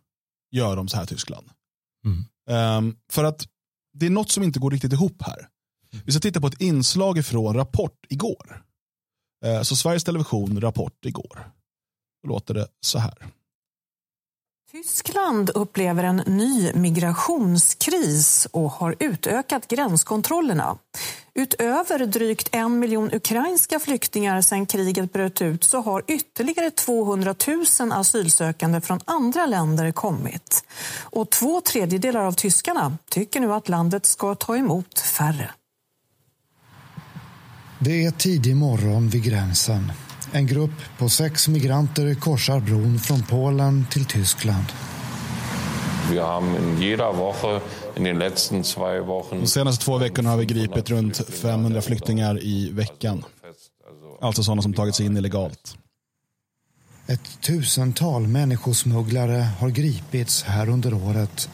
gör 0.52 0.76
de 0.76 0.88
så 0.88 0.98
här 0.98 1.06
Tyskland? 1.06 1.50
Mm. 2.06 2.26
Um, 2.88 2.98
för 3.10 3.24
att 3.24 3.48
det 3.94 4.06
är 4.06 4.10
något 4.10 4.32
som 4.32 4.44
inte 4.44 4.60
går 4.60 4.72
riktigt 4.72 4.94
ihop 4.94 5.22
här. 5.22 5.48
Vi 6.06 6.12
ska 6.12 6.22
titta 6.22 6.42
på 6.42 6.48
ett 6.48 6.62
inslag 6.62 7.26
från 7.26 7.56
Rapport 7.56 8.06
igår. 8.10 8.64
Uh, 9.46 9.62
så 9.62 9.76
Sveriges 9.76 10.04
Television 10.04 10.62
Rapport 10.62 11.06
igår. 11.06 11.52
Då 12.24 12.30
låter 12.30 12.54
det 12.54 12.68
så 12.82 13.00
här. 13.00 13.28
Tyskland 14.72 15.50
upplever 15.50 16.04
en 16.04 16.16
ny 16.16 16.74
migrationskris 16.74 18.48
och 18.52 18.72
har 18.72 18.96
utökat 19.00 19.68
gränskontrollerna. 19.68 20.78
Utöver 21.34 22.06
drygt 22.06 22.50
en 22.52 22.80
miljon 22.80 23.14
ukrainska 23.14 23.80
flyktingar 23.80 24.42
sedan 24.42 24.66
kriget 24.66 25.14
bröt 25.14 25.42
ut 25.42 25.64
så 25.64 25.82
har 25.82 26.04
ytterligare 26.08 26.72
200 26.72 27.36
000 27.80 27.92
asylsökande 27.92 28.82
från 28.82 29.00
andra 29.06 29.46
länder 29.46 29.92
kommit. 29.92 30.64
Och 31.00 31.30
två 31.30 31.62
tredjedelar 31.62 32.22
av 32.22 32.32
tyskarna 32.32 32.98
tycker 33.10 33.40
nu 33.40 33.54
att 33.54 33.70
landet 33.70 34.06
ska 34.06 34.36
ta 34.36 34.58
emot 34.58 35.00
färre. 35.00 35.52
Det 37.80 38.06
är 38.06 38.12
tidig 38.12 38.56
morgon 38.56 39.10
vid 39.10 39.24
gränsen. 39.24 39.92
En 40.32 40.48
grupp 40.48 40.72
på 40.98 41.10
sex 41.10 41.48
migranter 41.48 42.16
korsar 42.16 42.60
bron 42.60 43.00
från 43.00 43.24
Polen 43.24 43.86
till 43.92 44.06
Tyskland. 44.06 44.66
Vi 46.12 46.18
har 46.18 46.42
De 49.40 49.48
senaste 49.48 49.86
två 49.86 49.98
veckorna 49.98 50.30
har 50.30 50.38
vi 50.38 50.46
gripit 50.46 50.90
runt 50.90 51.28
500 51.28 51.82
flyktingar 51.82 52.44
i 52.44 52.70
veckan. 52.72 53.24
Alltså 54.22 54.44
sådana 54.44 54.62
som 54.62 54.74
tagit 54.74 54.96
sig 54.96 55.06
in 55.06 55.18
illegalt. 55.18 55.78
Ett 57.08 57.42
tusental 57.42 58.28
människosmugglare 58.28 59.48
har 59.60 59.70
gripits 59.70 60.44
här 60.44 60.70
under 60.70 60.94
året 60.94 61.50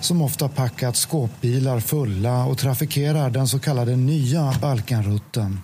som 0.00 0.22
ofta 0.22 0.48
packat 0.48 0.96
skåpbilar 0.96 1.80
fulla 1.80 2.44
och 2.44 2.58
trafikerar 2.58 3.30
den 3.30 3.48
så 3.48 3.58
kallade 3.58 3.96
nya 3.96 4.54
Balkanrutten. 4.60 5.60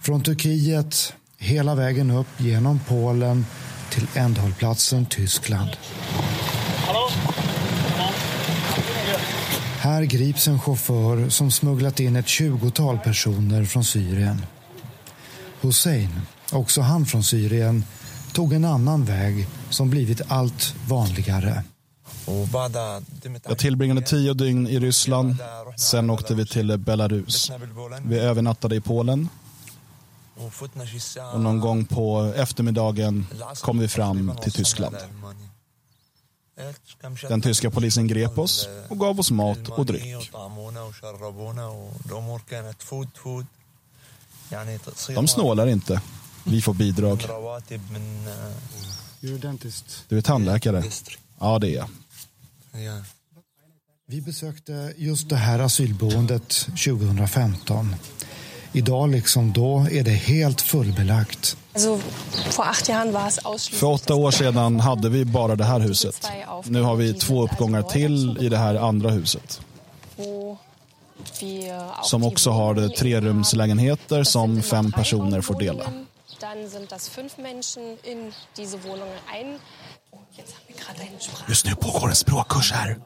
Från 0.00 0.22
Turkiet 0.22 1.14
hela 1.38 1.74
vägen 1.74 2.10
upp 2.10 2.26
genom 2.36 2.80
Polen 2.88 3.46
till 3.90 4.06
ändhållplatsen 4.14 5.06
Tyskland. 5.06 5.70
Här 9.78 10.02
grips 10.02 10.48
en 10.48 10.60
chaufför 10.60 11.28
som 11.28 11.50
smugglat 11.50 12.00
in 12.00 12.16
ett 12.16 12.28
tjugotal 12.28 12.98
personer 12.98 13.64
från 13.64 13.84
Syrien. 13.84 14.46
Hussein, 15.60 16.20
också 16.52 16.80
han 16.80 17.06
från 17.06 17.24
Syrien, 17.24 17.84
tog 18.32 18.52
en 18.52 18.64
annan 18.64 19.04
väg 19.04 19.46
som 19.70 19.90
blivit 19.90 20.20
allt 20.28 20.74
vanligare. 20.88 21.64
Jag 23.48 23.58
tillbringade 23.58 24.02
tio 24.02 24.34
dygn 24.34 24.66
i 24.66 24.78
Ryssland. 24.78 25.36
Sen 25.76 26.10
åkte 26.10 26.34
vi 26.34 26.46
till 26.46 26.76
Belarus. 26.78 27.52
Vi 28.04 28.18
övernattade 28.18 28.76
i 28.76 28.80
Polen 28.80 29.28
och 31.32 31.40
någon 31.40 31.60
gång 31.60 31.84
på 31.84 32.32
eftermiddagen 32.36 33.26
kom 33.60 33.78
vi 33.78 33.88
fram 33.88 34.36
till 34.42 34.52
Tyskland. 34.52 34.96
Den 37.28 37.40
tyska 37.40 37.70
polisen 37.70 38.06
grep 38.06 38.38
oss 38.38 38.68
och 38.88 38.98
gav 38.98 39.20
oss 39.20 39.30
mat 39.30 39.68
och 39.68 39.86
dryck. 39.86 40.30
De 45.14 45.28
snålar 45.28 45.66
inte. 45.66 46.02
Vi 46.44 46.62
får 46.62 46.74
bidrag. 46.74 47.26
Du 50.08 50.18
är 50.18 50.22
tandläkare? 50.22 50.84
Ja, 51.38 51.58
det 51.58 51.68
är 51.68 51.74
jag. 51.74 51.88
Vi 54.08 54.20
besökte 54.20 54.94
just 54.96 55.28
det 55.28 55.36
här 55.36 55.58
asylboendet 55.58 56.48
2015. 56.48 57.96
Idag 58.72 59.10
liksom 59.10 59.52
då 59.52 59.86
är 59.92 60.02
det 60.02 60.10
helt 60.10 60.60
fullbelagt. 60.60 61.56
För 63.72 63.86
åtta 63.86 64.14
år 64.14 64.30
sedan 64.30 64.80
hade 64.80 65.08
vi 65.08 65.24
bara 65.24 65.56
det 65.56 65.64
här 65.64 65.80
huset. 65.80 66.26
Nu 66.64 66.82
har 66.82 66.96
vi 66.96 67.14
två 67.14 67.44
uppgångar 67.44 67.82
till 67.82 68.38
i 68.40 68.48
det 68.48 68.56
här 68.58 68.74
andra 68.74 69.10
huset. 69.10 69.60
Som 72.02 72.24
också 72.24 72.50
har 72.50 72.88
trerumslägenheter 72.88 74.24
som 74.24 74.62
fem 74.62 74.92
personer 74.92 75.40
får 75.40 75.58
dela. 75.58 75.84
Just 81.48 81.66
nu 81.66 81.74
pågår 81.74 82.08
en 82.08 82.14
språkkurs 82.14 82.72
här. 82.72 82.96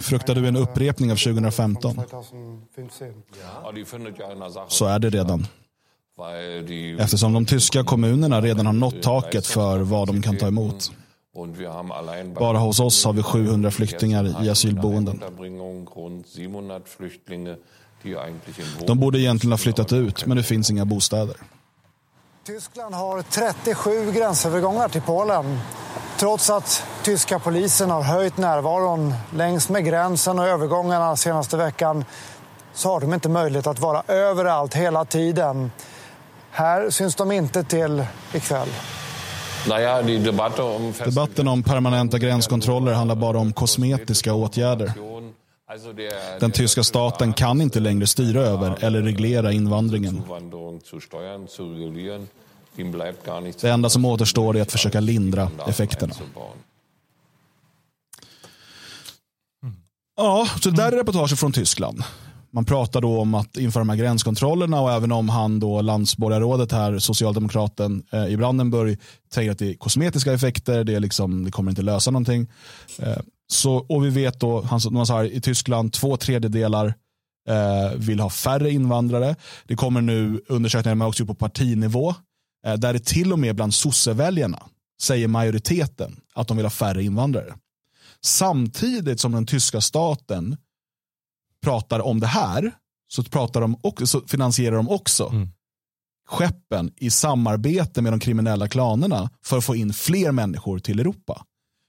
Fruktar 0.00 0.34
du 0.34 0.48
en 0.48 0.56
upprepning 0.56 1.12
av 1.12 1.16
2015? 1.16 2.00
Så 4.68 4.86
är 4.86 4.98
det 4.98 5.10
redan. 5.10 5.46
Eftersom 6.98 7.32
de 7.32 7.46
tyska 7.46 7.84
kommunerna 7.84 8.40
redan 8.40 8.66
har 8.66 8.72
nått 8.72 9.02
taket 9.02 9.46
för 9.46 9.78
vad 9.78 10.08
de 10.08 10.22
kan 10.22 10.36
ta 10.36 10.46
emot. 10.46 10.92
Bara 12.38 12.58
hos 12.58 12.80
oss 12.80 13.04
har 13.04 13.12
vi 13.12 13.22
700 13.22 13.70
flyktingar 13.70 14.44
i 14.44 14.50
asylboenden. 14.50 15.22
De 18.86 19.00
borde 19.00 19.18
egentligen 19.18 19.52
ha 19.52 19.58
flyttat 19.58 19.92
ut, 19.92 20.26
men 20.26 20.36
det 20.36 20.42
finns 20.42 20.70
inga 20.70 20.84
bostäder. 20.84 21.36
Tyskland 22.46 22.94
har 22.94 23.22
37 23.22 24.12
gränsövergångar 24.12 24.88
till 24.88 25.02
Polen. 25.02 25.60
Trots 26.18 26.50
att 26.50 26.82
tyska 27.02 27.38
polisen 27.38 27.90
har 27.90 28.02
höjt 28.02 28.36
närvaron 28.36 29.14
längs 29.36 29.68
med 29.68 29.84
gränsen 29.84 30.38
och 30.38 30.46
övergångarna 30.46 31.16
senaste 31.16 31.56
veckan 31.56 32.04
så 32.74 32.88
har 32.88 33.00
de 33.00 33.14
inte 33.14 33.28
möjlighet 33.28 33.66
att 33.66 33.80
vara 33.80 34.02
överallt 34.08 34.74
hela 34.74 35.04
tiden. 35.04 35.70
Här 36.50 36.90
syns 36.90 37.14
de 37.14 37.32
inte 37.32 37.64
till 37.64 38.06
ikväll. 38.32 38.68
Debatten 41.04 41.48
om 41.48 41.62
permanenta 41.62 42.18
gränskontroller 42.18 42.92
handlar 42.92 43.16
bara 43.16 43.38
om 43.38 43.52
kosmetiska 43.52 44.34
åtgärder. 44.34 44.92
Den 46.40 46.50
tyska 46.50 46.84
staten 46.84 47.32
kan 47.32 47.60
inte 47.60 47.80
längre 47.80 48.06
styra 48.06 48.40
över 48.40 48.84
eller 48.84 49.02
reglera 49.02 49.52
invandringen. 49.52 50.22
Det 53.60 53.70
enda 53.70 53.88
som 53.88 54.04
återstår 54.04 54.56
är 54.56 54.62
att 54.62 54.72
försöka 54.72 55.00
lindra 55.00 55.50
effekterna. 55.68 56.14
Ja, 60.16 60.48
så 60.62 60.70
det 60.70 60.76
där 60.76 60.92
är 60.92 60.96
reportaget 60.96 61.38
från 61.38 61.52
Tyskland. 61.52 62.02
Man 62.50 62.64
pratar 62.64 63.00
då 63.00 63.20
om 63.20 63.34
att 63.34 63.56
införa 63.56 63.80
de 63.80 63.88
här 63.88 63.96
gränskontrollerna 63.96 64.80
och 64.80 64.92
även 64.92 65.12
om 65.12 65.28
han 65.28 65.60
då 65.60 65.80
landsborgarrådet 65.80 66.72
här, 66.72 66.98
socialdemokraten 66.98 68.02
eh, 68.12 68.26
i 68.26 68.36
Brandenburg, 68.36 68.98
säger 69.32 69.50
att 69.50 69.58
det 69.58 69.70
är 69.70 69.74
kosmetiska 69.74 70.32
effekter, 70.32 70.84
det, 70.84 70.94
är 70.94 71.00
liksom, 71.00 71.44
det 71.44 71.50
kommer 71.50 71.70
inte 71.70 71.82
lösa 71.82 72.10
någonting. 72.10 72.46
Eh, 72.98 73.16
så, 73.46 73.74
och 73.74 74.04
vi 74.04 74.10
vet 74.10 74.40
då, 74.40 74.62
han, 74.62 74.80
man 74.90 75.06
sa 75.06 75.16
här, 75.16 75.24
i 75.24 75.40
Tyskland, 75.40 75.92
två 75.92 76.16
tredjedelar 76.16 76.94
eh, 77.48 77.96
vill 77.96 78.20
ha 78.20 78.30
färre 78.30 78.70
invandrare. 78.70 79.36
Det 79.64 79.76
kommer 79.76 80.00
nu 80.00 80.42
undersökningar 80.48 80.94
man 80.94 81.08
också 81.08 81.26
på 81.26 81.34
partinivå, 81.34 82.14
eh, 82.66 82.74
där 82.74 82.92
det 82.92 83.04
till 83.04 83.32
och 83.32 83.38
med 83.38 83.56
bland 83.56 83.74
sosseväljarna 83.74 84.62
säger 85.02 85.28
majoriteten 85.28 86.20
att 86.34 86.48
de 86.48 86.56
vill 86.56 86.66
ha 86.66 86.70
färre 86.70 87.04
invandrare. 87.04 87.54
Samtidigt 88.20 89.20
som 89.20 89.32
den 89.32 89.46
tyska 89.46 89.80
staten 89.80 90.56
pratar 91.62 92.00
om 92.00 92.20
det 92.20 92.26
här 92.26 92.72
så, 93.08 93.24
pratar 93.24 93.60
de 93.60 93.76
också, 93.82 94.06
så 94.06 94.20
finansierar 94.20 94.76
de 94.76 94.88
också 94.88 95.28
mm. 95.28 95.48
skeppen 96.28 96.92
i 96.96 97.10
samarbete 97.10 98.02
med 98.02 98.12
de 98.12 98.20
kriminella 98.20 98.68
klanerna 98.68 99.30
för 99.44 99.58
att 99.58 99.64
få 99.64 99.76
in 99.76 99.92
fler 99.92 100.32
människor 100.32 100.78
till 100.78 101.00
Europa. 101.00 101.44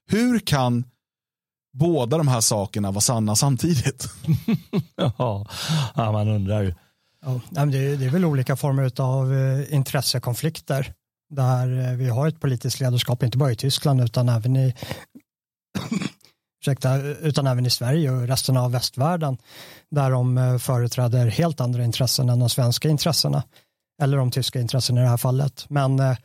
Hur 0.07 0.39
kan 0.39 0.83
båda 1.75 2.17
de 2.17 2.27
här 2.27 2.41
sakerna 2.41 2.91
vara 2.91 3.01
sanna 3.01 3.35
samtidigt? 3.35 4.09
ja, 4.95 5.45
man 5.95 6.27
undrar. 6.27 6.75
Ja, 7.25 7.65
det, 7.65 7.77
är, 7.77 8.09
väl 8.09 8.25
olika 8.25 8.55
former 8.55 9.01
av 9.01 9.33
eh, 9.33 9.73
intressekonflikter 9.73 10.93
där 11.29 11.91
eh, 11.91 11.97
vi 11.97 12.09
har 12.09 12.27
ett 12.27 12.39
politiskt 12.39 12.79
ledarskap, 12.79 13.23
inte 13.23 13.37
bara 13.37 13.51
i 13.51 13.55
Tyskland 13.55 14.01
utan 14.01 14.29
även 14.29 14.55
i 14.55 14.73
ursäkta, 16.61 17.01
utan 17.01 17.47
även 17.47 17.65
i 17.65 17.69
Sverige 17.69 18.11
och 18.11 18.27
resten 18.27 18.57
av 18.57 18.71
västvärlden 18.71 19.37
där 19.91 20.11
de 20.11 20.37
eh, 20.37 20.57
företräder 20.57 21.27
helt 21.27 21.61
andra 21.61 21.83
intressen 21.83 22.29
än 22.29 22.39
de 22.39 22.49
svenska 22.49 22.89
intressena 22.89 23.43
eller 24.01 24.17
de 24.17 24.31
tyska 24.31 24.59
intressena 24.59 25.01
i 25.01 25.03
det 25.03 25.09
här 25.09 25.17
fallet. 25.17 25.65
Men 25.69 25.99
eh, 25.99 26.17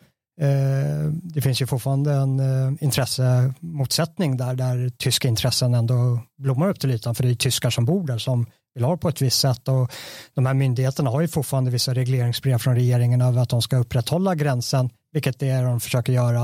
det 1.22 1.41
finns 1.41 1.62
ju 1.62 1.66
fortfarande 1.66 2.12
en 2.12 2.41
eh, 2.41 2.72
intressemotsättning 2.80 4.36
där, 4.36 4.55
där 4.55 4.88
tyska 4.88 5.28
intressen 5.28 5.74
ändå 5.74 6.20
blommar 6.38 6.68
upp 6.68 6.80
till 6.80 6.91
ytan 6.91 7.14
för 7.14 7.22
det 7.22 7.30
är 7.30 7.34
tyskar 7.34 7.70
som 7.70 7.84
bor 7.84 8.07
där 8.07 8.18
som 8.18 8.47
vill 8.74 8.84
ha 8.84 8.97
på 8.97 9.09
ett 9.09 9.22
visst 9.22 9.41
sätt 9.41 9.68
och 9.68 9.93
de 10.34 10.47
här 10.47 10.55
myndigheterna 10.55 11.11
har 11.11 11.20
ju 11.20 11.28
fortfarande 11.28 11.70
vissa 11.70 11.95
regleringsbrev 11.95 12.59
från 12.59 12.74
regeringen 12.74 13.20
över 13.20 13.43
att 13.43 13.49
de 13.49 13.62
ska 13.62 13.76
upprätthålla 13.76 14.34
gränsen, 14.34 14.91
vilket 15.12 15.38
det 15.38 15.49
är 15.49 15.64
de 15.64 15.80
försöker 15.80 16.12
göra. 16.12 16.41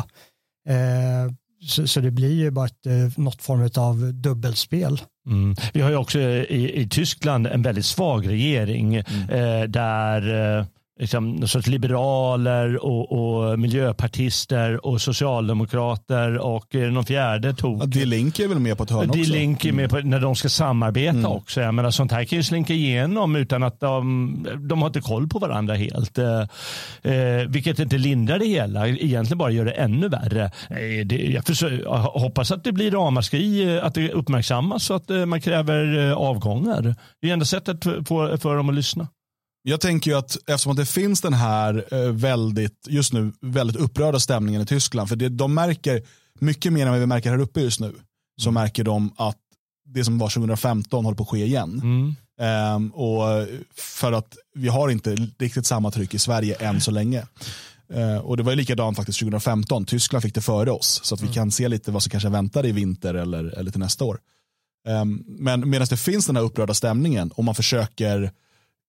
Eh, 0.69 1.33
så, 1.87 2.01
det 2.01 2.11
blir 2.11 2.33
ju 2.33 2.51
bara 2.51 2.67
ett, 2.67 2.87
eh, 2.87 3.23
något 3.23 3.43
form 3.43 3.71
av 3.77 4.15
dubbelspel. 4.15 5.01
Mm. 5.27 5.57
Vi 5.73 5.81
har 5.81 5.91
ju 5.91 5.97
också 5.97 6.19
i, 6.19 6.81
i 6.81 6.89
Tyskland 6.89 7.47
en 7.47 7.63
väldigt 7.63 7.87
svag 7.87 8.29
regering 8.29 8.95
mm. 8.95 9.31
eh, 9.31 9.69
där 9.69 10.59
eh, 10.59 10.67
liksom, 11.01 11.31
någon 11.31 11.49
sorts 11.49 11.67
liberaler 11.67 12.85
och, 12.85 13.13
och, 13.13 13.59
miljöpartister 13.59 14.87
och 14.87 15.01
socialdemokrater 15.01 16.39
och 16.39 16.75
eh, 16.75 16.91
någon 16.91 17.05
fjärde 17.05 17.55
tog. 17.55 17.83
Ja, 17.83 17.87
Die 17.87 18.05
Link 18.05 18.39
är 18.39 18.49
väl 18.49 18.59
med 18.59 18.77
på 18.77 18.83
ett 18.83 18.91
hörn 18.91 19.11
också? 19.11 19.23
Die 19.23 19.31
Link 19.31 19.65
är 19.65 19.73
med 19.73 19.91
på, 19.91 19.99
när 19.99 20.21
de 20.21 20.37
ska 20.37 20.49
samarbeta 20.49 21.19
mm. 21.19 21.33
också. 21.33 21.61
Jag 21.61 21.75
menar, 21.75 21.91
sånt 21.91 22.13
här 22.13 22.25
kan 22.25 22.37
ju 22.37 22.43
slinka 22.43 22.75
igenom 22.75 23.37
utan 23.37 23.63
att 23.63 23.81
de, 23.81 24.47
de 24.69 24.83
har 24.83 24.87
inte 24.87 25.01
koll 25.01 25.29
på 25.29 25.39
varandra 25.39 25.75
helt. 25.75 26.19
Eh, 26.19 26.41
eh 27.03 27.49
vilket 27.49 27.79
inte 27.79 27.99
lindrar 27.99 28.39
det 28.39 28.47
hela, 28.47 28.89
egentligen 28.89 29.39
bara 29.39 29.51
gör 29.51 29.65
det 29.65 29.71
ännu 29.71 30.09
värre. 30.09 30.45
Eh, 30.71 31.07
det, 31.07 31.17
jag, 31.17 31.45
försöker, 31.45 31.85
jag 31.85 31.99
hoppas 31.99 32.51
att 32.51 32.65
det 32.65 32.73
blir 32.73 32.91
ramaskri, 32.91 33.79
att 33.81 33.95
det 33.95 34.13
uppmärksammas 34.13 34.85
så 34.85 34.95
att 34.95 35.09
man 35.27 35.41
kräver 35.41 36.11
avgångar. 36.13 36.95
Det 37.23 37.29
är 37.29 37.33
enda 37.33 37.45
sättet 37.45 37.85
för, 37.85 38.37
för 38.37 38.57
dem 38.57 38.69
att 38.69 38.75
lyssna. 38.75 39.09
Jag 39.69 39.81
tänker 39.81 40.11
ju 40.11 40.17
att 40.17 40.37
eftersom 40.37 40.73
att 40.73 40.79
det 40.79 40.87
finns 40.87 41.21
den 41.21 41.33
här 41.33 41.85
eh, 41.91 42.13
väldigt, 42.13 42.87
just 42.89 43.13
nu, 43.13 43.33
väldigt 43.41 43.77
upprörda 43.77 44.21
stämningen 44.21 44.63
i 44.63 44.67
Tyskland. 44.67 45.09
För 45.09 45.17
det, 45.17 45.29
de 45.29 45.55
märker 45.55 46.03
mycket 46.41 46.73
mer 46.73 46.87
än 46.87 46.93
vad 46.93 47.01
vi 47.01 47.07
märker 47.07 47.31
här 47.31 47.39
uppe 47.39 47.61
just 47.61 47.81
nu. 47.81 47.95
Så 48.41 48.49
mm. 48.49 48.63
märker 48.63 48.85
de 48.85 49.13
att 49.17 49.37
det 49.87 50.05
som 50.05 50.19
var 50.19 50.29
2015 50.29 51.05
håller 51.05 51.17
på 51.17 51.23
att 51.23 51.29
ske 51.29 51.45
igen. 51.45 51.81
Mm. 51.83 52.75
Um, 52.75 52.91
och 52.91 53.47
för 53.77 54.13
att 54.13 54.37
vi 54.55 54.69
har 54.69 54.89
inte 54.89 55.17
riktigt 55.39 55.67
samma 55.67 55.91
tryck 55.91 56.15
i 56.15 56.19
Sverige 56.19 56.55
än 56.55 56.81
så 56.81 56.91
länge. 56.91 57.27
Uh, 57.95 58.17
och 58.17 58.37
det 58.37 58.43
var 58.43 58.53
ju 58.53 58.57
likadant 58.57 58.97
faktiskt 58.97 59.19
2015. 59.19 59.85
Tyskland 59.85 60.23
fick 60.23 60.35
det 60.35 60.41
före 60.41 60.71
oss. 60.71 61.01
Så 61.05 61.15
att 61.15 61.21
vi 61.21 61.27
mm. 61.27 61.35
kan 61.35 61.51
se 61.51 61.69
lite 61.69 61.91
vad 61.91 62.03
som 62.03 62.11
kanske 62.11 62.29
väntar 62.29 62.67
i 62.67 62.73
vinter 62.73 63.15
eller, 63.15 63.59
eller 63.59 63.71
till 63.71 63.81
nästa 63.81 64.05
år. 64.05 64.19
Um, 64.89 65.25
men 65.27 65.71
medan 65.71 65.87
det 65.91 65.97
finns 65.97 66.27
den 66.27 66.37
här 66.37 66.43
upprörda 66.43 66.75
stämningen 66.75 67.31
och 67.31 67.45
man 67.45 67.55
försöker 67.55 68.31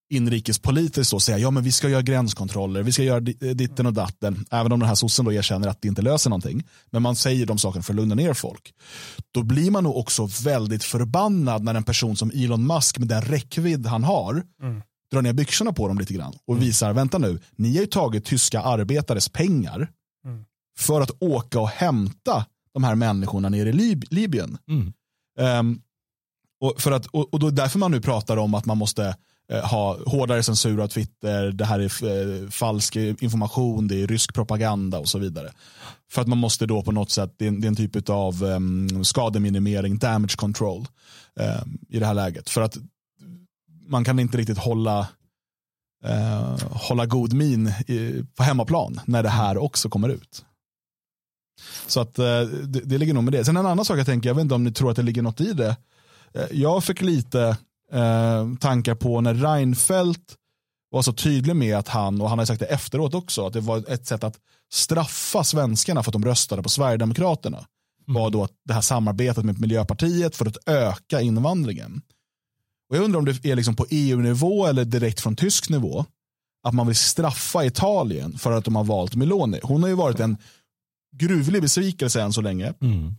inrikespolitiskt 0.09 1.09
så 1.09 1.19
säga 1.19 1.37
ja 1.37 1.51
men 1.51 1.63
vi 1.63 1.71
ska 1.71 1.89
göra 1.89 2.01
gränskontroller, 2.01 2.83
vi 2.83 2.91
ska 2.91 3.03
göra 3.03 3.19
ditten 3.19 3.85
och 3.85 3.93
datten, 3.93 4.45
även 4.51 4.71
om 4.71 4.79
den 4.79 4.89
här 4.89 4.95
sossen 4.95 5.25
då 5.25 5.33
erkänner 5.33 5.67
att 5.67 5.81
det 5.81 5.87
inte 5.87 6.01
löser 6.01 6.29
någonting. 6.29 6.63
Men 6.89 7.01
man 7.01 7.15
säger 7.15 7.45
de 7.45 7.57
sakerna 7.57 7.83
för 7.83 7.93
att 7.93 7.97
lugna 7.97 8.15
ner 8.15 8.33
folk. 8.33 8.73
Då 9.31 9.43
blir 9.43 9.71
man 9.71 9.83
nog 9.83 9.97
också 9.97 10.29
väldigt 10.43 10.83
förbannad 10.83 11.63
när 11.63 11.75
en 11.75 11.83
person 11.83 12.15
som 12.15 12.31
Elon 12.35 12.67
Musk 12.67 12.97
med 12.97 13.07
den 13.07 13.21
räckvidd 13.21 13.85
han 13.85 14.03
har 14.03 14.43
mm. 14.61 14.81
drar 15.11 15.21
ner 15.21 15.33
byxorna 15.33 15.73
på 15.73 15.87
dem 15.87 15.99
lite 15.99 16.13
grann 16.13 16.33
och 16.45 16.53
mm. 16.53 16.65
visar, 16.65 16.93
vänta 16.93 17.17
nu, 17.17 17.39
ni 17.55 17.73
har 17.73 17.81
ju 17.81 17.87
tagit 17.87 18.25
tyska 18.25 18.61
arbetares 18.61 19.29
pengar 19.29 19.91
mm. 20.25 20.45
för 20.77 21.01
att 21.01 21.11
åka 21.19 21.59
och 21.59 21.69
hämta 21.69 22.45
de 22.73 22.83
här 22.83 22.95
människorna 22.95 23.49
nere 23.49 23.69
i 23.69 23.73
Lib 23.73 24.05
Libyen. 24.09 24.57
Um, 25.39 25.81
och, 26.59 26.81
för 26.81 26.91
att, 26.91 27.05
och, 27.05 27.33
och 27.33 27.39
då 27.39 27.49
därför 27.49 27.79
man 27.79 27.91
nu 27.91 28.01
pratar 28.01 28.37
om 28.37 28.53
att 28.53 28.65
man 28.65 28.77
måste 28.77 29.03
Eh, 29.03 29.13
Eh, 29.51 29.65
ha 29.65 29.97
hårdare 30.05 30.43
censur 30.43 30.79
av 30.81 30.87
Twitter, 30.87 31.51
det 31.51 31.65
här 31.65 31.79
är 31.79 32.43
eh, 32.43 32.49
falsk 32.49 32.95
information, 32.95 33.87
det 33.87 34.03
är 34.03 34.07
rysk 34.07 34.33
propaganda 34.33 34.99
och 34.99 35.07
så 35.07 35.19
vidare. 35.19 35.51
För 36.11 36.21
att 36.21 36.27
man 36.27 36.37
måste 36.37 36.65
då 36.65 36.83
på 36.83 36.91
något 36.91 37.11
sätt, 37.11 37.33
det 37.37 37.45
är 37.45 37.49
en, 37.49 37.61
det 37.61 37.67
är 37.67 37.69
en 37.69 37.75
typ 37.75 38.09
av 38.09 38.43
um, 38.43 39.03
skademinimering, 39.03 39.97
damage 39.97 40.35
control 40.35 40.87
um, 41.35 41.77
i 41.89 41.99
det 41.99 42.05
här 42.05 42.13
läget. 42.13 42.49
För 42.49 42.61
att 42.61 42.77
man 43.87 44.03
kan 44.03 44.19
inte 44.19 44.37
riktigt 44.37 44.57
hålla, 44.57 45.07
uh, 46.05 46.57
hålla 46.71 47.05
god 47.05 47.33
min 47.33 47.67
i, 47.67 48.25
på 48.35 48.43
hemmaplan 48.43 48.99
när 49.05 49.23
det 49.23 49.29
här 49.29 49.57
också 49.57 49.89
kommer 49.89 50.09
ut. 50.09 50.45
Så 51.87 51.99
att 51.99 52.19
uh, 52.19 52.25
det, 52.65 52.79
det 52.79 52.97
ligger 52.97 53.13
nog 53.13 53.23
med 53.23 53.33
det. 53.33 53.45
Sen 53.45 53.57
en 53.57 53.65
annan 53.65 53.85
sak 53.85 53.99
jag 53.99 54.05
tänker, 54.05 54.29
jag 54.29 54.35
vet 54.35 54.41
inte 54.41 54.55
om 54.55 54.63
ni 54.63 54.71
tror 54.71 54.89
att 54.89 54.95
det 54.95 55.03
ligger 55.03 55.21
något 55.21 55.41
i 55.41 55.53
det. 55.53 55.77
Uh, 56.37 56.45
jag 56.51 56.83
fick 56.83 57.01
lite 57.01 57.57
eh, 57.91 58.55
tankar 58.59 58.95
på 58.95 59.21
när 59.21 59.33
Reinfeldt 59.33 60.35
var 60.89 61.01
så 61.01 61.13
tydlig 61.13 61.55
med 61.55 61.77
att 61.77 61.87
han, 61.87 62.21
och 62.21 62.29
han 62.29 62.39
har 62.39 62.45
sagt 62.45 62.59
det 62.59 62.65
efteråt 62.65 63.13
också, 63.13 63.47
att 63.47 63.53
det 63.53 63.59
var 63.59 63.91
ett 63.91 64.07
sätt 64.07 64.23
att 64.23 64.39
straffa 64.71 65.43
svenskarna 65.43 66.03
för 66.03 66.09
att 66.09 66.13
de 66.13 66.25
röstade 66.25 66.63
på 66.63 66.69
Sverigedemokraterna. 66.69 67.57
Mm. 67.57 68.21
Var 68.21 68.29
då 68.29 68.47
det 68.65 68.73
här 68.73 68.81
samarbetet 68.81 69.45
med 69.45 69.61
Miljöpartiet 69.61 70.35
för 70.35 70.45
att 70.45 70.57
öka 70.65 71.21
invandringen. 71.21 72.01
Och 72.89 72.95
jag 72.95 73.03
undrar 73.03 73.19
om 73.19 73.25
det 73.25 73.45
är 73.45 73.55
liksom 73.55 73.75
på 73.75 73.85
EU-nivå 73.89 74.65
eller 74.65 74.85
direkt 74.85 75.21
från 75.21 75.35
tysk 75.35 75.69
nivå. 75.69 76.05
Att 76.63 76.73
man 76.73 76.87
vill 76.87 76.95
straffa 76.95 77.65
Italien 77.65 78.37
för 78.37 78.51
att 78.51 78.65
de 78.65 78.75
har 78.75 78.83
valt 78.83 79.15
Meloni. 79.15 79.59
Hon 79.63 79.81
har 79.81 79.89
ju 79.89 79.95
varit 79.95 80.19
en 80.19 80.37
gruvlig 81.15 81.61
besvikelse 81.61 82.21
än 82.21 82.33
så 82.33 82.41
länge. 82.41 82.73
Mm 82.81 83.15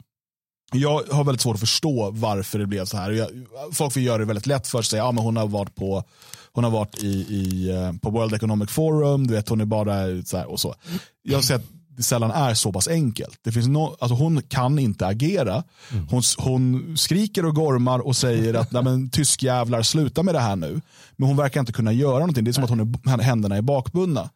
jag 0.73 1.03
har 1.11 1.25
väldigt 1.25 1.43
svårt 1.43 1.55
att 1.55 1.61
förstå 1.61 2.11
varför 2.11 2.59
det 2.59 2.67
blev 2.67 2.85
så 2.85 2.97
här. 2.97 3.11
Jag, 3.11 3.29
folk 3.73 3.97
vill 3.97 4.05
göra 4.05 4.19
det 4.19 4.25
väldigt 4.25 4.47
lätt 4.47 4.67
för 4.67 4.83
sig. 4.83 4.99
Ja, 4.99 5.13
men 5.13 5.25
hon 5.25 5.37
har 5.37 5.47
varit 5.47 5.75
på 5.75 6.05
hon 6.53 6.65
har 6.65 6.71
varit 6.71 7.03
i, 7.03 7.09
i, 7.09 7.71
eh, 7.71 7.93
på 7.93 8.11
World 8.11 8.35
Economic 8.35 8.71
Forum, 8.71 9.27
du 9.27 9.35
vet, 9.35 9.49
hon 9.49 9.61
är 9.61 9.65
bara 9.65 10.23
så 10.25 10.37
här 10.37 10.51
och 10.51 10.61
så. 10.61 10.75
Jag 11.23 11.45
ser 11.45 11.55
att 11.55 11.65
det 11.99 12.03
sällan 12.03 12.31
är 12.31 12.55
så 12.55 12.73
pass 12.73 12.89
enkelt. 12.89 13.39
Det 13.43 13.53
finns 13.53 13.69
no, 13.69 13.97
alltså 14.01 14.15
hon 14.15 14.43
kan 14.43 14.79
inte 14.79 15.07
agera. 15.07 15.65
Hon, 16.11 16.23
hon 16.39 16.97
skriker 16.97 17.45
och 17.45 17.55
gormar 17.55 17.99
och 17.99 18.17
säger 18.17 18.55
att 18.55 18.73
Nej, 18.73 18.83
men, 18.83 19.11
tysk 19.11 19.43
jävlar 19.43 19.83
sluta 19.83 20.23
med 20.23 20.35
det 20.35 20.41
här 20.41 20.57
nu. 20.57 20.81
Men 21.17 21.29
hon 21.29 21.37
verkar 21.37 21.61
inte 21.61 21.73
kunna 21.73 21.93
göra 21.93 22.19
någonting. 22.19 22.45
Det 22.45 22.51
är 22.51 22.53
som 22.53 22.65
att 22.65 22.71
hon 22.71 22.81
är, 22.81 23.19
händerna 23.23 23.57
är 23.57 23.63
bakbundna. 23.63 24.31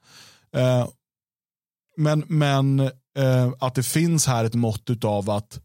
Uh, 0.57 0.87
men 1.97 2.24
men 2.28 2.80
uh, 2.80 3.53
att 3.59 3.74
det 3.74 3.83
finns 3.83 4.26
här 4.26 4.45
ett 4.45 4.55
mått 4.55 5.05
av 5.05 5.30
att 5.30 5.61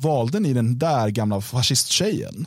valde 0.00 0.40
ni 0.40 0.52
den 0.52 0.78
där 0.78 1.08
gamla 1.08 1.40
fascisttjejen, 1.40 2.46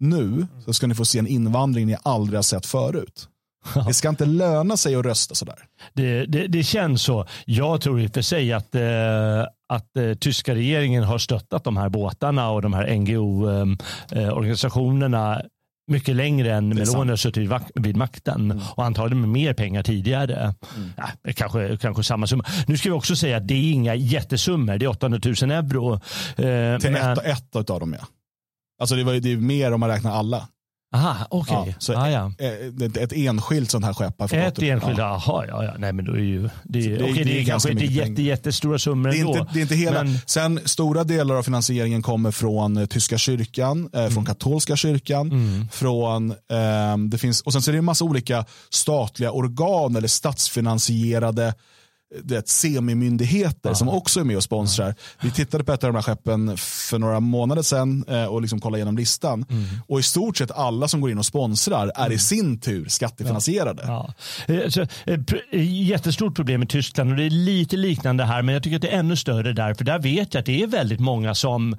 nu 0.00 0.46
så 0.64 0.72
ska 0.72 0.86
ni 0.86 0.94
få 0.94 1.04
se 1.04 1.18
en 1.18 1.26
invandring 1.26 1.86
ni 1.86 1.96
aldrig 2.02 2.38
har 2.38 2.42
sett 2.42 2.66
förut. 2.66 3.28
Det 3.86 3.94
ska 3.94 4.08
inte 4.08 4.26
löna 4.26 4.76
sig 4.76 4.94
att 4.94 5.04
rösta 5.04 5.34
sådär. 5.34 5.58
Det, 5.92 6.26
det, 6.26 6.46
det 6.46 6.62
känns 6.62 7.02
så. 7.02 7.26
Jag 7.44 7.80
tror 7.80 8.00
i 8.00 8.06
och 8.06 8.14
för 8.14 8.22
sig 8.22 8.52
att, 8.52 8.74
eh, 8.74 9.42
att 9.68 9.96
eh, 9.96 10.14
tyska 10.14 10.54
regeringen 10.54 11.04
har 11.04 11.18
stöttat 11.18 11.64
de 11.64 11.76
här 11.76 11.88
båtarna 11.88 12.50
och 12.50 12.62
de 12.62 12.72
här 12.72 12.96
NGO-organisationerna 12.96 15.32
eh, 15.32 15.38
eh 15.38 15.44
mycket 15.86 16.16
längre 16.16 16.54
än 16.54 16.68
Meloni 16.68 17.10
har 17.10 17.16
suttit 17.16 17.50
vid 17.74 17.96
makten 17.96 18.50
mm. 18.50 18.62
och 18.76 18.84
antagligen 18.84 19.20
med 19.20 19.30
mer 19.30 19.54
pengar 19.54 19.82
tidigare. 19.82 20.54
Mm. 20.76 20.90
Ja, 20.96 21.32
kanske, 21.34 21.76
kanske 21.76 22.02
samma 22.02 22.26
summa. 22.26 22.44
Nu 22.66 22.76
ska 22.76 22.88
vi 22.88 22.92
också 22.92 23.16
säga 23.16 23.36
att 23.36 23.48
det 23.48 23.54
är 23.54 23.72
inga 23.72 23.94
jättesummor. 23.94 24.78
Det 24.78 24.84
är 24.84 24.88
800 24.88 25.20
000 25.42 25.50
euro. 25.50 25.94
Eh, 25.94 26.78
Till 26.78 26.92
men... 26.92 27.12
ett, 27.12 27.24
ett 27.24 27.70
av 27.70 27.80
dem 27.80 27.96
ja. 28.00 28.06
Alltså 28.80 28.96
det, 28.96 29.04
var, 29.04 29.12
det 29.14 29.32
är 29.32 29.36
mer 29.36 29.72
om 29.72 29.80
man 29.80 29.88
räknar 29.88 30.10
alla. 30.10 30.48
Aha, 30.94 31.26
okej. 31.30 31.56
Okay. 31.56 31.74
Ja, 31.88 31.94
ah, 31.96 32.10
ja. 32.10 32.32
ett, 32.86 32.96
ett 32.96 33.12
enskilt 33.12 33.70
sånt 33.70 33.84
här 33.84 33.92
skepp 33.92 34.20
har 34.20 34.34
Ett 34.34 34.58
enskilt, 34.58 34.98
ja. 34.98 35.22
jaha, 35.26 35.46
ja, 35.48 35.64
ja. 35.64 35.74
Nej 35.78 35.92
men 35.92 36.04
då 36.04 36.12
är 36.12 36.18
ju, 36.18 36.48
det, 36.64 36.78
är, 36.78 36.98
det, 36.98 37.04
okay, 37.04 37.24
det, 37.24 37.24
det 37.24 37.40
är 37.40 37.44
kanske 37.44 37.70
inte 37.70 37.84
jätte, 37.84 38.22
jättestora 38.22 38.78
summor 38.78 39.10
det 39.10 39.16
är 39.16 39.20
ändå. 39.20 39.38
Inte, 39.38 39.52
det 39.52 39.58
är 39.58 39.62
inte 39.62 39.74
hela. 39.74 40.04
Men... 40.04 40.18
Sen 40.26 40.60
stora 40.64 41.04
delar 41.04 41.34
av 41.34 41.42
finansieringen 41.42 42.02
kommer 42.02 42.30
från 42.30 42.76
eh, 42.76 42.86
tyska 42.86 43.18
kyrkan, 43.18 43.90
eh, 43.92 44.00
mm. 44.00 44.12
från 44.12 44.24
katolska 44.24 44.76
kyrkan, 44.76 45.32
mm. 45.32 45.68
från, 45.72 46.30
eh, 46.30 46.98
det 47.08 47.18
finns, 47.18 47.40
och 47.40 47.52
sen 47.52 47.62
så 47.62 47.70
är 47.70 47.72
det 47.72 47.78
en 47.78 47.84
massa 47.84 48.04
olika 48.04 48.44
statliga 48.70 49.30
organ 49.30 49.96
eller 49.96 50.08
statsfinansierade 50.08 51.54
det, 52.22 52.48
semimyndigheter 52.48 53.70
ja. 53.70 53.74
som 53.74 53.88
också 53.88 54.20
är 54.20 54.24
med 54.24 54.36
och 54.36 54.42
sponsrar. 54.42 54.94
Vi 55.22 55.30
tittade 55.30 55.64
på 55.64 55.72
ett 55.72 55.84
av 55.84 55.92
de 55.92 55.96
här 55.96 56.02
skeppen 56.02 56.56
för 56.56 56.98
några 56.98 57.20
månader 57.20 57.62
sedan 57.62 58.04
eh, 58.08 58.24
och 58.24 58.42
liksom 58.42 58.60
kollade 58.60 58.78
igenom 58.78 58.96
listan. 58.96 59.46
Mm. 59.50 59.64
Och 59.88 60.00
i 60.00 60.02
stort 60.02 60.36
sett 60.36 60.50
alla 60.50 60.88
som 60.88 61.00
går 61.00 61.10
in 61.10 61.18
och 61.18 61.26
sponsrar 61.26 61.92
är 61.94 62.12
i 62.12 62.18
sin 62.18 62.60
tur 62.60 62.88
skattefinansierade. 62.88 63.82
Ja. 63.86 64.14
Ja. 64.46 64.70
Så, 64.70 64.86
jättestort 65.60 66.34
problem 66.36 66.62
i 66.62 66.66
Tyskland 66.66 67.10
och 67.10 67.16
det 67.16 67.24
är 67.24 67.30
lite 67.30 67.76
liknande 67.76 68.24
här 68.24 68.42
men 68.42 68.52
jag 68.52 68.62
tycker 68.62 68.76
att 68.76 68.82
det 68.82 68.88
är 68.88 68.98
ännu 68.98 69.16
större 69.16 69.52
där 69.52 69.74
för 69.74 69.84
där 69.84 69.98
vet 69.98 70.34
jag 70.34 70.40
att 70.40 70.46
det 70.46 70.62
är 70.62 70.66
väldigt 70.66 71.00
många 71.00 71.34
som 71.34 71.76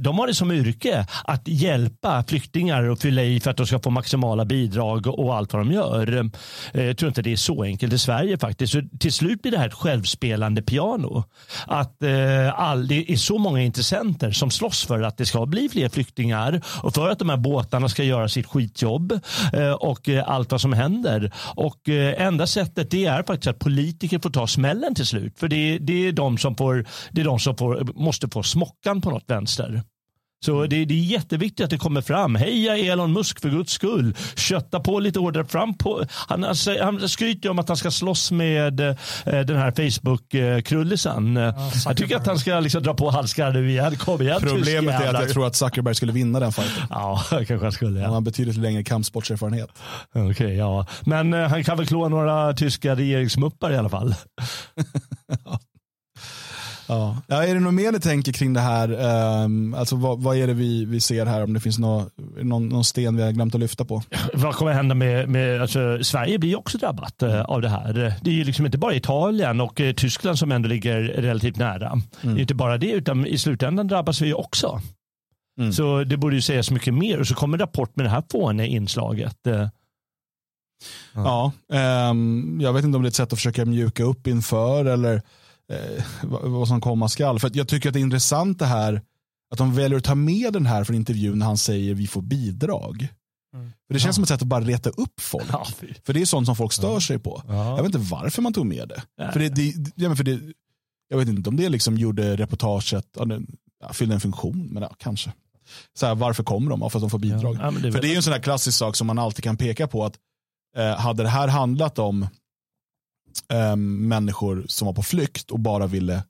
de 0.00 0.18
har 0.18 0.26
det 0.26 0.34
som 0.34 0.52
yrke 0.52 1.06
att 1.24 1.48
hjälpa 1.48 2.24
flyktingar 2.28 2.82
och 2.82 2.98
fylla 2.98 3.22
i 3.22 3.40
för 3.40 3.50
att 3.50 3.56
de 3.56 3.66
ska 3.66 3.78
få 3.78 3.90
maximala 3.90 4.44
bidrag 4.44 5.06
och 5.06 5.36
allt 5.36 5.52
vad 5.52 5.62
de 5.62 5.72
gör. 5.72 6.30
Jag 6.72 6.98
tror 6.98 7.08
inte 7.08 7.22
det 7.22 7.32
är 7.32 7.36
så 7.36 7.62
enkelt 7.62 7.92
i 7.92 7.98
Sverige 7.98 8.38
faktiskt. 8.38 8.72
Så 8.72 8.82
till 8.98 9.12
slut 9.12 9.42
blir 9.42 9.52
det 9.52 9.58
här 9.58 9.65
ett 9.66 9.74
självspelande 9.74 10.62
piano. 10.62 11.24
Att 11.66 12.02
eh, 12.02 12.60
all, 12.60 12.88
det 12.88 13.12
är 13.12 13.16
så 13.16 13.38
många 13.38 13.62
intressenter 13.62 14.30
som 14.30 14.50
slåss 14.50 14.84
för 14.84 15.02
att 15.02 15.16
det 15.16 15.26
ska 15.26 15.46
bli 15.46 15.68
fler 15.68 15.88
flyktingar 15.88 16.62
och 16.82 16.94
för 16.94 17.08
att 17.08 17.18
de 17.18 17.28
här 17.28 17.36
båtarna 17.36 17.88
ska 17.88 18.04
göra 18.04 18.28
sitt 18.28 18.46
skitjobb 18.46 19.12
eh, 19.52 19.72
och 19.72 20.08
eh, 20.08 20.30
allt 20.30 20.50
vad 20.50 20.60
som 20.60 20.72
händer. 20.72 21.32
Och 21.56 21.88
eh, 21.88 22.26
enda 22.26 22.46
sättet 22.46 22.90
det 22.90 23.04
är 23.04 23.22
faktiskt 23.22 23.46
att 23.46 23.58
politiker 23.58 24.18
får 24.18 24.30
ta 24.30 24.46
smällen 24.46 24.94
till 24.94 25.06
slut. 25.06 25.38
För 25.38 25.48
det, 25.48 25.78
det 25.78 26.08
är 26.08 26.12
de 26.12 26.38
som, 26.38 26.56
får, 26.56 26.86
det 27.10 27.20
är 27.20 27.24
de 27.24 27.38
som 27.38 27.56
får, 27.56 27.84
måste 27.94 28.28
få 28.28 28.42
smockan 28.42 29.00
på 29.00 29.10
något 29.10 29.24
vänster. 29.26 29.82
Så 30.46 30.66
det, 30.66 30.84
det, 30.84 30.94
är 30.94 30.98
jätteviktigt 30.98 31.64
att 31.64 31.70
det 31.70 31.78
kommer 31.78 32.00
fram. 32.00 32.34
Heja 32.34 32.76
Elon 32.76 33.12
Musk 33.12 33.40
för 33.40 33.48
guds 33.48 33.72
skull. 33.72 34.14
Kötta 34.36 34.80
på 34.80 35.00
lite 35.00 35.18
hårdare 35.18 35.44
fram 35.44 35.74
på. 35.74 36.04
Han, 36.10 36.44
alltså, 36.44 36.82
han 36.82 37.08
skryter 37.08 37.48
om 37.48 37.58
att 37.58 37.68
han 37.68 37.76
ska 37.76 37.90
slåss 37.90 38.30
med 38.30 38.80
eh, 38.80 38.94
den 39.24 39.56
här 39.56 39.70
Facebook-krullisen. 39.70 41.36
Ja, 41.36 41.70
jag 41.86 41.96
tycker 41.96 42.16
att 42.16 42.26
han 42.26 42.38
ska 42.38 42.60
liksom 42.60 42.82
dra 42.82 42.94
på 42.94 43.24
nu 43.52 43.70
igen. 43.70 43.96
Kom 43.96 44.22
igen 44.22 44.40
Problemet 44.40 45.02
är 45.02 45.14
att 45.14 45.20
jag 45.20 45.30
tror 45.30 45.46
att 45.46 45.56
Zuckerberg 45.56 45.94
skulle 45.94 46.12
vinna 46.12 46.40
den 46.40 46.52
fighten. 46.52 46.82
Ja, 46.90 47.22
kanske 47.30 47.58
han 47.58 47.72
skulle. 47.72 48.00
Ja. 48.00 48.04
Han 48.04 48.14
har 48.14 48.20
betydligt 48.20 48.56
längre 48.56 48.84
kampsportserfarenhet. 48.84 49.70
Okej, 50.10 50.30
okay, 50.30 50.54
ja. 50.54 50.86
Men 51.00 51.34
eh, 51.34 51.48
han 51.48 51.64
kan 51.64 51.76
väl 51.76 51.86
klå 51.86 52.08
några 52.08 52.52
tyska 52.52 52.94
regeringsmuppar 52.94 53.72
i 53.72 53.76
alla 53.76 53.88
fall. 53.88 54.14
Ja. 55.44 55.58
Ja, 56.88 57.44
är 57.44 57.54
det 57.54 57.60
något 57.60 57.74
mer 57.74 57.92
ni 57.92 58.00
tänker 58.00 58.32
kring 58.32 58.52
det 58.52 58.60
här? 58.60 58.92
Um, 59.44 59.74
alltså 59.74 59.96
vad, 59.96 60.22
vad, 60.22 60.36
är 60.36 60.46
det 60.46 60.54
vi, 60.54 60.84
vi 60.84 61.00
ser 61.00 61.26
här? 61.26 61.44
Om 61.44 61.52
det 61.52 61.60
finns 61.60 61.78
någon, 61.78 62.10
någon, 62.42 62.68
någon 62.68 62.84
sten 62.84 63.16
vi 63.16 63.22
har 63.22 63.32
glömt 63.32 63.54
att 63.54 63.60
lyfta 63.60 63.84
på? 63.84 64.02
Vad 64.34 64.54
kommer 64.54 64.72
hända 64.72 64.94
med, 64.94 65.28
med 65.28 65.62
alltså, 65.62 66.04
Sverige 66.04 66.38
blir 66.38 66.58
också 66.58 66.78
drabbat 66.78 67.22
uh, 67.22 67.40
av 67.40 67.62
det 67.62 67.68
här. 67.68 68.14
Det 68.22 68.30
är 68.30 68.34
ju 68.34 68.44
liksom 68.44 68.66
inte 68.66 68.78
bara 68.78 68.94
Italien 68.94 69.60
och 69.60 69.80
uh, 69.80 69.92
Tyskland 69.92 70.38
som 70.38 70.52
ändå 70.52 70.68
ligger 70.68 71.02
relativt 71.02 71.56
nära. 71.56 71.88
Mm. 71.88 72.34
Det 72.34 72.38
är 72.38 72.42
inte 72.42 72.54
bara 72.54 72.78
det, 72.78 72.90
utan 72.90 73.26
i 73.26 73.38
slutändan 73.38 73.88
drabbas 73.88 74.20
vi 74.20 74.34
också. 74.34 74.80
Mm. 75.58 75.72
Så 75.72 76.04
det 76.04 76.16
borde 76.16 76.34
ju 76.36 76.42
sägas 76.42 76.70
mycket 76.70 76.94
mer 76.94 77.20
och 77.20 77.26
så 77.26 77.34
kommer 77.34 77.58
rapport 77.58 77.96
med 77.96 78.06
det 78.06 78.10
här 78.10 78.22
fåniga 78.32 78.66
inslaget. 78.66 79.36
Uh, 79.46 79.68
ja, 81.14 81.52
um, 82.10 82.58
jag 82.60 82.72
vet 82.72 82.84
inte 82.84 82.96
om 82.96 83.02
det 83.02 83.06
är 83.06 83.10
ett 83.10 83.14
sätt 83.14 83.32
att 83.32 83.38
försöka 83.38 83.64
mjuka 83.64 84.04
upp 84.04 84.26
inför 84.26 84.84
eller 84.84 85.22
eh, 85.72 86.04
vad 86.22 86.68
som 86.68 86.80
komma 86.80 87.08
skall. 87.08 87.38
För 87.38 87.50
jag 87.54 87.68
tycker 87.68 87.88
att 87.88 87.92
det 87.92 88.00
är 88.00 88.02
intressant 88.02 88.58
det 88.58 88.66
här 88.66 89.02
att 89.50 89.58
de 89.58 89.74
väljer 89.74 89.98
att 89.98 90.04
ta 90.04 90.14
med 90.14 90.52
den 90.52 90.66
här 90.66 90.84
från 90.84 90.96
intervjun 90.96 91.38
när 91.38 91.46
han 91.46 91.58
säger 91.58 91.94
vi 91.94 92.06
får 92.06 92.22
bidrag. 92.22 93.08
Mm. 93.54 93.72
För 93.86 93.94
Det 93.94 94.00
känns 94.00 94.04
ja. 94.04 94.12
som 94.12 94.22
ett 94.22 94.28
sätt 94.28 94.42
att 94.42 94.48
bara 94.48 94.64
reta 94.64 94.90
upp 94.90 95.20
folk. 95.20 95.46
Ja, 95.52 95.66
för 96.04 96.12
det 96.12 96.20
är 96.20 96.26
sånt 96.26 96.46
som 96.46 96.56
folk 96.56 96.72
stör 96.72 96.94
ja. 96.94 97.00
sig 97.00 97.18
på. 97.18 97.42
Jag 97.48 97.76
vet 97.76 97.86
inte 97.86 97.98
varför 97.98 98.42
man 98.42 98.52
tog 98.52 98.66
med 98.66 98.88
det. 98.88 99.32
För 99.32 99.40
det, 99.40 99.48
det, 99.48 99.92
ja, 99.94 100.16
för 100.16 100.24
det 100.24 100.40
jag 101.08 101.18
vet 101.18 101.28
inte 101.28 101.50
om 101.50 101.56
det 101.56 101.68
liksom 101.68 101.96
gjorde 101.96 102.36
reportaget, 102.36 103.06
ja, 103.80 103.92
fyllde 103.92 104.14
en 104.14 104.20
funktion, 104.20 104.68
men 104.72 104.82
ja, 104.82 104.94
kanske. 104.98 105.32
Så 105.94 106.06
här, 106.06 106.14
varför 106.14 106.44
kommer 106.44 106.70
de? 106.70 106.90
För 106.90 106.98
att 106.98 107.02
de 107.02 107.10
får 107.10 107.18
bidrag. 107.18 107.58
Det 107.82 107.92
för 107.92 108.02
det 108.02 108.12
är 108.12 108.16
en 108.16 108.22
sån 108.22 108.32
här 108.32 108.40
klassisk 108.40 108.78
sak 108.78 108.96
som 108.96 109.06
man 109.06 109.18
alltid 109.18 109.44
kan 109.44 109.56
peka 109.56 109.86
på. 109.86 110.04
att 110.04 110.16
eh, 110.76 110.96
Hade 110.96 111.22
det 111.22 111.28
här 111.28 111.48
handlat 111.48 111.98
om 111.98 112.26
eh, 113.48 113.76
människor 113.76 114.64
som 114.68 114.86
var 114.86 114.92
på 114.92 115.02
flykt 115.02 115.50
och 115.50 115.60
bara 115.60 115.86
ville 115.86 116.22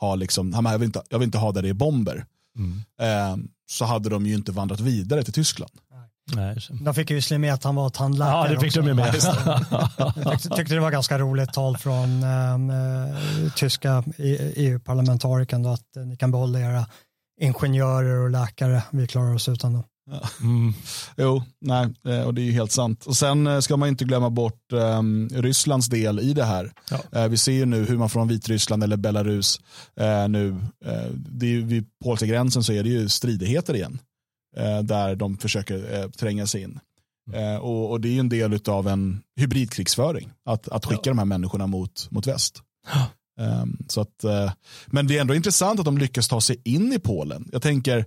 ha 0.00 0.14
liksom, 0.14 0.52
jag 0.64 0.78
vill 0.78 0.86
inte, 0.86 1.02
jag 1.08 1.18
vill 1.18 1.26
inte 1.26 1.38
ha 1.38 1.52
där 1.52 1.62
det 1.62 1.68
är 1.68 1.74
bomber. 1.74 2.26
Mm. 2.56 2.82
Eh, 3.00 3.44
så 3.70 3.84
hade 3.84 4.08
de 4.08 4.26
ju 4.26 4.34
inte 4.34 4.52
vandrat 4.52 4.80
vidare 4.80 5.24
till 5.24 5.32
Tyskland. 5.32 5.72
Nej. 6.32 6.56
De 6.84 6.94
fick 6.94 7.10
ju 7.10 7.38
med 7.38 7.54
att 7.54 7.64
han 7.64 7.74
var 7.74 7.90
tandläkare. 7.90 8.48
Ja, 8.48 8.54
det 8.54 8.60
fick 8.60 8.68
också. 8.68 8.80
de 8.80 8.88
ju 8.88 8.94
med. 8.94 9.14
jag 10.16 10.42
tyckte, 10.42 10.56
tyckte 10.56 10.74
det 10.74 10.80
var 10.80 10.90
ganska 10.90 11.18
roligt 11.18 11.52
tal 11.52 11.76
från 11.76 12.22
eh, 12.22 13.52
tyska 13.56 14.04
EU-parlamentarikern 14.56 15.66
att 15.66 15.96
eh, 15.96 16.02
ni 16.02 16.16
kan 16.16 16.30
behålla 16.30 16.60
era 16.60 16.86
ingenjörer 17.40 18.24
och 18.24 18.30
läkare. 18.30 18.82
Vi 18.90 19.06
klarar 19.06 19.34
oss 19.34 19.48
utan 19.48 19.72
dem. 19.72 19.84
Mm. 20.40 20.72
Jo, 21.16 21.42
nej, 21.60 21.94
eh, 22.06 22.22
och 22.22 22.34
det 22.34 22.40
är 22.40 22.44
ju 22.44 22.52
helt 22.52 22.72
sant. 22.72 23.06
Och 23.06 23.16
Sen 23.16 23.46
eh, 23.46 23.60
ska 23.60 23.76
man 23.76 23.88
inte 23.88 24.04
glömma 24.04 24.30
bort 24.30 24.72
um, 24.72 25.28
Rysslands 25.28 25.86
del 25.86 26.20
i 26.20 26.32
det 26.32 26.44
här. 26.44 26.72
Ja. 26.90 27.22
Uh, 27.22 27.28
vi 27.28 27.36
ser 27.36 27.52
ju 27.52 27.64
nu 27.66 27.84
hur 27.84 27.98
man 27.98 28.10
från 28.10 28.28
Vitryssland 28.28 28.84
eller 28.84 28.96
Belarus 28.96 29.60
uh, 30.00 30.28
nu, 30.28 30.48
uh, 30.86 31.10
det 31.14 31.46
är 31.46 31.60
vid 31.60 31.86
polska 32.04 32.26
gränsen 32.26 32.64
så 32.64 32.72
är 32.72 32.82
det 32.82 32.88
ju 32.88 33.08
stridigheter 33.08 33.74
igen. 33.74 33.98
där 34.82 35.16
de 35.16 35.36
försöker 35.36 36.08
tränga 36.08 36.46
sig 36.46 36.62
in. 36.62 36.80
Mm. 37.32 37.60
Och, 37.60 37.90
och, 37.90 38.00
det 38.00 38.08
är 38.08 38.12
ju 38.12 38.18
en 38.18 38.28
del 38.28 38.58
av 38.66 38.88
en 38.88 39.22
hybridkrigsföring. 39.36 40.30
Att, 40.44 40.68
att 40.68 40.86
skicka 40.86 41.00
ja. 41.04 41.10
de 41.10 41.18
här 41.18 41.24
människorna 41.24 41.66
mot, 41.66 42.08
mot 42.10 42.26
väst. 42.26 42.62
Um, 43.40 43.78
så 43.88 44.00
att, 44.00 44.24
men 44.86 45.06
det 45.06 45.16
är 45.16 45.20
ändå 45.20 45.34
intressant 45.34 45.80
att 45.80 45.84
de 45.84 45.98
lyckas 45.98 46.28
ta 46.28 46.40
sig 46.40 46.60
in 46.64 46.92
i 46.92 46.98
Polen. 46.98 47.48
Jag 47.52 47.62
tänker, 47.62 48.04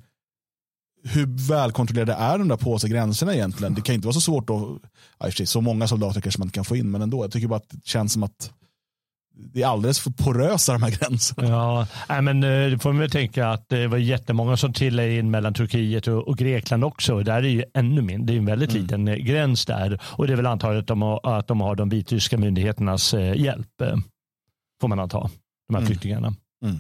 hur 1.03 1.47
välkontrollerade 1.47 2.13
är 2.13 2.37
de 2.37 2.47
där 2.47 2.57
påse 2.57 2.89
gränserna 2.89 3.33
egentligen? 3.35 3.73
Det 3.73 3.81
kan 3.81 3.95
inte 3.95 4.07
vara 4.07 4.13
så 4.13 4.21
svårt 4.21 4.49
att, 4.49 5.37
ja, 5.37 5.45
så 5.45 5.61
många 5.61 5.87
soldater 5.87 6.21
kanske 6.21 6.39
man 6.39 6.45
inte 6.45 6.55
kan 6.55 6.65
få 6.65 6.75
in, 6.75 6.91
men 6.91 7.01
ändå. 7.01 7.23
Jag 7.23 7.31
tycker 7.31 7.47
bara 7.47 7.55
att 7.55 7.69
det 7.69 7.85
känns 7.85 8.13
som 8.13 8.23
att 8.23 8.51
det 9.53 9.61
är 9.61 9.67
alldeles 9.67 9.99
för 9.99 10.11
porösa 10.11 10.73
de 10.73 10.83
här 10.83 10.91
gränserna. 10.91 11.47
Ja, 11.47 11.87
nej, 12.09 12.21
men 12.21 12.43
eh, 12.43 12.69
det 12.69 12.79
får 12.79 12.89
man 12.89 12.99
väl 12.99 13.11
tänka 13.11 13.49
att 13.49 13.69
det 13.69 13.87
var 13.87 13.97
jättemånga 13.97 14.57
som 14.57 14.73
trillade 14.73 15.15
in 15.15 15.31
mellan 15.31 15.53
Turkiet 15.53 16.07
och, 16.07 16.37
Grekland 16.37 16.83
också. 16.83 17.23
Där 17.23 17.33
är 17.33 17.41
ju 17.41 17.63
ännu 17.73 18.01
mindre, 18.01 18.25
det 18.25 18.33
är 18.33 18.37
en 18.37 18.45
väldigt 18.45 18.69
mm. 18.69 18.81
liten 18.81 19.07
eh, 19.07 19.15
gräns 19.15 19.65
där. 19.65 19.99
Och 20.03 20.27
det 20.27 20.33
är 20.33 20.37
väl 20.37 20.45
antagligen 20.45 20.81
att 20.81 20.87
de 20.87 21.01
har, 21.01 21.37
att 21.37 21.47
de, 21.47 21.61
har 21.61 21.75
de 21.75 21.89
vitryska 21.89 22.37
myndigheternas 22.37 23.13
eh, 23.13 23.41
hjälp, 23.41 23.81
får 24.81 24.87
man 24.87 24.99
anta, 24.99 25.29
de 25.67 25.73
här 25.73 25.77
mm. 25.77 25.87
flyktingarna. 25.87 26.35
Mm. 26.63 26.77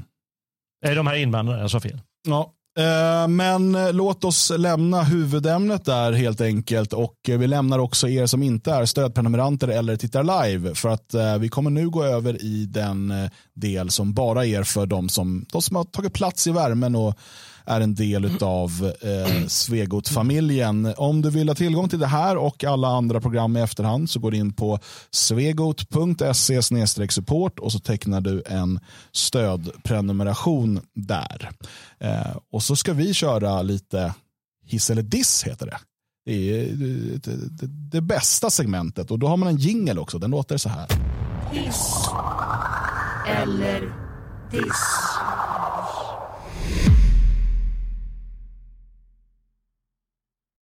Är 0.85 0.95
de 0.95 1.07
här 1.07 1.15
invandrarna, 1.15 1.61
jag 1.61 1.71
sa 1.71 1.79
fel. 1.79 2.01
Ja, 2.27 2.53
Eh, 2.77 3.27
men 3.27 3.75
eh, 3.75 3.93
låt 3.93 4.23
oss 4.23 4.51
lämna 4.57 5.03
huvudämnet 5.03 5.85
där 5.85 6.11
helt 6.11 6.41
enkelt 6.41 6.93
och 6.93 7.29
eh, 7.29 7.37
vi 7.37 7.47
lämnar 7.47 7.79
också 7.79 8.07
er 8.07 8.25
som 8.25 8.43
inte 8.43 8.71
är 8.71 8.85
stödprenumeranter 8.85 9.67
eller 9.67 9.95
tittar 9.95 10.47
live 10.47 10.75
för 10.75 10.89
att 10.89 11.15
vi 11.39 11.49
kommer 11.49 11.69
nu 11.69 11.89
gå 11.89 12.03
över 12.03 12.43
i 12.43 12.65
den 12.65 13.13
del 13.53 13.89
som 13.89 14.13
bara 14.13 14.45
är 14.45 14.63
för 14.63 14.85
de 14.85 15.09
som, 15.09 15.45
de 15.51 15.61
som 15.61 15.75
har 15.75 15.83
tagit 15.83 16.13
plats 16.13 16.47
i 16.47 16.51
värmen 16.51 16.95
och 16.95 17.13
är 17.67 17.81
en 17.81 17.95
del 17.95 18.43
av 18.43 18.93
eh, 19.01 19.47
Svegot-familjen. 19.47 20.93
Om 20.97 21.21
du 21.21 21.29
vill 21.29 21.47
ha 21.47 21.55
tillgång 21.55 21.89
till 21.89 21.99
det 21.99 22.07
här 22.07 22.37
och 22.37 22.63
alla 22.63 22.87
andra 22.87 23.21
program 23.21 23.57
i 23.57 23.61
efterhand 23.61 24.09
så 24.09 24.19
går 24.19 24.31
du 24.31 24.37
in 24.37 24.53
på 24.53 24.79
svegot.se 25.11 26.61
support 27.09 27.59
och 27.59 27.71
så 27.71 27.79
tecknar 27.79 28.21
du 28.21 28.43
en 28.45 28.79
stödprenumeration 29.11 30.81
där. 30.95 31.49
Eh, 31.99 32.37
och 32.51 32.63
så 32.63 32.75
ska 32.75 32.93
vi 32.93 33.13
köra 33.13 33.61
lite 33.61 34.13
hiss 34.65 34.89
eller 34.89 35.01
diss 35.01 35.43
heter 35.43 35.65
det. 35.65 35.77
Det 36.25 36.61
är 36.61 36.65
det, 36.65 37.49
det, 37.49 37.67
det 37.67 38.01
bästa 38.01 38.49
segmentet 38.49 39.11
och 39.11 39.19
då 39.19 39.27
har 39.27 39.37
man 39.37 39.47
en 39.47 39.57
jingel 39.57 39.99
också. 39.99 40.19
Den 40.19 40.31
låter 40.31 40.57
så 40.57 40.69
här. 40.69 40.87
Hiss 41.51 42.09
eller 43.27 43.93
diss. 44.51 45.26